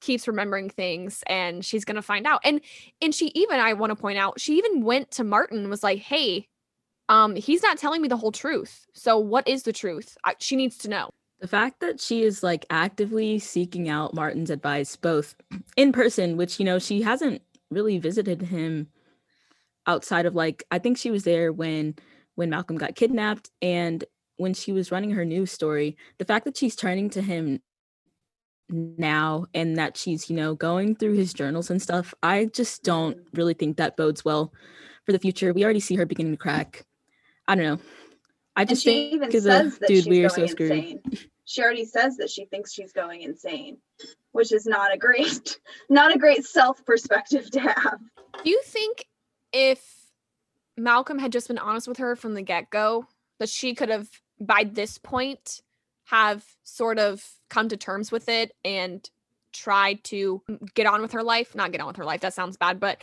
keeps 0.00 0.26
remembering 0.26 0.68
things 0.68 1.22
and 1.28 1.64
she's 1.64 1.84
gonna 1.84 2.02
find 2.02 2.26
out. 2.26 2.40
And 2.44 2.60
and 3.00 3.14
she 3.14 3.28
even, 3.36 3.60
I 3.60 3.72
want 3.74 3.90
to 3.90 3.96
point 3.96 4.18
out, 4.18 4.40
she 4.40 4.58
even 4.58 4.82
went 4.82 5.12
to 5.12 5.24
Martin 5.24 5.58
and 5.58 5.70
was 5.70 5.82
like, 5.84 6.00
hey, 6.00 6.48
um, 7.08 7.36
he's 7.36 7.62
not 7.62 7.78
telling 7.78 8.02
me 8.02 8.08
the 8.08 8.16
whole 8.16 8.32
truth. 8.32 8.86
So 8.94 9.18
what 9.18 9.46
is 9.46 9.62
the 9.62 9.72
truth? 9.72 10.16
I, 10.24 10.34
she 10.38 10.56
needs 10.56 10.76
to 10.78 10.88
know. 10.88 11.10
The 11.40 11.48
fact 11.48 11.80
that 11.80 12.00
she 12.00 12.22
is 12.22 12.42
like 12.42 12.64
actively 12.70 13.38
seeking 13.38 13.88
out 13.88 14.14
Martin's 14.14 14.50
advice, 14.50 14.96
both 14.96 15.34
in 15.76 15.92
person, 15.92 16.36
which, 16.36 16.58
you 16.58 16.64
know, 16.64 16.78
she 16.78 17.02
hasn't 17.02 17.42
really 17.72 17.98
visited 17.98 18.42
him 18.42 18.88
outside 19.86 20.26
of 20.26 20.34
like, 20.34 20.64
I 20.70 20.78
think 20.78 20.98
she 20.98 21.10
was 21.10 21.24
there 21.24 21.52
when 21.52 21.94
when 22.34 22.50
Malcolm 22.50 22.78
got 22.78 22.94
kidnapped 22.94 23.50
and 23.60 24.04
when 24.36 24.54
she 24.54 24.72
was 24.72 24.90
running 24.90 25.10
her 25.10 25.24
news 25.24 25.52
story. 25.52 25.96
The 26.18 26.24
fact 26.24 26.44
that 26.46 26.56
she's 26.56 26.74
turning 26.74 27.10
to 27.10 27.20
him 27.20 27.60
now 28.68 29.46
and 29.52 29.76
that 29.76 29.96
she's, 29.96 30.30
you 30.30 30.36
know, 30.36 30.54
going 30.54 30.96
through 30.96 31.14
his 31.14 31.34
journals 31.34 31.70
and 31.70 31.80
stuff, 31.80 32.14
I 32.22 32.46
just 32.46 32.82
don't 32.82 33.18
really 33.34 33.54
think 33.54 33.76
that 33.76 33.96
bodes 33.96 34.24
well 34.24 34.52
for 35.04 35.12
the 35.12 35.18
future. 35.18 35.52
We 35.52 35.64
already 35.64 35.80
see 35.80 35.96
her 35.96 36.06
beginning 36.06 36.32
to 36.32 36.38
crack. 36.38 36.84
I 37.46 37.54
don't 37.54 37.64
know. 37.64 37.78
I 38.56 38.64
just 38.64 38.84
think 38.84 39.14
even 39.14 39.34
as 39.34 39.44
says 39.44 39.78
a 39.82 39.86
dude, 39.86 40.06
we 40.06 40.24
are 40.24 40.28
so 40.28 40.46
screwed. 40.46 40.72
insane. 40.72 41.02
She 41.44 41.62
already 41.62 41.84
says 41.84 42.16
that 42.18 42.30
she 42.30 42.44
thinks 42.46 42.72
she's 42.72 42.92
going 42.92 43.22
insane, 43.22 43.78
which 44.32 44.52
is 44.52 44.66
not 44.66 44.94
a 44.94 44.98
great, 44.98 45.58
not 45.88 46.14
a 46.14 46.18
great 46.18 46.44
self 46.44 46.84
perspective 46.84 47.50
to 47.50 47.60
have. 47.60 47.98
Do 48.44 48.50
you 48.50 48.62
think 48.64 49.06
if 49.52 50.06
Malcolm 50.76 51.18
had 51.18 51.32
just 51.32 51.48
been 51.48 51.58
honest 51.58 51.88
with 51.88 51.98
her 51.98 52.16
from 52.16 52.34
the 52.34 52.42
get 52.42 52.70
go, 52.70 53.06
that 53.38 53.48
she 53.48 53.74
could 53.74 53.88
have, 53.88 54.08
by 54.40 54.64
this 54.64 54.98
point, 54.98 55.62
have 56.04 56.44
sort 56.62 56.98
of 56.98 57.24
come 57.48 57.68
to 57.68 57.76
terms 57.76 58.12
with 58.12 58.28
it 58.28 58.52
and 58.64 59.08
tried 59.52 60.02
to 60.04 60.42
get 60.74 60.86
on 60.86 61.02
with 61.02 61.12
her 61.12 61.22
life. 61.22 61.54
Not 61.54 61.72
get 61.72 61.80
on 61.80 61.86
with 61.88 61.96
her 61.96 62.04
life, 62.04 62.20
that 62.20 62.34
sounds 62.34 62.56
bad, 62.56 62.80
but 62.80 63.02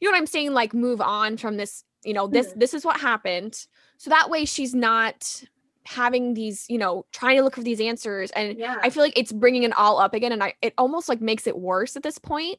you 0.00 0.08
know 0.08 0.12
what 0.12 0.18
I'm 0.18 0.26
saying? 0.26 0.52
Like 0.52 0.74
move 0.74 1.00
on 1.00 1.36
from 1.36 1.56
this, 1.56 1.84
you 2.04 2.14
know, 2.14 2.26
this, 2.26 2.48
mm-hmm. 2.48 2.58
this 2.58 2.74
is 2.74 2.84
what 2.84 3.00
happened. 3.00 3.66
So 3.98 4.10
that 4.10 4.30
way 4.30 4.44
she's 4.44 4.74
not 4.74 5.42
having 5.86 6.34
these 6.34 6.66
you 6.68 6.78
know 6.78 7.04
trying 7.12 7.36
to 7.36 7.42
look 7.42 7.54
for 7.56 7.62
these 7.62 7.80
answers 7.80 8.30
and 8.32 8.58
Yeah. 8.58 8.76
i 8.82 8.90
feel 8.90 9.02
like 9.02 9.18
it's 9.18 9.32
bringing 9.32 9.62
it 9.62 9.76
all 9.76 9.98
up 9.98 10.14
again 10.14 10.32
and 10.32 10.42
i 10.42 10.54
it 10.60 10.74
almost 10.76 11.08
like 11.08 11.20
makes 11.20 11.46
it 11.46 11.58
worse 11.58 11.96
at 11.96 12.02
this 12.02 12.18
point 12.18 12.58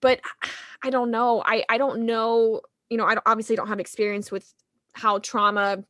but 0.00 0.20
i 0.82 0.90
don't 0.90 1.10
know 1.10 1.42
i 1.46 1.64
i 1.68 1.78
don't 1.78 2.04
know 2.04 2.60
you 2.90 2.96
know 2.96 3.06
i 3.06 3.14
don't, 3.14 3.26
obviously 3.26 3.56
don't 3.56 3.68
have 3.68 3.80
experience 3.80 4.30
with 4.30 4.52
how 4.92 5.18
trauma 5.20 5.82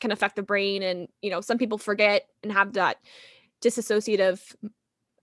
can 0.00 0.10
affect 0.10 0.36
the 0.36 0.42
brain 0.42 0.82
and 0.82 1.08
you 1.22 1.30
know 1.30 1.40
some 1.40 1.58
people 1.58 1.78
forget 1.78 2.26
and 2.42 2.52
have 2.52 2.72
that 2.74 2.98
disassociative 3.60 4.54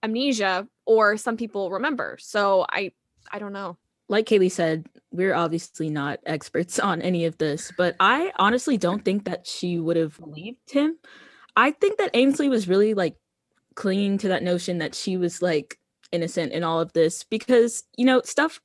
amnesia 0.02 0.66
or 0.86 1.16
some 1.16 1.36
people 1.36 1.70
remember 1.70 2.16
so 2.20 2.64
i 2.70 2.90
i 3.30 3.38
don't 3.38 3.52
know 3.52 3.76
like 4.08 4.26
Kaylee 4.26 4.50
said, 4.50 4.86
we're 5.10 5.34
obviously 5.34 5.90
not 5.90 6.20
experts 6.26 6.78
on 6.78 7.02
any 7.02 7.24
of 7.24 7.38
this, 7.38 7.72
but 7.76 7.96
I 8.00 8.32
honestly 8.38 8.76
don't 8.76 9.04
think 9.04 9.24
that 9.24 9.46
she 9.46 9.78
would 9.78 9.96
have 9.96 10.18
believed 10.18 10.70
him. 10.70 10.98
I 11.56 11.70
think 11.70 11.98
that 11.98 12.10
Ainsley 12.14 12.48
was 12.48 12.68
really 12.68 12.94
like 12.94 13.16
clinging 13.74 14.18
to 14.18 14.28
that 14.28 14.42
notion 14.42 14.78
that 14.78 14.94
she 14.94 15.16
was 15.16 15.40
like 15.40 15.78
innocent 16.12 16.52
in 16.52 16.62
all 16.64 16.80
of 16.80 16.92
this 16.92 17.24
because, 17.24 17.84
you 17.96 18.04
know, 18.04 18.20
stuff 18.24 18.60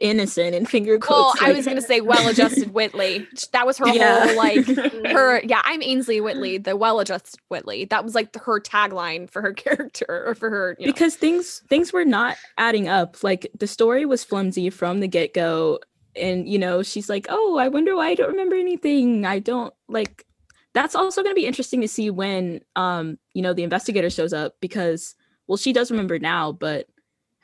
innocent 0.00 0.54
and 0.54 0.68
finger 0.68 0.98
well 1.08 1.30
quotes. 1.32 1.42
i 1.42 1.52
was 1.52 1.66
gonna 1.66 1.80
say 1.92 2.00
well-adjusted 2.00 2.72
whitly 2.72 3.26
that 3.52 3.66
was 3.66 3.76
her 3.78 3.86
Yeah. 3.88 4.26
whole 4.28 4.36
like 4.36 4.64
her 5.06 5.42
yeah 5.44 5.60
i'm 5.64 5.82
ainsley 5.82 6.20
whitly 6.20 6.56
the 6.58 6.76
well-adjusted 6.76 7.38
whitly 7.48 7.84
that 7.86 8.02
was 8.04 8.14
like 8.14 8.34
her 8.34 8.60
tagline 8.60 9.28
for 9.28 9.42
her 9.42 9.52
character 9.52 10.24
or 10.26 10.34
for 10.34 10.48
her 10.50 10.76
you 10.78 10.86
know. 10.86 10.92
because 10.92 11.16
things 11.16 11.62
things 11.68 11.92
were 11.92 12.04
not 12.04 12.36
adding 12.56 12.88
up 12.88 13.22
like 13.22 13.46
the 13.58 13.66
story 13.66 14.06
was 14.06 14.24
flimsy 14.24 14.70
from 14.70 15.00
the 15.00 15.08
get-go 15.08 15.78
and 16.16 16.48
you 16.48 16.58
know 16.58 16.82
she's 16.82 17.08
like 17.10 17.26
oh 17.28 17.58
i 17.58 17.68
wonder 17.68 17.94
why 17.94 18.08
i 18.08 18.14
don't 18.14 18.30
remember 18.30 18.56
anything 18.56 19.26
i 19.26 19.38
don't 19.38 19.74
like 19.88 20.24
that's 20.74 20.94
also 20.94 21.22
going 21.22 21.34
to 21.34 21.40
be 21.40 21.46
interesting 21.46 21.80
to 21.82 21.88
see 21.88 22.08
when 22.10 22.60
um 22.74 23.18
you 23.34 23.42
know 23.42 23.52
the 23.52 23.62
investigator 23.62 24.08
shows 24.10 24.32
up 24.32 24.54
because 24.60 25.14
well 25.46 25.56
she 25.58 25.72
does 25.72 25.90
remember 25.90 26.18
now 26.18 26.52
but 26.52 26.86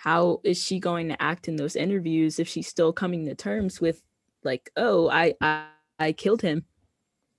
how 0.04 0.40
is 0.44 0.62
she 0.62 0.78
going 0.78 1.08
to 1.08 1.22
act 1.22 1.48
in 1.48 1.56
those 1.56 1.76
interviews 1.76 2.38
if 2.38 2.48
she's 2.48 2.68
still 2.68 2.92
coming 2.92 3.24
to 3.26 3.34
terms 3.34 3.80
with 3.80 4.02
like 4.42 4.70
oh 4.76 5.08
i 5.08 5.34
i, 5.40 5.64
I 5.98 6.12
killed 6.12 6.42
him 6.42 6.64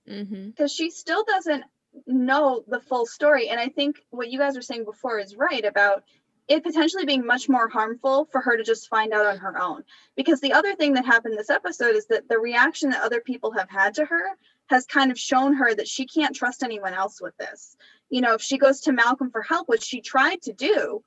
mm-hmm 0.08 0.48
because 0.48 0.72
she 0.72 0.90
still 0.90 1.24
doesn't 1.24 1.64
know 2.06 2.64
the 2.66 2.80
full 2.80 3.06
story. 3.06 3.48
And 3.48 3.60
I 3.60 3.68
think 3.68 3.96
what 4.10 4.30
you 4.30 4.38
guys 4.38 4.56
were 4.56 4.62
saying 4.62 4.84
before 4.84 5.18
is 5.18 5.36
right 5.36 5.64
about 5.64 6.04
it 6.48 6.62
potentially 6.62 7.04
being 7.04 7.26
much 7.26 7.48
more 7.48 7.68
harmful 7.68 8.28
for 8.30 8.40
her 8.40 8.56
to 8.56 8.62
just 8.62 8.88
find 8.88 9.12
out 9.12 9.26
on 9.26 9.38
her 9.38 9.60
own. 9.60 9.82
Because 10.16 10.40
the 10.40 10.52
other 10.52 10.74
thing 10.76 10.94
that 10.94 11.04
happened 11.04 11.36
this 11.36 11.50
episode 11.50 11.96
is 11.96 12.06
that 12.06 12.28
the 12.28 12.38
reaction 12.38 12.90
that 12.90 13.02
other 13.02 13.20
people 13.20 13.50
have 13.52 13.68
had 13.68 13.94
to 13.94 14.04
her 14.04 14.28
has 14.66 14.86
kind 14.86 15.10
of 15.10 15.18
shown 15.18 15.54
her 15.54 15.74
that 15.74 15.88
she 15.88 16.06
can't 16.06 16.36
trust 16.36 16.62
anyone 16.62 16.94
else 16.94 17.20
with 17.20 17.36
this. 17.36 17.76
You 18.10 18.20
know, 18.20 18.34
if 18.34 18.42
she 18.42 18.58
goes 18.58 18.80
to 18.82 18.92
Malcolm 18.92 19.30
for 19.30 19.42
help, 19.42 19.68
which 19.68 19.82
she 19.82 20.00
tried 20.00 20.42
to 20.42 20.52
do, 20.52 21.02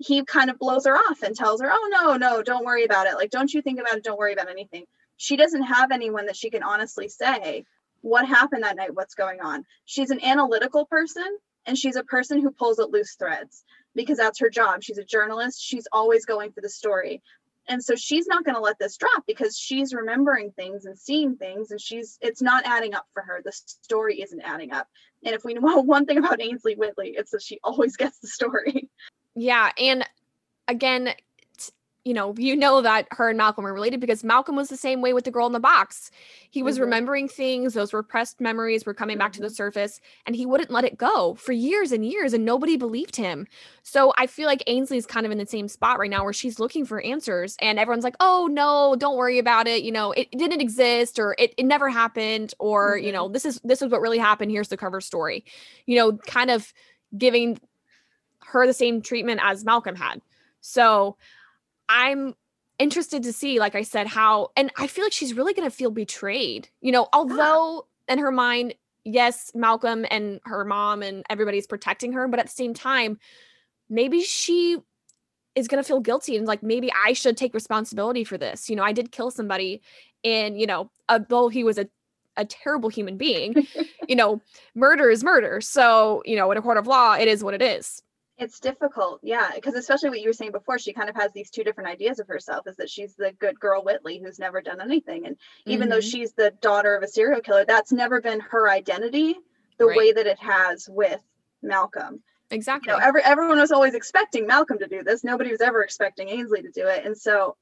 he 0.00 0.24
kind 0.24 0.48
of 0.48 0.58
blows 0.58 0.86
her 0.86 0.96
off 0.96 1.22
and 1.22 1.36
tells 1.36 1.60
her, 1.60 1.70
Oh, 1.70 1.88
no, 1.92 2.16
no, 2.16 2.42
don't 2.42 2.64
worry 2.64 2.84
about 2.84 3.06
it. 3.06 3.14
Like, 3.14 3.30
don't 3.30 3.52
you 3.52 3.60
think 3.60 3.78
about 3.78 3.96
it. 3.96 4.04
Don't 4.04 4.18
worry 4.18 4.32
about 4.32 4.50
anything. 4.50 4.84
She 5.18 5.36
doesn't 5.36 5.64
have 5.64 5.92
anyone 5.92 6.26
that 6.26 6.36
she 6.36 6.48
can 6.48 6.62
honestly 6.62 7.08
say, 7.08 7.64
what 8.00 8.26
happened 8.26 8.62
that 8.62 8.76
night? 8.76 8.94
What's 8.94 9.14
going 9.14 9.40
on? 9.42 9.64
She's 9.84 10.10
an 10.10 10.24
analytical 10.24 10.86
person 10.86 11.36
and 11.66 11.76
she's 11.76 11.96
a 11.96 12.02
person 12.02 12.40
who 12.40 12.50
pulls 12.50 12.78
at 12.78 12.90
loose 12.90 13.14
threads 13.16 13.62
because 13.94 14.16
that's 14.16 14.40
her 14.40 14.48
job. 14.48 14.82
She's 14.82 14.96
a 14.96 15.04
journalist. 15.04 15.62
She's 15.62 15.86
always 15.92 16.24
going 16.24 16.52
for 16.52 16.62
the 16.62 16.70
story. 16.70 17.22
And 17.68 17.84
so 17.84 17.94
she's 17.94 18.26
not 18.26 18.44
going 18.44 18.54
to 18.54 18.62
let 18.62 18.78
this 18.78 18.96
drop 18.96 19.24
because 19.26 19.58
she's 19.58 19.92
remembering 19.92 20.50
things 20.52 20.86
and 20.86 20.98
seeing 20.98 21.36
things 21.36 21.70
and 21.70 21.80
she's 21.80 22.16
it's 22.22 22.40
not 22.40 22.64
adding 22.64 22.94
up 22.94 23.04
for 23.12 23.22
her. 23.22 23.42
The 23.44 23.52
story 23.52 24.22
isn't 24.22 24.40
adding 24.40 24.72
up. 24.72 24.88
And 25.26 25.34
if 25.34 25.44
we 25.44 25.52
know 25.52 25.76
one 25.82 26.06
thing 26.06 26.16
about 26.16 26.40
ainsley 26.40 26.74
whitly 26.74 27.14
it's 27.18 27.32
that 27.32 27.42
she 27.42 27.58
always 27.62 27.96
gets 27.96 28.18
the 28.20 28.28
story 28.28 28.88
Yeah, 29.36 29.70
and 29.78 30.04
again, 30.68 31.14
you 32.04 32.14
know, 32.14 32.34
you 32.38 32.56
know 32.56 32.82
that 32.82 33.08
her 33.12 33.28
and 33.30 33.38
Malcolm 33.38 33.66
are 33.66 33.74
related 33.74 34.00
because 34.00 34.24
Malcolm 34.24 34.56
was 34.56 34.68
the 34.70 34.76
same 34.76 35.02
way 35.02 35.12
with 35.12 35.24
the 35.24 35.30
girl 35.30 35.46
in 35.46 35.52
the 35.52 35.60
box. 35.60 36.10
He 36.50 36.62
was 36.62 36.78
Mhm. 36.78 36.82
remembering 36.82 37.28
things; 37.28 37.74
those 37.74 37.92
repressed 37.94 38.40
memories 38.40 38.86
were 38.86 38.94
coming 38.94 39.18
back 39.18 39.32
to 39.34 39.42
the 39.42 39.50
surface, 39.50 40.00
and 40.26 40.36
he 40.36 40.46
wouldn't 40.46 40.70
let 40.70 40.84
it 40.84 40.98
go 40.98 41.34
for 41.34 41.52
years 41.52 41.92
and 41.92 42.04
years, 42.06 42.32
and 42.34 42.44
nobody 42.44 42.76
believed 42.76 43.16
him. 43.16 43.46
So 43.82 44.14
I 44.18 44.26
feel 44.26 44.46
like 44.46 44.62
Ainsley's 44.66 45.06
kind 45.06 45.26
of 45.26 45.32
in 45.32 45.38
the 45.38 45.46
same 45.46 45.68
spot 45.68 45.98
right 45.98 46.10
now, 46.10 46.24
where 46.24 46.32
she's 46.32 46.60
looking 46.60 46.86
for 46.86 47.00
answers, 47.02 47.56
and 47.60 47.78
everyone's 47.78 48.04
like, 48.04 48.16
"Oh 48.20 48.48
no, 48.50 48.96
don't 48.98 49.16
worry 49.18 49.38
about 49.38 49.68
it. 49.68 49.82
You 49.82 49.92
know, 49.92 50.12
it, 50.12 50.28
it 50.32 50.38
didn't 50.38 50.60
exist, 50.62 51.18
or 51.18 51.36
it, 51.38 51.54
it 51.58 51.64
never 51.66 51.90
happened, 51.90 52.54
or 52.60 52.98
you 52.98 53.12
know, 53.12 53.28
this 53.28 53.44
is 53.46 53.60
this 53.64 53.82
is 53.82 53.90
what 53.90 54.00
really 54.00 54.18
happened. 54.18 54.50
Here's 54.52 54.68
the 54.68 54.76
cover 54.78 55.00
story." 55.02 55.44
You 55.86 55.96
know, 55.98 56.12
kind 56.26 56.50
of 56.50 56.72
giving 57.18 57.58
her 58.50 58.66
the 58.66 58.74
same 58.74 59.00
treatment 59.02 59.40
as 59.42 59.64
Malcolm 59.64 59.96
had. 59.96 60.20
So 60.60 61.16
I'm 61.88 62.34
interested 62.78 63.22
to 63.24 63.32
see, 63.32 63.58
like 63.58 63.74
I 63.74 63.82
said, 63.82 64.06
how, 64.06 64.50
and 64.56 64.70
I 64.76 64.86
feel 64.86 65.04
like 65.04 65.12
she's 65.12 65.34
really 65.34 65.54
going 65.54 65.68
to 65.68 65.74
feel 65.74 65.90
betrayed. 65.90 66.68
You 66.80 66.92
know, 66.92 67.08
although 67.12 67.86
in 68.08 68.18
her 68.18 68.32
mind, 68.32 68.74
yes, 69.04 69.52
Malcolm 69.54 70.04
and 70.10 70.40
her 70.44 70.64
mom 70.64 71.02
and 71.02 71.24
everybody's 71.30 71.66
protecting 71.66 72.12
her, 72.12 72.26
but 72.28 72.40
at 72.40 72.46
the 72.46 72.52
same 72.52 72.74
time, 72.74 73.18
maybe 73.88 74.22
she 74.22 74.78
is 75.54 75.68
going 75.68 75.82
to 75.82 75.86
feel 75.86 76.00
guilty 76.00 76.36
and 76.36 76.46
like 76.46 76.62
maybe 76.62 76.90
I 77.04 77.12
should 77.12 77.36
take 77.36 77.54
responsibility 77.54 78.24
for 78.24 78.38
this. 78.38 78.70
You 78.70 78.76
know, 78.76 78.84
I 78.84 78.92
did 78.92 79.12
kill 79.12 79.30
somebody 79.30 79.82
and, 80.24 80.58
you 80.58 80.66
know, 80.66 80.90
although 81.08 81.48
he 81.48 81.64
was 81.64 81.78
a 81.78 81.88
a 82.36 82.44
terrible 82.44 82.88
human 82.88 83.16
being, 83.16 83.66
you 84.08 84.16
know, 84.16 84.40
murder 84.74 85.10
is 85.10 85.22
murder. 85.22 85.60
So, 85.60 86.22
you 86.24 86.36
know, 86.36 86.50
in 86.50 86.56
a 86.56 86.62
court 86.62 86.78
of 86.78 86.86
law, 86.86 87.14
it 87.14 87.28
is 87.28 87.44
what 87.44 87.54
it 87.54 87.60
is. 87.60 88.02
It's 88.40 88.58
difficult 88.58 89.20
yeah 89.22 89.50
because 89.54 89.74
especially 89.74 90.08
what 90.08 90.20
you 90.20 90.28
were 90.28 90.32
saying 90.32 90.52
before 90.52 90.78
she 90.78 90.94
kind 90.94 91.10
of 91.10 91.14
has 91.16 91.30
these 91.32 91.50
two 91.50 91.62
different 91.62 91.90
ideas 91.90 92.18
of 92.18 92.26
herself 92.26 92.66
is 92.66 92.74
that 92.76 92.88
she's 92.88 93.14
the 93.14 93.32
good 93.38 93.60
girl 93.60 93.84
whitly 93.84 94.18
who's 94.18 94.38
never 94.38 94.62
done 94.62 94.80
anything 94.80 95.26
and 95.26 95.36
even 95.66 95.90
though 95.90 95.98
Mhm. 95.98 96.10
she's 96.10 96.32
the 96.32 96.50
daughter 96.62 96.94
of 96.94 97.02
a 97.02 97.08
serial 97.08 97.42
killer 97.42 97.66
that's 97.66 97.92
never 97.92 98.20
been 98.22 98.40
her 98.40 98.70
identity 98.70 99.38
the 99.76 99.84
Right. 99.86 99.96
way 99.96 100.12
that 100.12 100.26
it 100.26 100.38
has 100.38 100.88
with 100.88 101.22
malcolm 101.60 102.22
Exactly. 102.50 102.90
you 102.90 102.98
know 102.98 103.04
every, 103.04 103.22
everyone 103.22 103.58
was 103.60 103.72
always 103.72 103.92
expecting 103.94 104.46
malcolm 104.46 104.78
to 104.78 104.86
do 104.88 105.02
this 105.02 105.22
nobody 105.22 105.50
was 105.50 105.60
ever 105.60 105.82
expecting 105.82 106.30
ainsley 106.30 106.62
to 106.62 106.70
do 106.70 106.86
it 106.86 107.04
and 107.04 107.16
so 107.16 107.58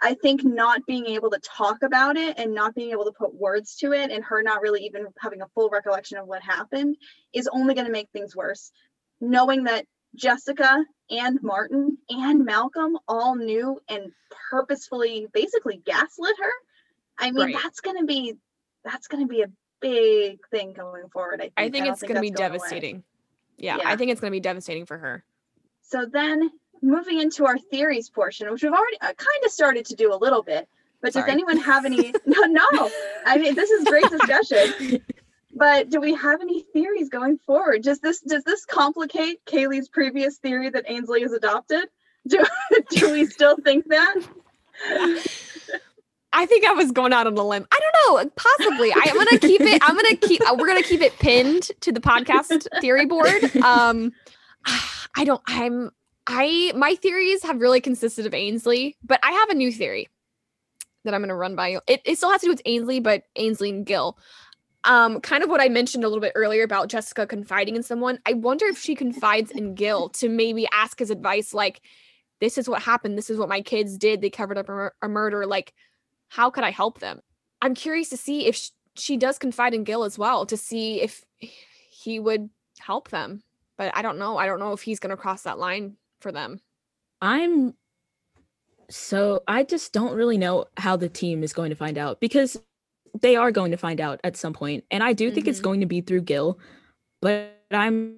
i 0.00 0.14
think 0.14 0.44
not 0.44 0.80
being 0.86 1.04
able 1.04 1.30
to 1.30 1.38
talk 1.40 1.82
about 1.82 2.16
it 2.16 2.38
and 2.38 2.54
not 2.54 2.74
being 2.74 2.90
able 2.90 3.04
to 3.04 3.12
put 3.12 3.34
words 3.34 3.76
to 3.76 3.92
it 3.92 4.10
and 4.10 4.24
her 4.24 4.42
not 4.42 4.62
really 4.62 4.80
even 4.86 5.06
having 5.20 5.42
a 5.42 5.48
full 5.48 5.68
recollection 5.68 6.16
of 6.16 6.26
what 6.26 6.40
happened 6.42 6.96
is 7.34 7.46
only 7.52 7.74
going 7.74 7.86
to 7.86 7.92
make 7.92 8.08
things 8.14 8.34
worse 8.34 8.72
knowing 9.20 9.64
that 9.64 9.84
jessica 10.16 10.84
and 11.10 11.42
martin 11.42 11.96
and 12.10 12.44
malcolm 12.44 12.98
all 13.06 13.34
knew 13.36 13.78
and 13.88 14.10
purposefully 14.50 15.26
basically 15.32 15.80
gaslit 15.84 16.34
her 16.40 16.50
i 17.18 17.30
mean 17.30 17.46
Right. 17.46 17.56
that's 17.62 17.80
going 17.80 17.98
to 17.98 18.04
be 18.04 18.34
that's 18.84 19.06
going 19.08 19.22
to 19.26 19.28
be 19.28 19.42
a 19.42 19.48
big 19.80 20.38
thing 20.50 20.72
going 20.72 21.08
forward 21.08 21.40
i 21.40 21.44
think, 21.44 21.52
I 21.56 21.68
think 21.70 21.84
don't 21.84 21.92
it's 21.92 22.02
going 22.02 22.14
to 22.16 22.20
be 22.20 22.30
that's 22.30 22.40
going 22.40 22.50
away. 22.50 22.58
devastating. 22.58 23.02
Yeah, 23.58 23.76
Yeah. 23.78 23.88
I 23.88 23.96
think 23.96 24.10
it's 24.10 24.20
going 24.20 24.30
to 24.30 24.36
be 24.36 24.40
devastating 24.40 24.84
for 24.86 24.98
her. 24.98 25.24
So 25.82 26.04
then 26.04 26.50
moving 26.82 27.20
into 27.20 27.46
our 27.46 27.56
theories 27.58 28.10
portion, 28.10 28.50
which 28.50 28.62
we've 28.62 28.72
already 28.72 28.98
uh, 29.00 29.14
kind 29.14 29.44
of 29.46 29.50
started 29.50 29.86
to 29.86 29.94
do 29.94 30.12
a 30.12 30.18
little 30.18 30.42
bit, 30.42 30.68
but 31.00 31.12
does 31.14 31.24
anyone 31.26 31.56
have 31.58 31.84
any? 31.86 32.12
no, 32.26 32.40
no. 32.46 32.90
I 33.24 33.38
mean, 33.38 33.54
this 33.54 33.70
is 33.70 33.84
great 33.84 34.04
discussion. 34.10 35.00
But 35.56 35.88
do 35.88 36.00
we 36.00 36.14
have 36.14 36.42
any 36.42 36.64
theories 36.74 37.08
going 37.08 37.38
forward? 37.38 37.82
Does 37.82 37.98
this 38.00 38.20
does 38.20 38.44
this 38.44 38.66
complicate 38.66 39.42
Kaylee's 39.46 39.88
previous 39.88 40.36
theory 40.36 40.68
that 40.68 40.84
Ainsley 40.86 41.22
is 41.22 41.32
adopted? 41.32 41.86
Do 42.28 42.44
do 42.90 43.12
we 43.12 43.24
still 43.24 43.56
think 43.64 43.86
that? 43.88 44.16
I 46.32 46.44
think 46.44 46.66
I 46.66 46.72
was 46.72 46.92
going 46.92 47.14
out 47.14 47.26
on 47.26 47.38
a 47.38 47.42
limb. 47.42 47.66
I 47.72 47.80
don't 47.80 48.24
know, 48.24 48.30
possibly. 48.36 48.92
I, 48.92 49.04
am 49.08 49.16
gonna 49.16 49.38
keep 49.38 49.62
it. 49.62 49.80
I'm 49.82 49.96
gonna 49.96 50.16
keep. 50.16 50.42
uh, 50.42 50.54
We're 50.58 50.66
gonna 50.66 50.82
keep 50.82 51.00
it 51.00 51.18
pinned 51.18 51.70
to 51.80 51.90
the 51.90 52.00
podcast 52.00 52.66
theory 52.82 53.06
board. 53.06 53.56
Um, 53.56 54.12
I 55.16 55.24
don't. 55.24 55.40
I'm. 55.46 55.90
I 56.26 56.72
my 56.76 56.96
theories 56.96 57.42
have 57.44 57.62
really 57.62 57.80
consisted 57.80 58.26
of 58.26 58.34
Ainsley, 58.34 58.96
but 59.02 59.20
I 59.22 59.30
have 59.30 59.48
a 59.48 59.54
new 59.54 59.72
theory 59.72 60.08
that 61.04 61.14
I'm 61.14 61.22
gonna 61.22 61.34
run 61.34 61.56
by 61.56 61.68
you. 61.68 61.80
It, 61.86 62.02
it 62.04 62.18
still 62.18 62.30
has 62.30 62.42
to 62.42 62.48
do 62.48 62.50
with 62.50 62.62
Ainsley, 62.66 63.00
but 63.00 63.22
Ainsley 63.36 63.70
and 63.70 63.86
Gil. 63.86 64.18
Um, 64.86 65.20
kind 65.20 65.42
of 65.42 65.50
what 65.50 65.60
I 65.60 65.68
mentioned 65.68 66.04
a 66.04 66.08
little 66.08 66.20
bit 66.20 66.32
earlier 66.34 66.62
about 66.62 66.88
Jessica 66.88 67.26
confiding 67.26 67.76
in 67.76 67.82
someone. 67.82 68.18
I 68.24 68.32
wonder 68.32 68.66
if 68.66 68.78
she 68.78 68.94
confides 68.94 69.50
in 69.50 69.74
Gil 69.74 70.08
to 70.10 70.28
maybe 70.28 70.66
ask 70.72 70.98
his 70.98 71.10
advice, 71.10 71.52
like, 71.52 71.80
"This 72.40 72.56
is 72.56 72.68
what 72.68 72.82
happened. 72.82 73.18
This 73.18 73.28
is 73.28 73.38
what 73.38 73.48
my 73.48 73.60
kids 73.60 73.98
did. 73.98 74.20
They 74.20 74.30
covered 74.30 74.58
up 74.58 74.68
a, 74.68 74.92
a 75.02 75.08
murder. 75.08 75.44
Like, 75.44 75.74
how 76.28 76.50
could 76.50 76.64
I 76.64 76.70
help 76.70 77.00
them? 77.00 77.20
I'm 77.60 77.74
curious 77.74 78.08
to 78.10 78.16
see 78.16 78.46
if 78.46 78.56
sh- 78.56 78.70
she 78.94 79.16
does 79.16 79.38
confide 79.38 79.74
in 79.74 79.84
Gil 79.84 80.04
as 80.04 80.18
well 80.18 80.46
to 80.46 80.56
see 80.56 81.02
if 81.02 81.24
he 81.90 82.20
would 82.20 82.48
help 82.78 83.10
them. 83.10 83.42
But 83.76 83.94
I 83.96 84.02
don't 84.02 84.18
know. 84.18 84.36
I 84.36 84.46
don't 84.46 84.60
know 84.60 84.72
if 84.72 84.82
he's 84.82 85.00
going 85.00 85.10
to 85.10 85.16
cross 85.16 85.42
that 85.42 85.58
line 85.58 85.96
for 86.20 86.32
them. 86.32 86.60
I'm 87.20 87.74
so 88.88 89.42
I 89.48 89.64
just 89.64 89.92
don't 89.92 90.14
really 90.14 90.38
know 90.38 90.66
how 90.76 90.96
the 90.96 91.08
team 91.08 91.42
is 91.42 91.52
going 91.52 91.70
to 91.70 91.76
find 91.76 91.98
out 91.98 92.20
because 92.20 92.60
they 93.22 93.36
are 93.36 93.50
going 93.52 93.70
to 93.70 93.76
find 93.76 94.00
out 94.00 94.20
at 94.24 94.36
some 94.36 94.52
point. 94.52 94.84
And 94.90 95.02
I 95.02 95.12
do 95.12 95.30
think 95.30 95.48
it's 95.48 95.60
Mhm. 95.60 95.64
going 95.64 95.80
to 95.80 95.86
be 95.86 96.00
through 96.00 96.22
Gil, 96.22 96.58
but 97.22 97.52
I'm 97.70 98.16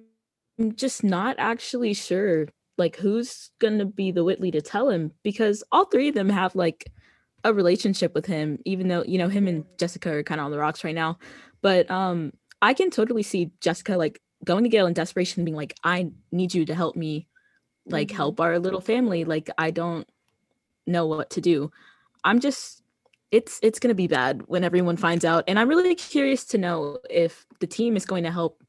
just 0.75 1.03
not 1.03 1.35
actually 1.39 1.93
sure 1.93 2.47
like 2.77 2.97
who's 2.97 3.51
going 3.59 3.77
to 3.79 3.85
be 3.85 4.11
the 4.11 4.23
Whitly 4.23 4.51
to 4.51 4.61
tell 4.61 4.89
him 4.89 5.11
because 5.23 5.63
all 5.71 5.85
three 5.85 6.09
of 6.09 6.15
them 6.15 6.29
have 6.29 6.55
like 6.55 6.91
a 7.43 7.53
relationship 7.53 8.13
with 8.13 8.25
him 8.25 8.59
even 8.65 8.87
though 8.89 9.03
you 9.05 9.17
know 9.17 9.29
him 9.29 9.47
and 9.47 9.65
Jessica 9.77 10.11
are 10.13 10.23
kind 10.23 10.39
of 10.41 10.45
on 10.45 10.51
the 10.51 10.57
rocks 10.59 10.83
right 10.83 10.95
now. 10.95 11.17
But 11.61 11.89
um 11.91 12.33
I 12.61 12.73
can 12.73 12.89
totally 12.89 13.23
see 13.23 13.51
Jessica 13.61 13.97
like 13.97 14.21
going 14.45 14.63
to 14.63 14.69
Gil 14.69 14.87
in 14.87 14.93
desperation 14.93 15.45
being 15.45 15.55
like 15.55 15.75
I 15.83 16.11
need 16.31 16.53
you 16.53 16.65
to 16.65 16.75
help 16.75 16.95
me 16.95 17.27
like 17.89 18.09
Mhm. 18.09 18.15
help 18.15 18.39
our 18.41 18.59
little 18.59 18.81
family 18.81 19.25
like 19.25 19.49
I 19.57 19.71
don't 19.71 20.07
know 20.87 21.05
what 21.05 21.29
to 21.31 21.41
do. 21.41 21.71
I'm 22.23 22.39
just 22.39 22.78
it's 23.31 23.59
it's 23.61 23.79
going 23.79 23.89
to 23.89 23.95
be 23.95 24.07
bad 24.07 24.43
when 24.47 24.63
everyone 24.63 24.97
finds 24.97 25.23
out 25.23 25.43
and 25.47 25.59
I'm 25.59 25.69
really 25.69 25.95
curious 25.95 26.45
to 26.45 26.57
know 26.57 26.99
if 27.09 27.45
the 27.59 27.67
team 27.67 27.95
is 27.95 28.05
going 28.05 28.23
to 28.23 28.31
help 28.31 28.63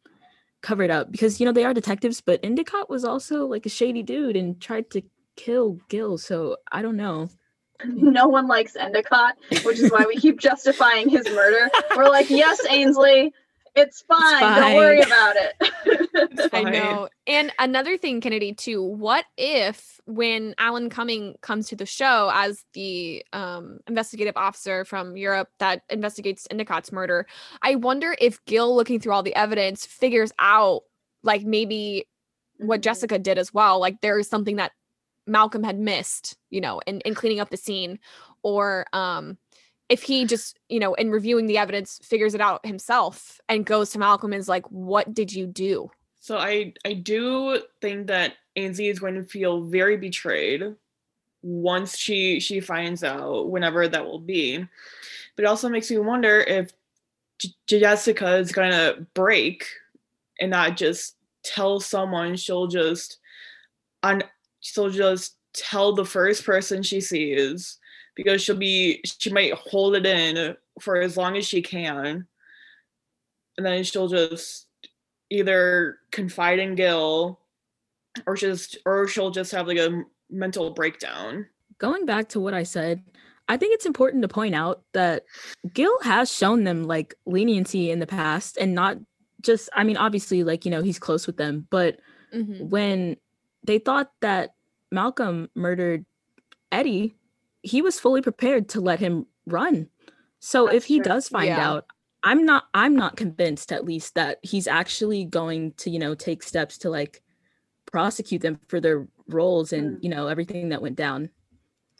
cover 0.62 0.82
it 0.82 0.90
up 0.90 1.10
because 1.10 1.40
you 1.40 1.46
know 1.46 1.52
they 1.52 1.64
are 1.64 1.74
detectives 1.74 2.20
but 2.20 2.40
Endicott 2.42 2.90
was 2.90 3.04
also 3.04 3.46
like 3.46 3.66
a 3.66 3.70
shady 3.70 4.02
dude 4.02 4.36
and 4.36 4.60
tried 4.60 4.90
to 4.90 5.02
kill 5.36 5.78
Gil 5.88 6.18
so 6.18 6.56
I 6.70 6.82
don't 6.82 6.96
know. 6.96 7.28
no 7.86 8.28
one 8.28 8.46
likes 8.46 8.76
Endicott, 8.76 9.36
which 9.62 9.78
is 9.78 9.90
why 9.90 10.04
we 10.06 10.16
keep 10.16 10.38
justifying 10.38 11.08
his 11.08 11.24
murder. 11.30 11.70
We're 11.96 12.10
like, 12.10 12.28
yes, 12.28 12.60
Ainsley, 12.68 13.32
it's 13.74 14.02
fine. 14.02 14.40
Don't 14.60 14.76
worry 14.76 15.00
about 15.00 15.36
it. 15.36 16.50
I 16.52 16.62
know. 16.62 17.08
And 17.26 17.52
another 17.58 17.96
thing, 17.96 18.20
Kennedy, 18.20 18.52
too, 18.52 18.82
what 18.82 19.24
if 19.36 20.00
when 20.06 20.54
Alan 20.58 20.90
Cumming 20.90 21.36
comes 21.40 21.68
to 21.68 21.76
the 21.76 21.86
show 21.86 22.30
as 22.34 22.64
the 22.74 23.24
um, 23.32 23.78
investigative 23.86 24.36
officer 24.36 24.84
from 24.84 25.16
Europe 25.16 25.48
that 25.58 25.82
investigates 25.88 26.46
Endicott's 26.50 26.92
murder, 26.92 27.26
I 27.62 27.76
wonder 27.76 28.16
if 28.20 28.44
Gil, 28.44 28.74
looking 28.74 29.00
through 29.00 29.12
all 29.12 29.22
the 29.22 29.34
evidence, 29.34 29.86
figures 29.86 30.32
out 30.38 30.82
like 31.22 31.42
maybe 31.42 32.06
what 32.58 32.80
Mhm. 32.80 32.84
Jessica 32.84 33.18
did 33.18 33.38
as 33.38 33.54
well. 33.54 33.78
Like 33.78 34.00
there 34.00 34.18
is 34.18 34.28
something 34.28 34.56
that 34.56 34.72
Malcolm 35.26 35.62
had 35.62 35.78
missed, 35.78 36.36
you 36.50 36.60
know, 36.60 36.80
in, 36.86 37.00
in 37.02 37.14
cleaning 37.14 37.40
up 37.40 37.50
the 37.50 37.56
scene. 37.56 37.98
Or 38.42 38.86
um 38.92 39.36
if 39.90 40.04
he 40.04 40.24
just, 40.24 40.58
you 40.68 40.78
know, 40.78 40.94
in 40.94 41.10
reviewing 41.10 41.46
the 41.46 41.58
evidence, 41.58 41.98
figures 42.02 42.34
it 42.34 42.40
out 42.40 42.64
himself 42.64 43.40
and 43.48 43.66
goes 43.66 43.90
to 43.90 43.98
Malcolm 43.98 44.32
and 44.32 44.40
is 44.40 44.48
like, 44.48 44.64
what 44.70 45.12
did 45.12 45.32
you 45.32 45.46
do? 45.46 45.90
So 46.20 46.38
I 46.38 46.72
I 46.86 46.94
do 46.94 47.60
think 47.80 48.06
that 48.06 48.34
Ainsley 48.56 48.86
is 48.86 49.00
going 49.00 49.14
to 49.14 49.24
feel 49.24 49.64
very 49.64 49.96
betrayed 49.96 50.62
once 51.42 51.96
she 51.98 52.38
she 52.38 52.60
finds 52.60 53.02
out 53.02 53.50
whenever 53.50 53.88
that 53.88 54.04
will 54.04 54.20
be. 54.20 54.58
But 55.36 55.44
it 55.44 55.48
also 55.48 55.68
makes 55.68 55.90
me 55.90 55.98
wonder 55.98 56.40
if 56.40 56.70
J- 57.38 57.80
Jessica 57.80 58.36
is 58.36 58.52
going 58.52 58.70
to 58.70 59.06
break 59.14 59.66
and 60.40 60.50
not 60.50 60.76
just 60.76 61.16
tell 61.42 61.80
someone 61.80 62.36
she'll 62.36 62.68
just 62.68 63.18
on 64.04 64.22
she'll 64.60 64.90
just 64.90 65.36
tell 65.52 65.94
the 65.94 66.04
first 66.04 66.44
person 66.44 66.82
she 66.82 67.00
sees 67.00 67.79
because 68.22 68.42
she'll 68.42 68.54
be 68.56 69.00
she 69.04 69.30
might 69.30 69.54
hold 69.54 69.96
it 69.96 70.04
in 70.04 70.54
for 70.78 71.00
as 71.00 71.16
long 71.16 71.38
as 71.38 71.46
she 71.46 71.62
can 71.62 72.26
and 73.56 73.66
then 73.66 73.82
she'll 73.82 74.08
just 74.08 74.66
either 75.30 75.96
confide 76.12 76.58
in 76.58 76.74
Gil 76.74 77.40
or 78.26 78.36
just 78.36 78.76
or 78.84 79.08
she'll 79.08 79.30
just 79.30 79.52
have 79.52 79.66
like 79.66 79.78
a 79.78 80.02
mental 80.28 80.70
breakdown. 80.70 81.46
Going 81.78 82.04
back 82.04 82.28
to 82.30 82.40
what 82.40 82.52
I 82.52 82.62
said, 82.62 83.02
I 83.48 83.56
think 83.56 83.74
it's 83.74 83.86
important 83.86 84.20
to 84.22 84.28
point 84.28 84.54
out 84.54 84.82
that 84.92 85.24
Gil 85.72 85.96
has 86.02 86.30
shown 86.30 86.64
them 86.64 86.84
like 86.84 87.14
leniency 87.24 87.90
in 87.90 88.00
the 88.00 88.06
past 88.06 88.58
and 88.58 88.74
not 88.74 88.98
just 89.40 89.70
I 89.74 89.82
mean 89.84 89.96
obviously 89.96 90.44
like 90.44 90.66
you 90.66 90.70
know 90.70 90.82
he's 90.82 90.98
close 90.98 91.26
with 91.26 91.38
them, 91.38 91.66
but 91.70 92.00
Mhm. 92.34 92.68
when 92.68 93.16
they 93.64 93.78
thought 93.78 94.12
that 94.20 94.54
Malcolm 94.92 95.48
murdered 95.54 96.04
Eddie, 96.70 97.14
he 97.62 97.82
was 97.82 98.00
fully 98.00 98.22
prepared 98.22 98.68
to 98.70 98.80
let 98.80 98.98
him 99.00 99.26
run. 99.46 99.88
So 100.38 100.66
if 100.68 100.84
he 100.84 100.96
true. 100.98 101.04
does 101.04 101.28
find 101.28 101.48
Yeah. 101.48 101.68
out, 101.68 101.86
I'm 102.22 102.44
not 102.44 102.64
I'm 102.74 102.96
not 102.96 103.16
convinced 103.16 103.72
at 103.72 103.84
least 103.84 104.14
that 104.14 104.38
he's 104.42 104.66
actually 104.66 105.24
going 105.24 105.72
to, 105.78 105.90
you 105.90 105.98
know, 105.98 106.14
take 106.14 106.42
steps 106.42 106.78
to 106.78 106.90
like 106.90 107.22
prosecute 107.86 108.42
them 108.42 108.58
for 108.68 108.80
their 108.80 109.08
roles 109.28 109.72
and, 109.72 109.96
Mm. 109.98 110.04
you 110.04 110.10
know, 110.10 110.26
everything 110.28 110.68
that 110.70 110.82
went 110.82 110.96
down. 110.96 111.30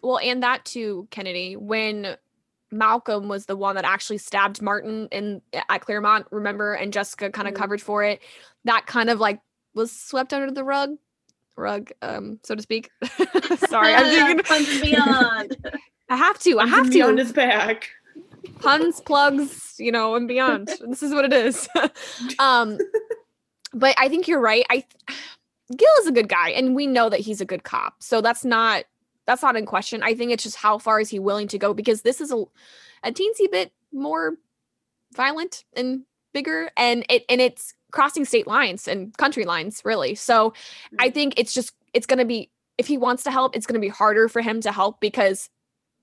Well, 0.03 0.19
and 0.19 0.43
that 0.43 0.65
too, 0.65 1.09
Kennedy, 1.11 1.57
when 1.57 2.17
Malcolm 2.71 3.29
was 3.29 3.47
the 3.47 3.57
one 3.57 3.75
that 3.75 3.85
actually 3.85 4.19
stabbed 4.19 4.63
Martin 4.63 5.09
in 5.11 5.43
at 5.53 5.81
Claremont, 5.81 6.27
remember, 6.31 6.75
and 6.75 6.93
Jessica 6.93 7.31
kind 7.31 7.49
of 7.49 7.55
Mhm. 7.55 7.59
covered 7.59 7.83
for 7.83 8.05
it. 8.05 8.21
That 8.65 8.87
kind 8.87 9.11
of 9.11 9.19
like 9.21 9.41
was 9.75 9.91
swept 9.93 10.33
under 10.33 10.51
the 10.53 10.65
rug, 10.65 10.97
rug, 11.61 11.91
um, 12.03 12.41
so 12.43 12.55
to 12.55 12.63
speak. 12.63 12.91
Sorry, 13.69 13.95
I'm 13.95 14.07
thinking. 14.39 14.45
Puns 14.45 14.69
and 14.69 14.83
beyond. 14.83 15.57
I 16.09 16.17
have 16.17 16.39
to. 16.41 16.59
I 16.59 16.65
Comes 16.65 16.75
have 16.87 16.93
beyond 16.93 17.19
to. 17.19 17.23
his 17.25 17.33
back. 17.33 17.91
Puns, 18.61 19.01
plugs, 19.01 19.75
you 19.79 19.93
know, 19.93 20.15
and 20.17 20.27
beyond. 20.27 20.69
this 20.89 21.03
is 21.03 21.13
what 21.13 21.25
it 21.25 21.33
is. 21.33 21.69
um, 22.39 22.79
but 23.73 23.95
I 23.99 24.09
think 24.09 24.27
you're 24.27 24.41
right. 24.41 24.65
I 24.71 24.85
Gil 25.77 25.89
is 26.01 26.07
a 26.09 26.13
good 26.13 26.29
guy, 26.29 26.51
and 26.51 26.75
we 26.75 26.87
know 26.87 27.09
that 27.09 27.21
he's 27.21 27.41
a 27.41 27.45
good 27.45 27.63
cop. 27.63 28.03
So 28.03 28.21
that's 28.21 28.45
not 28.45 28.85
that's 29.27 29.43
not 29.43 29.57
in 29.57 29.67
question. 29.67 30.03
I 30.03 30.15
think 30.15 30.33
it's 30.33 30.43
just 30.43 30.57
how 30.57 30.79
far 30.79 31.01
is 31.01 31.09
he 31.09 31.19
willing 31.21 31.47
to 31.49 31.59
go 31.59 31.73
because 31.75 32.03
this 32.03 32.21
is 32.21 32.33
a 32.33 32.45
a 33.05 33.13
teensy 33.13 33.51
bit 33.51 33.73
more 33.93 34.35
violent 35.15 35.65
and 35.75 36.03
bigger, 36.33 36.71
and 36.77 37.05
it 37.09 37.25
and 37.29 37.41
it's 37.41 37.75
crossing 37.93 38.25
state 38.25 38.47
lines 38.47 38.87
and 38.87 39.17
country 39.17 39.45
lines 39.45 39.83
really. 39.85 40.15
So 40.15 40.55
I 40.99 41.11
mm. 41.11 41.15
think 41.15 41.35
it's 41.37 41.53
just 41.53 41.73
it's 41.93 42.07
gonna 42.07 42.25
be 42.25 42.51
if 42.79 42.87
he 42.87 42.99
wants 42.99 43.23
to 43.25 43.31
help, 43.31 43.57
it's 43.57 43.67
gonna 43.67 43.81
be 43.81 43.89
harder 43.89 44.29
for 44.29 44.41
him 44.41 44.61
to 44.63 44.73
help 44.73 45.01
because 45.01 45.49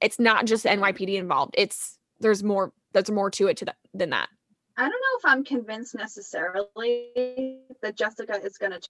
it's 0.02 0.20
not 0.20 0.46
just 0.46 0.64
the 0.64 0.70
NYPD 0.70 1.16
involved. 1.16 1.56
It's 1.58 1.98
there's 2.20 2.44
more 2.44 2.74
there's 2.94 3.12
more 3.12 3.30
to 3.32 3.48
it 3.48 3.58
to 3.58 3.66
that 3.66 3.78
than 3.94 4.12
that. 4.12 4.30
I 4.78 4.84
don't 4.84 4.92
know 4.92 5.18
if 5.20 5.26
I'm 5.26 5.44
convinced 5.44 5.96
necessarily 5.96 7.62
that 7.82 7.96
Jessica 7.96 8.40
is 8.44 8.58
going 8.58 8.74
to 8.74 8.88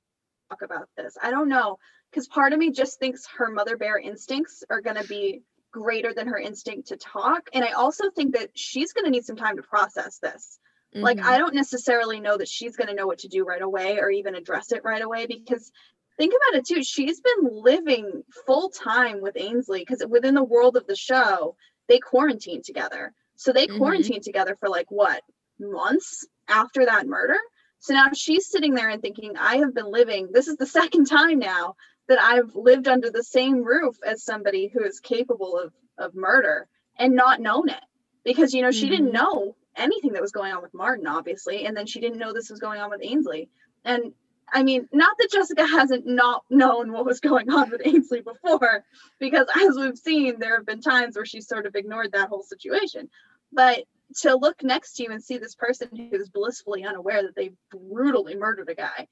talk 0.49 0.61
about 0.61 0.89
this. 0.97 1.17
I 1.21 1.31
don't 1.31 1.47
know 1.47 1.77
because 2.11 2.27
part 2.27 2.53
of 2.53 2.59
me 2.59 2.71
just 2.71 2.99
thinks 2.99 3.25
her 3.37 3.49
mother 3.49 3.77
bear 3.77 3.97
instincts 3.97 4.63
are 4.69 4.81
going 4.81 5.01
to 5.01 5.07
be 5.07 5.43
greater 5.71 6.13
than 6.13 6.27
her 6.27 6.37
instinct 6.37 6.89
to 6.89 6.97
talk. 6.97 7.49
And 7.53 7.63
I 7.63 7.71
also 7.71 8.09
think 8.09 8.35
that 8.35 8.49
she's 8.53 8.93
going 8.93 9.05
to 9.05 9.11
need 9.11 9.25
some 9.25 9.35
time 9.35 9.57
to 9.57 9.63
process 9.63 10.19
this. 10.19 10.59
Like, 11.01 11.19
Mhm. 11.19 11.23
I 11.25 11.37
don't 11.37 11.53
necessarily 11.55 12.19
know 12.19 12.37
that 12.37 12.47
she's 12.47 12.75
going 12.75 12.87
to 12.87 12.95
know 12.95 13.07
what 13.07 13.19
to 13.19 13.27
do 13.27 13.43
right 13.43 13.61
away 13.61 13.99
or 13.99 14.09
even 14.09 14.35
address 14.35 14.71
it 14.71 14.83
right 14.83 15.01
away 15.01 15.27
because 15.27 15.71
think 16.17 16.33
about 16.33 16.59
it 16.59 16.65
too. 16.65 16.83
She's 16.83 17.21
been 17.21 17.49
living 17.51 18.23
full 18.45 18.69
time 18.69 19.21
with 19.21 19.37
Ainsley 19.37 19.79
because 19.81 20.03
within 20.09 20.33
the 20.33 20.43
world 20.43 20.75
of 20.75 20.87
the 20.87 20.95
show, 20.95 21.55
they 21.87 21.99
quarantine 21.99 22.61
together. 22.63 23.13
So 23.35 23.53
they 23.53 23.67
Mhm. 23.67 23.67
quarantined 23.67 24.23
together 24.23 24.55
for 24.59 24.69
like 24.69 24.89
what 24.89 25.21
months 25.59 26.25
after 26.47 26.85
that 26.85 27.07
murder. 27.07 27.37
So 27.79 27.93
now 27.93 28.09
she's 28.13 28.49
sitting 28.49 28.73
there 28.73 28.89
and 28.89 29.01
thinking, 29.01 29.37
I 29.37 29.57
have 29.57 29.73
been 29.75 29.91
living, 29.91 30.29
this 30.31 30.47
is 30.47 30.57
the 30.57 30.65
second 30.79 31.05
time 31.05 31.39
now 31.39 31.75
that 32.07 32.19
I've 32.19 32.55
lived 32.55 32.87
under 32.87 33.11
the 33.11 33.23
same 33.23 33.63
roof 33.63 33.97
as 34.05 34.23
somebody 34.23 34.67
who 34.67 34.83
is 34.83 34.99
capable 34.99 35.57
of, 35.59 35.73
of 35.97 36.15
murder 36.15 36.67
and 36.97 37.15
not 37.15 37.41
known 37.41 37.69
it. 37.69 37.83
Because, 38.23 38.53
you 38.53 38.61
know, 38.61 38.71
she 38.71 38.89
didn't 38.89 39.11
Mhm. 39.11 39.11
know 39.11 39.55
anything 39.77 40.13
that 40.13 40.21
was 40.21 40.31
going 40.31 40.51
on 40.53 40.61
with 40.61 40.73
Martin, 40.73 41.07
obviously. 41.07 41.65
And 41.65 41.75
then 41.75 41.85
she 41.85 41.99
didn't 41.99 42.19
know 42.19 42.33
this 42.33 42.49
was 42.49 42.59
going 42.59 42.79
on 42.79 42.89
with 42.89 43.01
Ainsley. 43.03 43.49
And 43.85 44.13
I 44.51 44.63
mean, 44.63 44.87
not 44.93 45.17
that 45.19 45.31
Jessica 45.31 45.65
hasn't 45.65 46.07
not 46.07 46.43
known 46.49 46.91
what 46.91 47.05
was 47.05 47.19
going 47.19 47.49
on 47.51 47.69
with 47.69 47.81
Ainsley 47.85 48.21
before, 48.21 48.83
because 49.19 49.47
as 49.55 49.75
we've 49.77 49.97
seen, 49.97 50.39
there 50.39 50.55
have 50.55 50.65
been 50.65 50.81
times 50.81 51.15
where 51.15 51.25
she's 51.25 51.47
sort 51.47 51.65
of 51.65 51.75
ignored 51.75 52.13
that 52.13 52.29
whole 52.29 52.43
situation. 52.43 53.09
But 53.51 53.83
to 54.21 54.35
look 54.35 54.63
next 54.63 54.93
to 54.93 55.03
you 55.03 55.11
and 55.11 55.21
see 55.21 55.37
this 55.37 55.55
person 55.55 55.89
who's 56.11 56.29
blissfully 56.29 56.85
unaware 56.85 57.23
that 57.23 57.35
they 57.35 57.51
brutally 57.71 58.35
murdered 58.35 58.69
a 58.69 58.75
guy, 58.75 59.07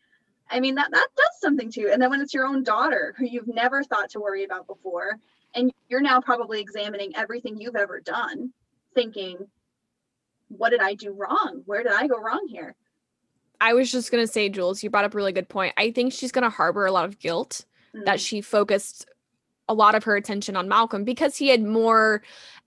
I 0.50 0.60
mean, 0.60 0.76
that 0.76 0.92
that 0.92 1.08
does 1.18 1.42
something 1.42 1.70
to 1.72 1.82
you. 1.82 1.92
And 1.92 2.02
then 2.02 2.12
when 2.12 2.22
it's 2.22 2.34
your 2.34 2.46
own 2.46 2.64
daughter 2.64 3.14
who 3.18 3.26
you've 3.26 3.48
never 3.48 3.84
thought 3.84 4.12
to 4.12 4.20
worry 4.20 4.44
about 4.44 4.68
before, 4.68 5.20
and 5.54 5.72
you're 5.90 6.02
now 6.02 6.22
probably 6.22 6.62
examining 6.62 7.16
everything 7.16 7.60
you've 7.60 7.76
ever 7.76 8.00
done, 8.00 8.54
thinking, 8.94 9.38
what 10.50 10.70
did 10.70 10.82
I 10.82 10.94
do 10.94 11.12
wrong? 11.12 11.62
Where 11.66 11.84
did 11.84 11.92
I 11.92 12.08
go 12.08 12.20
wrong 12.20 12.48
here? 12.48 12.76
I 13.62 13.74
was 13.74 13.92
just 13.92 14.12
gonna 14.12 14.28
say, 14.28 14.50
Jules, 14.50 14.84
you 14.84 14.90
brought 14.90 15.06
up 15.06 15.14
a 15.14 15.18
really 15.18 15.32
good 15.32 15.50
point. 15.50 15.74
I 15.78 15.92
think 15.92 16.14
she's 16.14 16.32
gonna 16.32 16.50
harbor 16.50 16.86
a 16.86 16.92
lot 16.92 17.06
of 17.06 17.20
guilt 17.20 17.66
that 18.06 18.18
Mm, 18.18 18.28
she 18.28 18.42
focused 18.42 19.06
a 19.68 19.74
lot 19.74 19.96
of 19.96 20.04
her 20.04 20.16
attention 20.16 20.56
on 20.56 20.68
Malcolm 20.68 21.04
because 21.04 21.38
he 21.38 21.48
had 21.48 21.64
more 21.64 22.22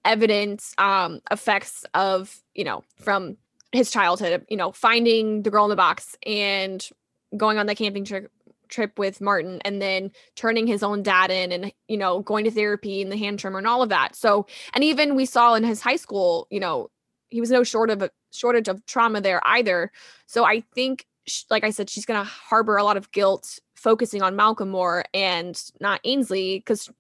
evidence 0.05 0.75
um 0.79 1.21
effects 1.31 1.85
of, 1.95 2.43
you 2.55 2.65
know, 2.65 2.83
from 2.97 3.37
his 3.73 3.91
childhood, 3.91 4.47
you 4.49 4.57
know, 4.57 4.73
finding 4.73 5.43
the 5.43 5.51
girl 5.51 5.65
in 5.65 5.71
the 5.71 5.77
box 5.77 6.17
and 6.27 6.89
going 7.37 7.59
on 7.59 7.67
the 7.67 7.75
camping 7.75 8.05
trip 8.05 8.31
trip 8.69 8.99
with 8.99 9.21
Martin 9.21 9.61
and 9.65 9.81
then 9.81 10.11
turning 10.35 10.67
his 10.67 10.83
own 10.83 11.03
dad 11.03 11.31
in 11.31 11.53
and 11.53 11.73
you 11.89 11.97
know 11.97 12.21
going 12.21 12.45
to 12.45 12.51
therapy 12.51 13.03
and 13.03 13.11
the 13.11 13.17
hand 13.17 13.39
tremor 13.39 13.59
and 13.59 13.67
all 13.67 13.83
of 13.83 13.89
that. 13.91 14.15
So 14.15 14.47
and 14.75 14.85
even 14.85 15.15
we 15.15 15.27
saw 15.27 15.55
in 15.55 15.65
his 15.65 15.81
high 15.81 15.97
school, 15.97 16.47
you 16.51 16.61
know, 16.61 16.91
he 17.29 17.41
was 17.41 17.51
no 17.51 17.63
short 17.65 17.91
of 17.91 18.03
a 18.03 18.11
shortage 18.33 18.69
of 18.69 18.85
trauma 18.87 19.21
there 19.21 19.41
either. 19.45 19.91
So 20.27 20.45
I 20.45 20.61
think 20.75 21.07
sh- 21.27 21.45
like 21.51 21.65
I 21.65 21.71
said 21.71 21.91
she's 21.91 22.07
going 22.07 22.21
to 22.21 22.29
harbor 22.29 22.77
a 22.77 22.85
lot 22.85 22.97
of 22.97 23.11
guilt 23.13 23.59
focusing 23.75 24.23
on 24.23 24.37
Malcolm 24.37 24.71
more 24.71 25.05
and 25.15 25.61
not 25.81 26.01
Ainsley 26.05 26.61
cuz 26.61 26.91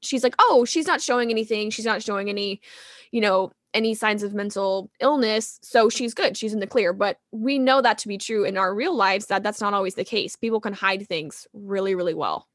she's 0.00 0.22
like, 0.22 0.34
"Oh, 0.38 0.64
she's 0.64 0.86
not 0.86 1.00
showing 1.00 1.30
anything. 1.30 1.70
She's 1.70 1.84
not 1.84 2.02
showing 2.02 2.28
any, 2.28 2.60
you 3.10 3.20
know, 3.20 3.52
any 3.74 3.94
signs 3.94 4.22
of 4.22 4.34
mental 4.34 4.90
illness. 5.00 5.58
So 5.62 5.88
she's 5.88 6.14
good. 6.14 6.36
She's 6.36 6.54
in 6.54 6.60
the 6.60 6.66
clear. 6.66 6.92
But 6.92 7.18
we 7.32 7.58
know 7.58 7.82
that 7.82 7.98
to 7.98 8.08
be 8.08 8.18
true 8.18 8.44
in 8.44 8.56
our 8.56 8.74
real 8.74 8.94
lives 8.94 9.26
that 9.26 9.42
that's 9.42 9.60
not 9.60 9.74
always 9.74 9.94
the 9.94 10.04
case. 10.04 10.36
People 10.36 10.60
can 10.60 10.72
hide 10.72 11.06
things 11.06 11.46
really 11.52 11.94
really 11.94 12.14
well. 12.14 12.48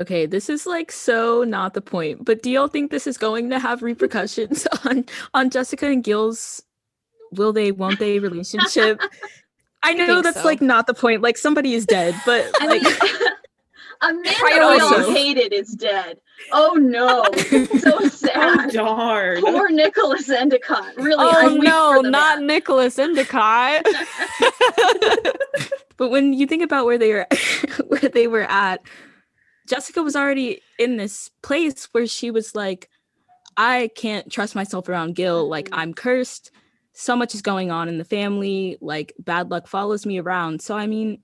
Okay, 0.00 0.24
this 0.24 0.48
is 0.48 0.64
like 0.64 0.90
so 0.90 1.44
not 1.44 1.74
the 1.74 1.82
point, 1.82 2.24
but 2.24 2.42
do 2.42 2.50
y'all 2.50 2.68
think 2.68 2.90
this 2.90 3.06
is 3.06 3.18
going 3.18 3.50
to 3.50 3.58
have 3.58 3.82
repercussions 3.82 4.66
on 4.84 5.04
on 5.34 5.50
Jessica 5.50 5.86
and 5.86 6.04
Gil's 6.04 6.62
will 7.32 7.52
they 7.52 7.72
won't 7.72 7.98
they 7.98 8.18
relationship? 8.18 9.00
I 9.82 9.94
know 9.94 10.06
think 10.06 10.24
that's 10.24 10.42
so. 10.42 10.44
like 10.44 10.60
not 10.60 10.86
the 10.86 10.94
point. 10.94 11.22
Like 11.22 11.38
somebody 11.38 11.72
is 11.74 11.86
dead, 11.86 12.14
but 12.26 12.50
I 12.60 12.66
like 12.66 12.82
mean, 12.82 12.92
a 14.02 14.12
man 14.14 14.24
I 14.26 14.58
that 14.58 14.74
we 14.76 14.80
also- 14.80 15.04
all 15.08 15.14
hated 15.14 15.52
is 15.54 15.72
dead. 15.72 16.18
Oh 16.52 16.74
no, 16.80 17.24
so 17.78 17.98
Oh 18.00 18.08
sad. 18.08 18.70
darn. 18.72 19.40
Poor 19.42 19.68
Nicholas 19.70 20.28
Endicott. 20.30 20.96
Really, 20.96 21.16
I 21.22 21.46
oh 21.46 21.54
no 21.56 22.00
not 22.00 22.38
man. 22.38 22.46
nicholas 22.46 22.98
endicott 22.98 23.84
but 25.96 26.10
when 26.10 26.32
you 26.32 26.46
think 26.46 26.62
about 26.62 26.86
where 26.86 26.96
they 26.98 27.12
were 27.12 27.26
where 27.88 28.00
they 28.00 28.26
were 28.26 28.42
at, 28.50 28.80
Jessica 29.68 30.02
was 30.02 30.16
already 30.16 30.62
in 30.78 30.96
this 30.96 31.30
place 31.42 31.88
where 31.92 32.06
she 32.06 32.30
was 32.30 32.54
like, 32.54 32.88
I 33.56 33.90
can't 33.96 34.30
trust 34.32 34.54
myself 34.54 34.88
around 34.88 35.14
Gil. 35.16 35.46
Like 35.48 35.68
Mhm. 35.70 35.78
I'm 35.78 35.94
cursed. 35.94 36.50
So 37.00 37.16
much 37.16 37.34
is 37.34 37.40
going 37.40 37.70
on 37.70 37.88
in 37.88 37.96
the 37.96 38.04
family. 38.04 38.76
Like 38.82 39.14
bad 39.18 39.50
luck 39.50 39.66
follows 39.66 40.04
me 40.04 40.18
around. 40.18 40.60
So 40.60 40.76
I 40.76 40.86
mean, 40.86 41.22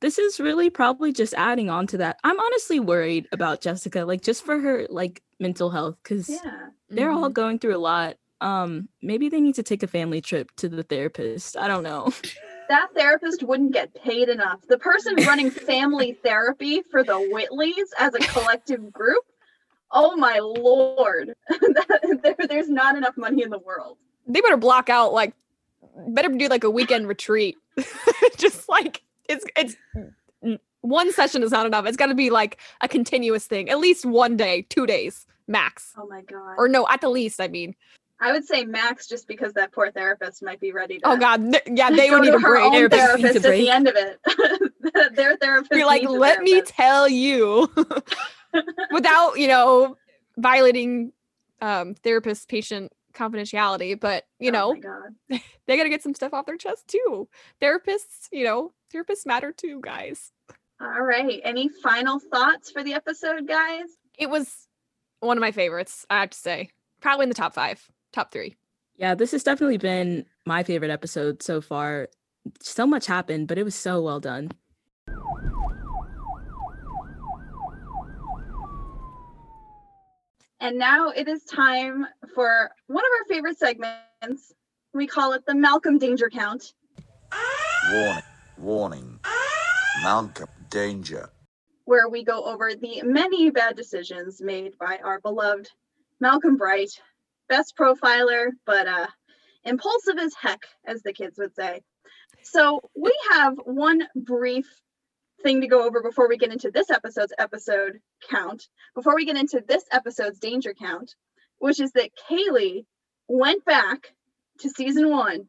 this 0.00 0.18
is 0.18 0.38
really 0.38 0.68
probably 0.68 1.12
just 1.14 1.32
adding 1.32 1.70
on 1.70 1.86
to 1.88 1.96
that. 1.98 2.18
I'm 2.24 2.38
honestly 2.38 2.78
worried 2.78 3.26
about 3.32 3.62
Jessica, 3.62 4.04
like 4.04 4.20
just 4.20 4.44
for 4.44 4.58
her 4.60 4.86
like 4.90 5.22
mental 5.40 5.70
health, 5.70 5.96
because 6.02 6.28
Yeah. 6.28 6.68
they're 6.90 7.10
all 7.10 7.30
Mhm. 7.30 7.32
going 7.32 7.58
through 7.58 7.74
a 7.74 7.78
lot. 7.78 8.16
Um, 8.42 8.88
maybe 9.00 9.30
they 9.30 9.40
need 9.40 9.54
to 9.54 9.62
take 9.62 9.82
a 9.82 9.86
family 9.88 10.20
trip 10.20 10.50
to 10.56 10.68
the 10.68 10.82
therapist. 10.82 11.56
I 11.56 11.68
don't 11.68 11.82
know. 11.82 12.12
That 12.68 12.88
therapist 12.94 13.42
wouldn't 13.42 13.72
get 13.72 13.94
paid 13.94 14.28
enough. 14.28 14.60
The 14.68 14.76
person 14.76 15.16
running 15.24 15.50
family 15.50 16.18
therapy 16.22 16.82
for 16.90 17.02
the 17.02 17.14
Whitlys 17.32 17.88
as 17.98 18.14
a 18.14 18.18
collective 18.18 18.92
group, 18.92 19.24
oh 19.90 20.14
my 20.18 20.38
lord, 20.38 21.32
there, 22.22 22.36
there's 22.46 22.68
not 22.68 22.94
enough 22.94 23.16
money 23.16 23.42
in 23.42 23.48
the 23.48 23.58
world. 23.58 23.96
They 24.28 24.40
better 24.40 24.56
block 24.56 24.88
out 24.88 25.12
like 25.12 25.34
better 26.08 26.28
do 26.28 26.46
like 26.48 26.64
a 26.64 26.70
weekend 26.70 27.08
retreat 27.08 27.56
just 28.36 28.68
like 28.68 29.02
it's 29.28 29.44
it's 29.56 29.76
one 30.82 31.12
session 31.12 31.42
is 31.42 31.50
not 31.50 31.66
enough 31.66 31.86
it's 31.86 31.96
got 31.96 32.06
to 32.06 32.14
be 32.14 32.30
like 32.30 32.58
a 32.82 32.88
continuous 32.88 33.46
thing 33.46 33.68
at 33.68 33.78
least 33.78 34.04
one 34.06 34.36
day 34.36 34.64
two 34.68 34.86
days 34.86 35.26
max 35.48 35.92
Oh 35.98 36.06
my 36.06 36.22
god. 36.22 36.54
or 36.56 36.68
no 36.68 36.86
at 36.88 37.00
the 37.00 37.08
least 37.08 37.40
i 37.40 37.48
mean 37.48 37.74
I 38.20 38.32
would 38.32 38.44
say 38.44 38.64
max 38.64 39.06
just 39.06 39.28
because 39.28 39.52
that 39.52 39.70
poor 39.70 39.92
therapist 39.92 40.42
might 40.42 40.58
be 40.58 40.72
ready 40.72 40.98
to 40.98 41.08
oh 41.08 41.16
god 41.16 41.56
yeah 41.68 41.88
they 41.90 42.10
would 42.10 42.22
need 42.22 42.34
a 42.34 42.38
break 42.38 42.64
own 42.64 42.72
Therapists 42.72 42.76
need 42.76 42.84
a 42.86 42.96
therapist 42.96 43.36
at 43.36 43.42
break. 43.42 43.60
the 43.62 43.70
end 43.70 43.88
of 43.88 43.94
it. 43.96 45.14
Their 45.16 45.36
therapist. 45.36 45.70
be 45.70 45.84
like 45.84 46.02
let 46.08 46.42
me 46.42 46.60
tell 46.62 47.08
you 47.08 47.70
without 48.92 49.38
you 49.38 49.46
know 49.46 49.96
violating 50.36 51.12
um 51.60 51.94
therapist 51.94 52.48
patient 52.48 52.92
confidentiality 53.18 53.98
but 53.98 54.24
you 54.38 54.50
Oh 54.50 54.72
know 54.74 55.10
my 55.28 55.42
they 55.66 55.76
got 55.76 55.82
to 55.82 55.88
get 55.90 56.02
some 56.02 56.14
stuff 56.14 56.32
off 56.32 56.46
their 56.46 56.56
chest 56.56 56.86
too 56.88 57.28
therapists 57.60 58.28
you 58.32 58.44
know 58.44 58.72
therapists 58.94 59.26
matter 59.26 59.52
too 59.52 59.80
guys 59.82 60.32
All 60.80 61.02
right. 61.02 61.40
Any 61.44 61.68
final 61.82 62.20
thoughts 62.20 62.70
for 62.70 62.84
the 62.84 62.94
episode, 62.94 63.46
guys? 63.48 63.86
it 64.18 64.30
was 64.30 64.68
one 65.20 65.36
of 65.36 65.40
my 65.40 65.50
favorites 65.52 66.06
i 66.10 66.20
have 66.20 66.30
to 66.30 66.38
say 66.38 66.70
probably 67.00 67.24
in 67.24 67.28
the 67.28 67.34
top 67.34 67.52
five 67.54 67.90
top 68.12 68.30
three 68.32 68.56
Yeah, 68.96 69.14
this 69.14 69.32
has 69.32 69.42
definitely 69.44 69.78
been 69.78 70.24
my 70.46 70.62
favorite 70.64 70.90
episode 70.90 71.42
so 71.42 71.60
far. 71.60 72.08
So 72.60 72.84
much 72.86 73.06
happened, 73.06 73.46
but 73.48 73.58
it 73.58 73.62
was 73.64 73.74
so 73.76 74.00
well 74.02 74.18
done. 74.20 74.50
And 80.60 80.78
now 80.78 81.10
it 81.10 81.28
is 81.28 81.44
time 81.44 82.06
for 82.34 82.70
one 82.88 83.04
of 83.04 83.10
our 83.20 83.24
favorite 83.28 83.58
segments. 83.58 84.52
We 84.92 85.06
call 85.06 85.32
it 85.32 85.46
the 85.46 85.54
Malcolm 85.54 85.98
Danger 85.98 86.28
Count. 86.30 86.74
Warning, 87.92 88.22
warning. 88.58 89.20
Malcolm, 90.02 90.48
danger. 90.70 91.30
where 91.84 92.08
we 92.08 92.22
go 92.22 92.44
over 92.44 92.74
the 92.74 93.02
many 93.02 93.50
bad 93.50 93.76
decisions 93.76 94.40
made 94.42 94.76
by 94.78 94.98
our 95.02 95.20
beloved 95.20 95.70
Malcolm 96.20 96.56
Bright, 96.56 96.90
best 97.48 97.76
profiler, 97.76 98.50
but 98.66 98.86
uh, 98.86 99.06
impulsive 99.64 100.18
as 100.18 100.34
heck, 100.34 100.60
as 100.86 101.02
the 101.02 101.12
kids 101.12 101.38
would 101.38 101.54
say. 101.54 101.80
So 102.42 102.80
we 102.94 103.12
have 103.30 103.54
one 103.64 104.06
brief 104.14 104.66
thing 105.42 105.60
to 105.60 105.66
go 105.66 105.86
over 105.86 106.02
before 106.02 106.28
we 106.28 106.36
get 106.36 106.52
into 106.52 106.70
this 106.70 106.90
episode's 106.90 107.32
episode 107.38 108.00
count, 108.30 108.68
before 108.94 109.14
we 109.14 109.24
get 109.24 109.36
into 109.36 109.62
this 109.66 109.84
episode's 109.92 110.38
danger 110.38 110.74
count, 110.74 111.14
which 111.58 111.80
is 111.80 111.92
that 111.92 112.10
Kaylee 112.28 112.84
went 113.28 113.64
back 113.64 114.14
to 114.60 114.70
season 114.70 115.10
one 115.10 115.48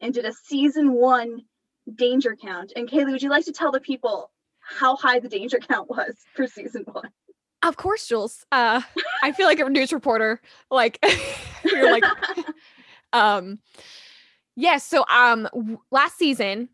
and 0.00 0.14
did 0.14 0.24
a 0.24 0.32
season 0.32 0.92
one 0.92 1.42
danger 1.94 2.36
count. 2.36 2.72
And 2.76 2.88
Kaylee, 2.88 3.12
would 3.12 3.22
you 3.22 3.30
like 3.30 3.44
to 3.46 3.52
tell 3.52 3.72
the 3.72 3.80
people 3.80 4.30
how 4.60 4.96
high 4.96 5.20
the 5.20 5.28
danger 5.28 5.58
count 5.58 5.88
was 5.88 6.16
for 6.34 6.46
season 6.46 6.84
one? 6.90 7.10
Of 7.62 7.76
course, 7.76 8.06
Jules. 8.06 8.44
Uh, 8.52 8.82
I 9.22 9.32
feel 9.32 9.46
like 9.46 9.58
a 9.58 9.68
news 9.68 9.92
reporter. 9.92 10.40
Like 10.70 11.04
you're 11.64 11.90
like, 11.90 12.04
um, 13.12 13.58
yes. 14.54 14.84
so, 14.84 15.04
um, 15.08 15.48
last 15.90 16.18
season, 16.18 16.68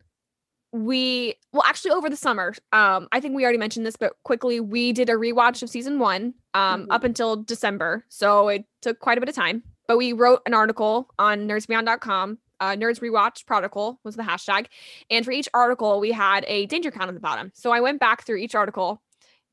we 0.73 1.35
well, 1.53 1.63
actually, 1.65 1.91
over 1.91 2.09
the 2.09 2.17
summer, 2.17 2.53
um, 2.73 3.07
I 3.11 3.19
think 3.19 3.35
we 3.35 3.43
already 3.43 3.59
mentioned 3.59 3.85
this, 3.85 3.95
but 3.95 4.13
quickly, 4.23 4.59
we 4.59 4.91
did 4.91 5.07
a 5.09 5.13
rewatch 5.13 5.61
of 5.61 5.69
season 5.69 5.99
one, 5.99 6.33
um, 6.55 6.87
Mhm. 6.87 6.87
up 6.89 7.03
until 7.03 7.35
December. 7.37 8.03
So 8.09 8.49
it 8.49 8.65
took 8.81 8.99
quite 8.99 9.17
a 9.17 9.21
bit 9.21 9.29
of 9.29 9.35
time. 9.35 9.63
But 9.87 9.97
we 9.97 10.13
wrote 10.13 10.41
an 10.45 10.53
article 10.53 11.09
on 11.19 11.47
nerdsbeyond.com. 11.47 12.39
Uh, 12.59 12.71
Nerds 12.71 13.01
Rewatch 13.01 13.45
Prodigal 13.45 13.99
was 14.03 14.15
the 14.15 14.23
hashtag. 14.23 14.67
And 15.09 15.25
for 15.25 15.31
each 15.31 15.49
article, 15.53 15.99
we 15.99 16.11
had 16.13 16.45
a 16.47 16.65
danger 16.67 16.89
count 16.91 17.09
at 17.09 17.13
the 17.13 17.19
bottom. 17.19 17.51
So 17.53 17.71
I 17.71 17.81
went 17.81 17.99
back 17.99 18.23
through 18.25 18.37
each 18.37 18.55
article 18.55 19.01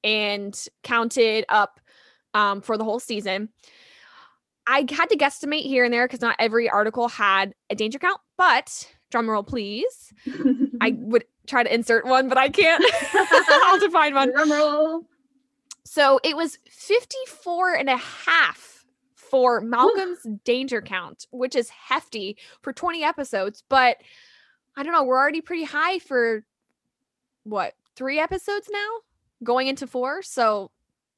and 0.05 0.59
counted 0.85 1.45
up 1.49 1.81
um, 2.33 2.61
for 2.63 2.79
the 2.79 2.85
whole 2.85 3.01
season. 3.01 3.49
I 4.67 4.87
had 4.89 5.09
to 5.11 5.17
guesstimate 5.17 5.63
here 5.63 5.85
and 5.85 5.93
there 5.93 6.07
because 6.07 6.21
not 6.21 6.37
every 6.39 6.71
article 6.71 7.09
had 7.09 7.55
a 7.69 7.75
danger 7.75 7.99
count, 7.99 8.21
but 8.39 8.89
drum 9.11 9.29
roll, 9.29 9.43
please. 9.43 10.13
I 10.81 10.93
would 10.99 11.25
try 11.47 11.63
to 11.63 11.73
insert 11.73 12.07
one, 12.07 12.29
but 12.29 12.39
I 12.39 12.49
can't. 12.49 12.83
I'll 13.65 13.79
define 13.79 14.15
one. 14.15 14.31
Drum 14.33 14.51
roll. 14.53 15.03
So 15.85 16.21
it 16.23 16.37
was 16.37 16.59
54 16.71 17.75
and 17.75 17.91
a 17.91 17.97
half 17.97 18.85
for 19.15 19.61
Malcolm's 19.61 20.25
danger 20.45 20.81
count, 20.81 21.27
which 21.31 21.55
is 21.57 21.69
hefty 21.71 22.37
for 22.63 22.73
20 22.73 23.03
episodes. 23.05 23.63
But 23.69 23.97
I 24.77 24.83
don't 24.83 24.93
know, 24.93 25.05
we're 25.05 25.19
already 25.19 25.41
pretty 25.41 25.65
high 25.65 25.99
for 25.99 26.45
what, 27.45 27.75
three 27.97 28.19
episodes 28.19 28.69
now? 28.73 28.89
Going 29.43 29.67
into 29.67 29.87
four. 29.87 30.23
So, 30.23 30.71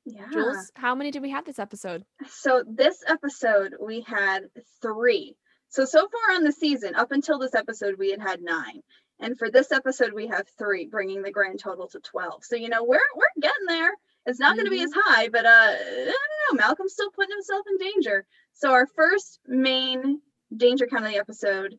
Yeah. 0.05 0.27
Jules, 0.33 0.71
how 0.75 0.95
many 0.95 1.11
did 1.11 1.23
we 1.23 1.31
have 1.31 1.45
this 1.45 1.59
episode? 1.59 2.05
So 2.29 2.63
this 2.67 3.03
episode 3.09 3.75
we 3.81 4.01
had 4.03 4.45
three. 4.81 5.37
So 5.73 5.87
so 5.87 6.07
far 6.07 6.37
on 6.37 6.45
the 6.45 6.53
season, 6.53 6.95
up 6.95 7.13
until 7.13 7.39
this 7.39 7.55
episode, 7.55 7.95
we 7.99 8.11
had 8.11 8.21
had 8.21 8.43
nine, 8.43 8.83
and 9.21 9.39
for 9.39 9.51
this 9.51 9.73
episode 9.73 10.13
we 10.13 10.27
have 10.27 10.47
three, 10.59 10.85
bringing 10.85 11.23
the 11.23 11.31
grand 11.31 11.61
total 11.61 11.89
to 11.89 12.01
twelve. 12.01 12.45
So 12.45 12.57
you 12.57 12.69
know 12.69 12.85
we're 12.85 13.01
we're 13.17 13.41
getting 13.41 13.67
there. 13.67 13.93
It's 14.27 14.39
not 14.39 14.55
going 14.55 14.67
to 14.67 14.71
be 14.71 14.83
as 14.83 14.93
high, 14.95 15.31
but 15.31 15.47
uh, 15.47 15.49
I 15.49 16.05
don't 16.05 16.59
know. 16.59 16.63
Malcolm's 16.63 16.93
still 16.93 17.11
putting 17.11 17.35
himself 17.35 17.65
in 17.71 17.79
danger. 17.79 18.27
So 18.53 18.71
our 18.73 18.87
first 18.87 19.41
main 19.47 20.21
danger 20.55 20.87
count 20.87 21.07
of 21.07 21.11
the 21.11 21.19
episode 21.19 21.79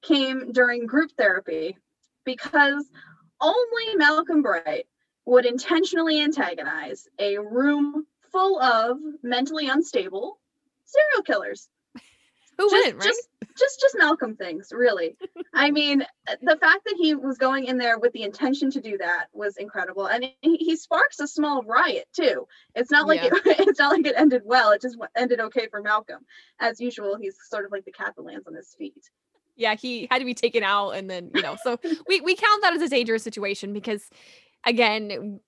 came 0.00 0.50
during 0.50 0.86
group 0.86 1.10
therapy 1.18 1.76
because 2.24 2.90
only 3.42 3.94
Malcolm 3.96 4.40
Bright 4.40 4.86
would 5.26 5.44
intentionally 5.44 6.18
antagonize 6.22 7.06
a 7.18 7.36
room 7.36 8.06
full 8.32 8.58
of 8.58 8.96
mentally 9.22 9.68
unstable 9.68 10.40
serial 10.86 11.22
killers. 11.24 11.68
Who 12.58 12.70
just, 12.70 12.70
wouldn't, 12.70 12.98
right? 12.98 13.16
just 13.16 13.28
just 13.56 13.80
just 13.80 13.96
Malcolm 13.98 14.36
things, 14.36 14.72
really. 14.72 15.16
I 15.54 15.70
mean, 15.70 16.04
the 16.42 16.56
fact 16.60 16.84
that 16.84 16.96
he 16.98 17.14
was 17.14 17.38
going 17.38 17.64
in 17.64 17.78
there 17.78 17.98
with 17.98 18.12
the 18.12 18.22
intention 18.22 18.70
to 18.72 18.80
do 18.80 18.98
that 18.98 19.28
was 19.32 19.56
incredible, 19.56 20.06
and 20.06 20.24
he, 20.42 20.56
he 20.56 20.76
sparks 20.76 21.18
a 21.20 21.26
small 21.26 21.62
riot 21.62 22.06
too. 22.12 22.46
It's 22.74 22.90
not 22.90 23.08
like 23.08 23.20
Yeah. 23.20 23.24
it, 23.24 23.32
it's 23.68 23.78
not 23.78 23.92
like 23.92 24.06
it 24.06 24.16
ended 24.16 24.42
well. 24.44 24.70
It 24.72 24.82
just 24.82 24.98
ended 25.16 25.40
okay 25.40 25.68
for 25.68 25.82
Malcolm. 25.82 26.24
As 26.60 26.80
usual, 26.80 27.16
he's 27.16 27.36
sort 27.48 27.64
of 27.64 27.72
like 27.72 27.84
the 27.84 27.92
cat 27.92 28.14
that 28.16 28.22
lands 28.22 28.46
on 28.46 28.54
his 28.54 28.74
feet. 28.74 29.10
yeah, 29.56 29.74
he 29.74 30.06
had 30.10 30.20
to 30.20 30.24
be 30.24 30.34
taken 30.34 30.62
out 30.62 30.90
and 30.90 31.10
then, 31.10 31.30
you 31.32 31.42
know, 31.42 31.56
so 31.56 31.78
we, 32.06 32.20
we 32.20 32.36
count 32.36 32.62
that 32.62 32.74
as 32.74 32.82
a 32.82 32.88
dangerous 32.88 33.22
situation 33.22 33.72
because 33.72 34.08
again, 34.64 35.40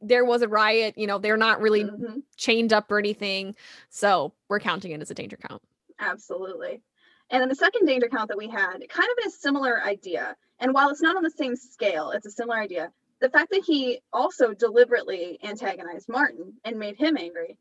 there 0.00 0.24
was 0.24 0.42
a 0.42 0.48
riot, 0.48 0.96
you 0.98 1.06
know, 1.06 1.18
they're 1.18 1.36
not 1.36 1.60
really 1.60 1.92
Mhm, 1.98 2.22
chained 2.36 2.72
up 2.72 2.90
or 2.92 2.98
anything. 2.98 3.56
So 3.90 4.34
we're 4.48 4.60
counting 4.60 4.92
it 4.92 5.02
as 5.02 5.10
a 5.10 5.14
danger 5.14 5.38
count. 5.38 5.62
Absolutely. 6.00 6.82
And 7.30 7.40
then 7.40 7.48
the 7.48 7.54
second 7.54 7.86
danger 7.86 8.08
count 8.08 8.28
that 8.28 8.38
we 8.38 8.48
had, 8.48 8.78
kind 8.88 9.08
of 9.18 9.26
a 9.26 9.30
similar 9.30 9.82
idea. 9.82 10.36
And 10.58 10.74
while 10.74 10.90
it's 10.90 11.02
not 11.02 11.16
on 11.16 11.22
the 11.22 11.30
same 11.30 11.54
scale, 11.54 12.10
it's 12.10 12.26
a 12.26 12.30
similar 12.30 12.58
idea. 12.58 12.90
The 13.20 13.30
fact 13.30 13.50
that 13.50 13.62
he 13.64 14.00
also 14.12 14.52
deliberately 14.52 15.38
antagonized 15.42 16.08
Martin 16.08 16.54
and 16.64 16.78
made 16.78 16.96
him 16.96 17.16
angry 17.16 17.56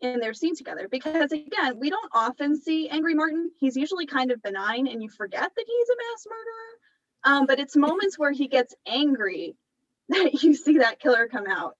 in 0.00 0.18
their 0.18 0.34
scene 0.34 0.56
together. 0.56 0.88
Because 0.90 1.30
again, 1.32 1.78
we 1.78 1.90
don't 1.90 2.10
often 2.12 2.60
see 2.60 2.88
angry 2.88 3.14
Martin. 3.14 3.50
He's 3.58 3.76
usually 3.76 4.06
kind 4.06 4.32
of 4.32 4.42
benign 4.42 4.88
and 4.88 5.02
you 5.02 5.08
forget 5.08 5.50
that 5.54 5.64
he's 5.66 5.88
a 5.88 5.96
mass 5.96 6.26
murderer. 6.26 6.72
Um, 7.24 7.46
but 7.46 7.60
it's 7.60 7.76
moments 7.76 8.18
where 8.18 8.32
he 8.32 8.48
gets 8.48 8.74
angry 8.86 9.54
that 10.08 10.42
you 10.42 10.54
see 10.54 10.78
that 10.78 10.98
killer 10.98 11.28
come 11.28 11.46
out. 11.46 11.76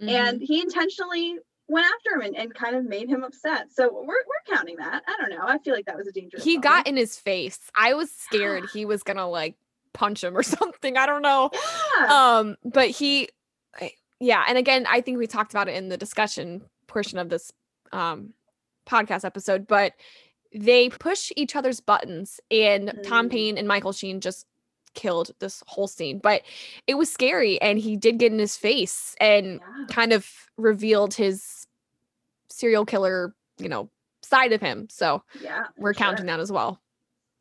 And 0.00 0.42
he 0.42 0.60
intentionally 0.60 1.38
went 1.68 1.86
after 1.86 2.16
him 2.16 2.26
and, 2.26 2.36
and 2.36 2.54
kind 2.54 2.76
of 2.76 2.84
made 2.84 3.08
him 3.08 3.24
upset. 3.24 3.66
So 3.72 3.90
we're, 3.92 4.06
we're 4.06 4.54
counting 4.54 4.76
that. 4.76 5.02
I 5.08 5.16
don't 5.20 5.30
know. 5.30 5.44
I 5.46 5.58
feel 5.58 5.74
like 5.74 5.86
that 5.86 5.96
was 5.96 6.06
a 6.06 6.12
dangerous 6.12 6.44
he 6.44 6.52
moment. 6.52 6.64
got 6.64 6.86
in 6.86 6.96
his 6.96 7.16
face. 7.18 7.58
I 7.74 7.94
was 7.94 8.10
scared 8.10 8.64
he 8.72 8.84
was 8.84 9.02
gonna 9.02 9.28
like 9.28 9.56
punch 9.92 10.22
him 10.22 10.36
or 10.36 10.42
something. 10.44 10.96
I 10.96 11.06
don't 11.06 11.22
know. 11.22 11.50
Yeah. 12.00 12.06
Um, 12.38 12.56
but 12.64 12.90
he, 12.90 13.28
yeah, 14.20 14.44
and 14.48 14.56
again, 14.58 14.86
I 14.88 15.00
think 15.00 15.18
we 15.18 15.26
talked 15.26 15.52
about 15.52 15.68
it 15.68 15.74
in 15.76 15.88
the 15.88 15.96
discussion 15.96 16.62
portion 16.86 17.18
of 17.18 17.28
this 17.28 17.52
um 17.92 18.32
podcast 18.86 19.24
episode, 19.24 19.66
but 19.66 19.92
they 20.54 20.88
push 20.88 21.32
each 21.36 21.56
other's 21.56 21.80
buttons, 21.80 22.40
and 22.50 22.92
Tom 23.04 23.26
Mm. 23.28 23.30
Payne 23.32 23.58
and 23.58 23.66
Michael 23.66 23.92
Sheen 23.92 24.20
just 24.20 24.46
killed 24.94 25.30
this 25.38 25.62
whole 25.66 25.86
scene. 25.86 26.18
But 26.18 26.42
it 26.86 26.94
was 26.94 27.12
scary, 27.12 27.60
and 27.60 27.78
he 27.78 27.96
did 27.96 28.18
get 28.18 28.32
in 28.32 28.38
his 28.38 28.56
face 28.56 29.14
and 29.20 29.60
yeah. 29.60 29.86
kind 29.88 30.12
of 30.12 30.28
revealed 30.56 31.14
his 31.14 31.66
serial 32.48 32.84
killer, 32.84 33.34
you 33.58 33.68
know, 33.68 33.90
side 34.22 34.52
of 34.52 34.60
him. 34.60 34.88
So 34.90 35.22
Yeah. 35.40 35.64
we're 35.76 35.92
sure. 35.92 35.98
counting 35.98 36.26
that 36.26 36.40
as 36.40 36.50
well. 36.52 36.80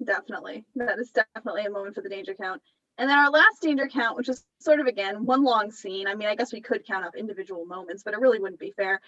Definitely. 0.04 0.66
That 0.76 1.00
is 1.00 1.12
definitely 1.12 1.66
a 1.66 1.70
moment 1.70 1.96
for 1.96 2.02
the 2.02 2.10
danger 2.10 2.34
count. 2.34 2.62
And 2.98 3.10
then 3.10 3.18
our 3.18 3.30
last 3.30 3.62
danger 3.62 3.88
count, 3.88 4.18
which 4.18 4.30
is 4.30 4.44
sort 4.60 4.80
of 4.80 4.86
again 4.86 5.26
one 5.26 5.44
long 5.44 5.72
scene. 5.72 6.08
I 6.08 6.16
mean, 6.16 6.28
I 6.28 6.36
guess 6.36 6.54
we 6.54 6.62
could 6.62 6.86
count 6.86 7.06
up 7.06 7.16
individual 7.16 7.66
moments, 7.66 8.04
but 8.04 8.14
it 8.14 8.20
really 8.20 8.40
wouldn't 8.40 8.60
be 8.60 8.72
fair. 8.72 9.00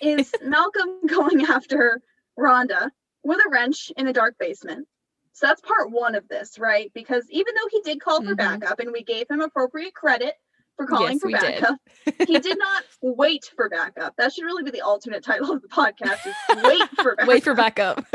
Is 0.00 0.34
Malcolm 0.44 1.00
going 1.06 1.44
after 1.46 2.00
Rhonda 2.38 2.90
with 3.22 3.38
a 3.46 3.50
wrench 3.50 3.92
in 3.96 4.08
a 4.08 4.12
dark 4.12 4.36
basement? 4.38 4.86
So 5.34 5.46
that's 5.46 5.60
part 5.60 5.90
one 5.90 6.14
of 6.14 6.26
this, 6.28 6.58
right? 6.58 6.90
Because 6.94 7.24
even 7.30 7.54
though 7.54 7.68
he 7.70 7.80
did 7.82 8.00
call 8.00 8.22
for 8.22 8.34
Mhm. 8.34 8.38
backup 8.38 8.78
and 8.80 8.92
we 8.92 9.02
gave 9.02 9.28
him 9.28 9.40
appropriate 9.40 9.92
credit 9.94 10.34
for 10.76 10.86
calling 10.86 11.12
Yes, 11.14 11.20
for 11.20 11.26
we 11.26 11.34
did. 11.34 11.60
backup, 11.60 11.78
he 12.26 12.38
did 12.38 12.56
not 12.58 12.84
wait 13.02 13.50
for 13.56 13.68
backup. 13.68 14.14
That 14.16 14.32
should 14.32 14.44
really 14.44 14.62
be 14.62 14.70
the 14.70 14.80
alternate 14.82 15.24
title 15.24 15.50
of 15.52 15.60
the 15.60 15.68
podcast 15.68 16.24
is 16.26 16.34
wait 16.64 16.88
for 16.96 17.16
backup. 17.16 17.28
Wait 17.28 17.44
for 17.44 17.54
backup 17.54 18.06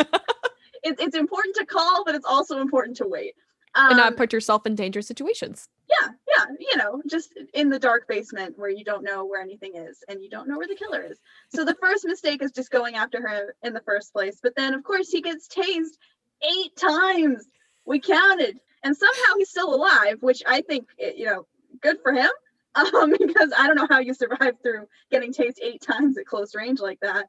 It, 0.82 0.96
it's 0.98 1.16
important 1.18 1.56
to 1.58 1.66
call, 1.66 2.06
but 2.06 2.16
it's 2.16 2.26
also 2.26 2.62
important 2.62 2.96
to 2.98 3.06
wait. 3.08 3.34
Um, 3.76 3.90
and 3.92 3.98
not 3.98 4.16
put 4.16 4.32
yourself 4.32 4.66
in 4.66 4.76
dangerous 4.76 5.06
situations. 5.08 5.68
yeah, 5.90 6.08
yeah, 6.38 6.46
you 6.58 6.78
know, 6.78 7.02
just 7.08 7.34
in 7.54 7.70
the 7.70 7.78
dark 7.78 8.08
basement 8.08 8.58
where 8.58 8.70
you 8.70 8.86
don't 8.86 9.04
know 9.04 9.26
where 9.26 9.42
anything 9.42 9.76
is 9.76 10.02
and 10.08 10.24
you 10.24 10.30
don't 10.30 10.48
know 10.48 10.58
where 10.58 10.68
the 10.68 10.76
killer 10.76 11.02
is. 11.04 11.20
So 11.54 11.66
the 11.66 11.76
first 11.82 12.06
mistake 12.06 12.42
is 12.42 12.52
just 12.52 12.72
going 12.72 12.96
after 12.96 13.22
her 13.28 13.56
in 13.62 13.74
the 13.74 13.82
first 13.82 14.14
place. 14.14 14.40
But 14.42 14.56
then, 14.56 14.74
of 14.74 14.84
course, 14.84 15.10
he 15.10 15.22
gets 15.22 15.48
tased 15.50 15.98
eight 16.44 16.76
times. 16.76 17.46
We 17.86 18.00
counted, 18.00 18.60
and 18.84 18.96
somehow 18.96 19.34
he's 19.38 19.50
still 19.50 19.74
alive, 19.74 20.18
which 20.22 20.44
I 20.46 20.62
think, 20.62 20.88
you 21.00 21.26
know, 21.26 21.48
good 21.82 21.98
for 22.04 22.14
him. 22.14 22.30
Um, 22.76 23.12
because 23.18 23.52
I 23.58 23.66
don't 23.66 23.76
know 23.76 23.88
how 23.90 24.00
you 24.00 24.14
survive 24.14 24.54
through 24.62 24.88
getting 25.12 25.34
tased 25.34 25.58
eight 25.62 25.82
times 25.82 26.18
at 26.20 26.28
close 26.28 26.54
range 26.54 26.80
like 26.80 27.00
that. 27.02 27.26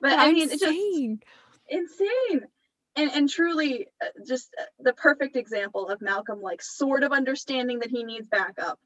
But 0.00 0.12
I 0.12 0.32
mean, 0.32 0.44
it's 0.48 0.60
just 0.60 0.72
Insane. 0.72 1.20
insane 1.68 2.46
and 2.96 3.10
and 3.10 3.28
truly 3.28 3.86
uh, 4.02 4.06
just 4.26 4.54
uh, 4.58 4.64
the 4.80 4.92
perfect 4.92 5.36
example 5.36 5.88
of 5.88 6.00
malcolm 6.00 6.40
like 6.40 6.62
sort 6.62 7.02
of 7.02 7.12
understanding 7.12 7.80
that 7.80 7.90
he 7.90 8.04
needs 8.04 8.28
backup 8.28 8.78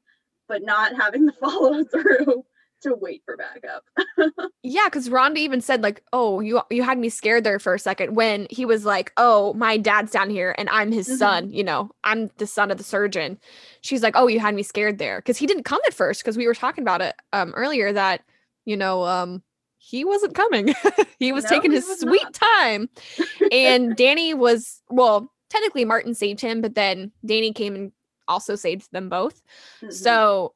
but 0.47 0.61
not 0.63 0.95
having 0.95 1.25
the 1.25 1.31
follow 1.39 1.83
through 1.83 2.45
to 2.83 2.95
wait 2.95 3.21
for 3.25 3.37
backup 3.37 3.83
Yeah, 4.65 4.85
because 4.85 5.09
Rhonda 5.09 5.37
even 5.37 5.59
said 5.59 5.83
like, 5.83 6.01
"Oh, 6.13 6.39
you 6.39 6.61
you 6.69 6.83
had 6.83 6.97
me 6.97 7.09
scared 7.09 7.43
there 7.43 7.59
for 7.59 7.73
a 7.73 7.79
second 7.79 8.15
when 8.15 8.47
he 8.49 8.63
was 8.65 8.85
like, 8.85 9.11
"Oh, 9.17 9.53
my 9.55 9.75
dad's 9.75 10.11
down 10.11 10.29
here 10.29 10.55
and 10.57 10.69
I'm 10.69 10.89
his 10.93 11.09
Mhm. 11.09 11.17
son. 11.17 11.51
You 11.51 11.65
know, 11.65 11.91
I'm 12.05 12.29
the 12.37 12.47
son 12.47 12.71
of 12.71 12.77
the 12.77 12.83
surgeon." 12.83 13.37
She's 13.81 14.01
like, 14.01 14.15
"Oh, 14.15 14.27
you 14.27 14.39
had 14.39 14.55
me 14.55 14.63
scared 14.63 14.99
there," 14.99 15.19
because 15.19 15.37
he 15.37 15.47
didn't 15.47 15.63
come 15.63 15.81
at 15.85 15.93
first. 15.93 16.21
Because 16.21 16.37
we 16.37 16.47
were 16.47 16.53
talking 16.53 16.81
about 16.81 17.01
it 17.01 17.13
um 17.33 17.51
earlier 17.55 17.91
that 17.91 18.21
you 18.63 18.77
know 18.77 19.03
um 19.03 19.43
he 19.79 20.05
wasn't 20.05 20.33
coming. 20.33 20.73
he 21.19 21.33
was 21.33 21.43
No, 21.43 21.49
taking 21.49 21.71
he 21.71 21.75
his 21.75 21.85
was 21.85 21.99
sweet 21.99 22.23
not. 22.23 22.33
time, 22.33 22.89
and 23.51 23.97
Dani 23.97 24.33
was 24.33 24.81
well. 24.89 25.29
Technically, 25.49 25.83
Martin 25.83 26.15
saved 26.15 26.39
him, 26.39 26.61
but 26.61 26.73
then 26.75 27.11
Dani 27.27 27.53
came 27.53 27.75
and 27.75 27.91
also 28.29 28.55
saved 28.55 28.87
them 28.93 29.09
both. 29.09 29.41
Mhm. 29.83 29.91
So, 29.91 30.53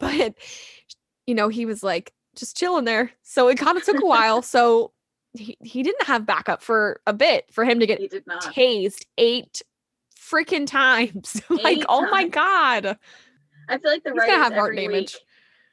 but 0.00 0.34
you 1.26 1.34
know, 1.34 1.48
he 1.48 1.66
was 1.66 1.82
like 1.82 2.12
just 2.34 2.56
chilling 2.56 2.84
there. 2.84 3.12
So 3.22 3.48
it 3.48 3.58
kind 3.58 3.76
of 3.76 3.84
took 3.84 4.00
a 4.00 4.06
while. 4.06 4.42
So 4.42 4.92
he, 5.32 5.56
he 5.62 5.82
didn't 5.82 6.06
have 6.06 6.26
backup 6.26 6.62
for 6.62 7.00
a 7.06 7.12
bit 7.12 7.46
for 7.52 7.64
him 7.64 7.80
to 7.80 7.86
get 7.86 8.00
tased 8.00 9.04
eight 9.18 9.62
freaking 10.18 10.66
times. 10.66 11.40
like, 11.50 11.78
Eight 11.78 11.86
oh 11.88 12.08
my 12.10 12.26
god. 12.28 12.98
i 13.68 13.78
feel 13.78 13.90
like 13.90 14.02
the 14.02 14.10
He's 14.10 14.18
writers 14.20 14.36
have 14.36 14.52
heart 14.54 14.76
damage. 14.76 14.92
week 15.14 15.20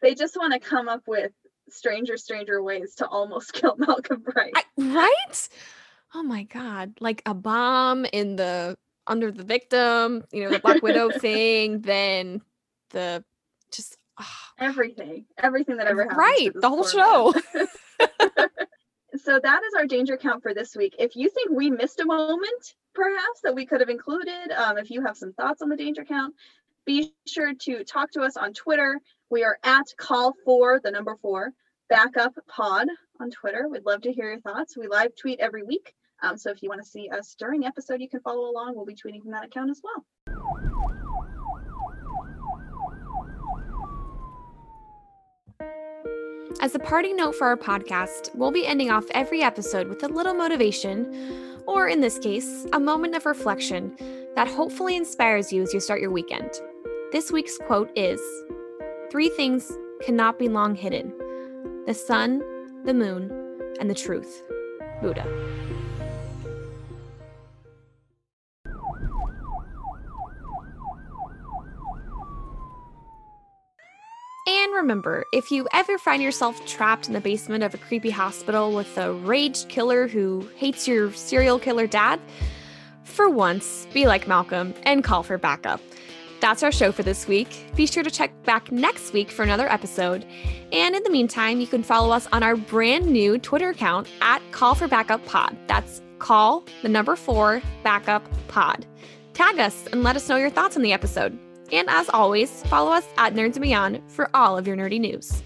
they 0.01 0.15
just 0.15 0.35
want 0.35 0.53
to 0.53 0.59
come 0.59 0.89
up 0.89 1.01
with 1.07 1.31
stranger 1.69 2.17
stranger 2.17 2.61
ways 2.61 2.95
to 2.95 3.07
almost 3.07 3.53
kill 3.53 3.75
malcolm 3.77 4.21
bright 4.21 4.51
I, 4.55 4.63
right? 4.77 5.49
Oh 6.13 6.23
my 6.23 6.43
god. 6.43 6.93
Like 6.99 7.21
a 7.25 7.33
bomb 7.33 8.05
in 8.05 8.35
the 8.35 8.77
under 9.07 9.31
the 9.31 9.43
victim, 9.43 10.23
you 10.31 10.43
know, 10.43 10.51
the 10.51 10.59
Black 10.59 10.81
Widow 10.81 11.09
thing, 11.19 11.81
then 11.81 12.41
the 12.91 13.23
just 13.71 13.97
everything 14.59 15.25
everything 15.37 15.77
that 15.77 15.87
ever 15.87 16.03
happened 16.03 16.17
right, 16.17 16.49
the 16.53 16.69
whole 16.69 16.85
show. 16.85 17.33
so 19.23 19.39
that 19.41 19.61
is 19.63 19.73
our 19.77 19.85
danger 19.85 20.17
count 20.17 20.43
for 20.43 20.53
this 20.53 20.75
week. 20.75 20.95
If 20.99 21.15
you 21.15 21.29
think 21.29 21.51
we 21.51 21.69
missed 21.69 21.99
a 21.99 22.05
moment, 22.05 22.75
perhaps 22.93 23.41
that 23.43 23.55
we 23.55 23.65
could 23.65 23.79
have 23.79 23.89
included, 23.89 24.51
um, 24.55 24.77
if 24.77 24.89
you 24.89 25.03
have 25.05 25.17
some 25.17 25.33
thoughts 25.33 25.61
on 25.61 25.69
the 25.69 25.77
danger 25.77 26.03
count, 26.03 26.35
be 26.85 27.13
sure 27.27 27.53
to 27.53 27.83
talk 27.83 28.11
to 28.11 28.21
us 28.21 28.37
on 28.37 28.53
Twitter. 28.53 28.99
We 29.29 29.43
are 29.43 29.57
at 29.63 29.85
call 29.97 30.33
for 30.45 30.79
the 30.83 30.91
number 30.91 31.17
four 31.21 31.51
backup 31.89 32.33
pod 32.47 32.87
on 33.19 33.31
Twitter. 33.31 33.67
We'd 33.69 33.85
love 33.85 34.01
to 34.01 34.11
hear 34.11 34.31
your 34.31 34.41
thoughts. 34.41 34.77
We 34.77 34.87
live 34.87 35.15
tweet 35.15 35.39
every 35.39 35.63
week. 35.63 35.93
Um, 36.21 36.37
so 36.37 36.51
if 36.51 36.63
you 36.63 36.69
want 36.69 36.81
to 36.81 36.87
see 36.87 37.09
us 37.09 37.35
during 37.37 37.61
the 37.61 37.67
episode, 37.67 37.99
you 38.01 38.09
can 38.09 38.21
follow 38.21 38.49
along. 38.49 38.75
We'll 38.75 38.85
be 38.85 38.95
tweeting 38.95 39.21
from 39.21 39.31
that 39.31 39.45
account 39.45 39.69
as 39.69 39.81
well. 39.83 41.02
As 46.61 46.75
a 46.75 46.79
parting 46.79 47.15
note 47.15 47.35
for 47.35 47.47
our 47.47 47.57
podcast, 47.57 48.33
we'll 48.35 48.51
be 48.51 48.65
ending 48.65 48.89
off 48.89 49.05
every 49.11 49.41
episode 49.41 49.87
with 49.87 50.03
a 50.03 50.07
little 50.07 50.33
motivation, 50.33 51.61
or 51.65 51.87
in 51.87 52.01
this 52.01 52.19
case, 52.19 52.65
a 52.73 52.79
moment 52.79 53.15
of 53.15 53.25
reflection 53.25 53.95
that 54.35 54.47
hopefully 54.47 54.95
inspires 54.95 55.51
you 55.51 55.61
as 55.63 55.73
you 55.73 55.79
start 55.79 56.01
your 56.01 56.11
weekend. 56.11 56.51
This 57.11 57.31
week's 57.31 57.57
quote 57.57 57.91
is 57.95 58.21
Three 59.11 59.29
things 59.29 59.71
cannot 60.01 60.39
be 60.39 60.49
long 60.49 60.75
hidden 60.75 61.13
the 61.85 61.93
sun, 61.93 62.41
the 62.85 62.93
moon, 62.93 63.29
and 63.79 63.89
the 63.89 63.95
truth. 63.95 64.43
Buddha. 65.01 65.62
And 74.73 74.81
remember, 74.81 75.25
if 75.31 75.51
you 75.51 75.67
ever 75.71 75.99
find 75.99 76.23
yourself 76.23 76.65
trapped 76.65 77.05
in 77.05 77.13
the 77.13 77.21
basement 77.21 77.63
of 77.63 77.75
a 77.75 77.77
creepy 77.77 78.09
hospital 78.09 78.73
with 78.73 78.97
a 78.97 79.13
raged 79.13 79.69
killer 79.69 80.07
who 80.07 80.49
hates 80.55 80.87
your 80.87 81.13
serial 81.13 81.59
killer 81.59 81.85
dad, 81.85 82.19
for 83.03 83.29
once, 83.29 83.85
be 83.93 84.07
like 84.07 84.27
Malcolm 84.27 84.73
and 84.81 85.03
call 85.03 85.21
for 85.21 85.37
backup. 85.37 85.79
that's 86.41 86.63
our 86.63 86.71
show 86.71 86.91
for 86.91 87.03
this 87.03 87.27
week. 87.27 87.67
Be 87.75 87.85
sure 87.85 88.01
to 88.01 88.09
check 88.09 88.31
back 88.45 88.71
next 88.71 89.13
week 89.13 89.29
for 89.29 89.43
another 89.43 89.71
episode. 89.71 90.25
And 90.71 90.95
in 90.95 91.03
the 91.03 91.11
meantime, 91.11 91.61
you 91.61 91.67
can 91.67 91.83
follow 91.83 92.11
us 92.11 92.27
on 92.31 92.41
our 92.41 92.55
brand 92.55 93.05
new 93.05 93.37
Twitter 93.37 93.69
account 93.69 94.07
at 94.21 94.41
Call 94.51 94.73
for 94.73 94.87
Backup 94.87 95.23
Pod. 95.27 95.55
That's 95.67 96.01
call 96.17 96.63
the 96.81 96.89
number 96.89 97.15
four 97.15 97.61
backup 97.83 98.27
pod. 98.47 98.87
Tag 99.35 99.59
us 99.59 99.85
and 99.91 100.01
let 100.01 100.15
us 100.15 100.27
know 100.27 100.37
your 100.37 100.49
thoughts 100.49 100.75
on 100.75 100.81
the 100.81 100.93
episode. 100.93 101.37
And 101.73 101.89
as 101.89 102.07
always, 102.09 102.61
follow 102.67 102.91
us 102.91 103.07
at 103.17 103.33
Nerds 103.33 103.55
and 103.55 103.63
Beyond 103.63 104.01
for 104.07 104.29
all 104.35 104.59
of 104.59 104.67
your 104.67 104.77
nerdy 104.77 104.99
news. 104.99 105.41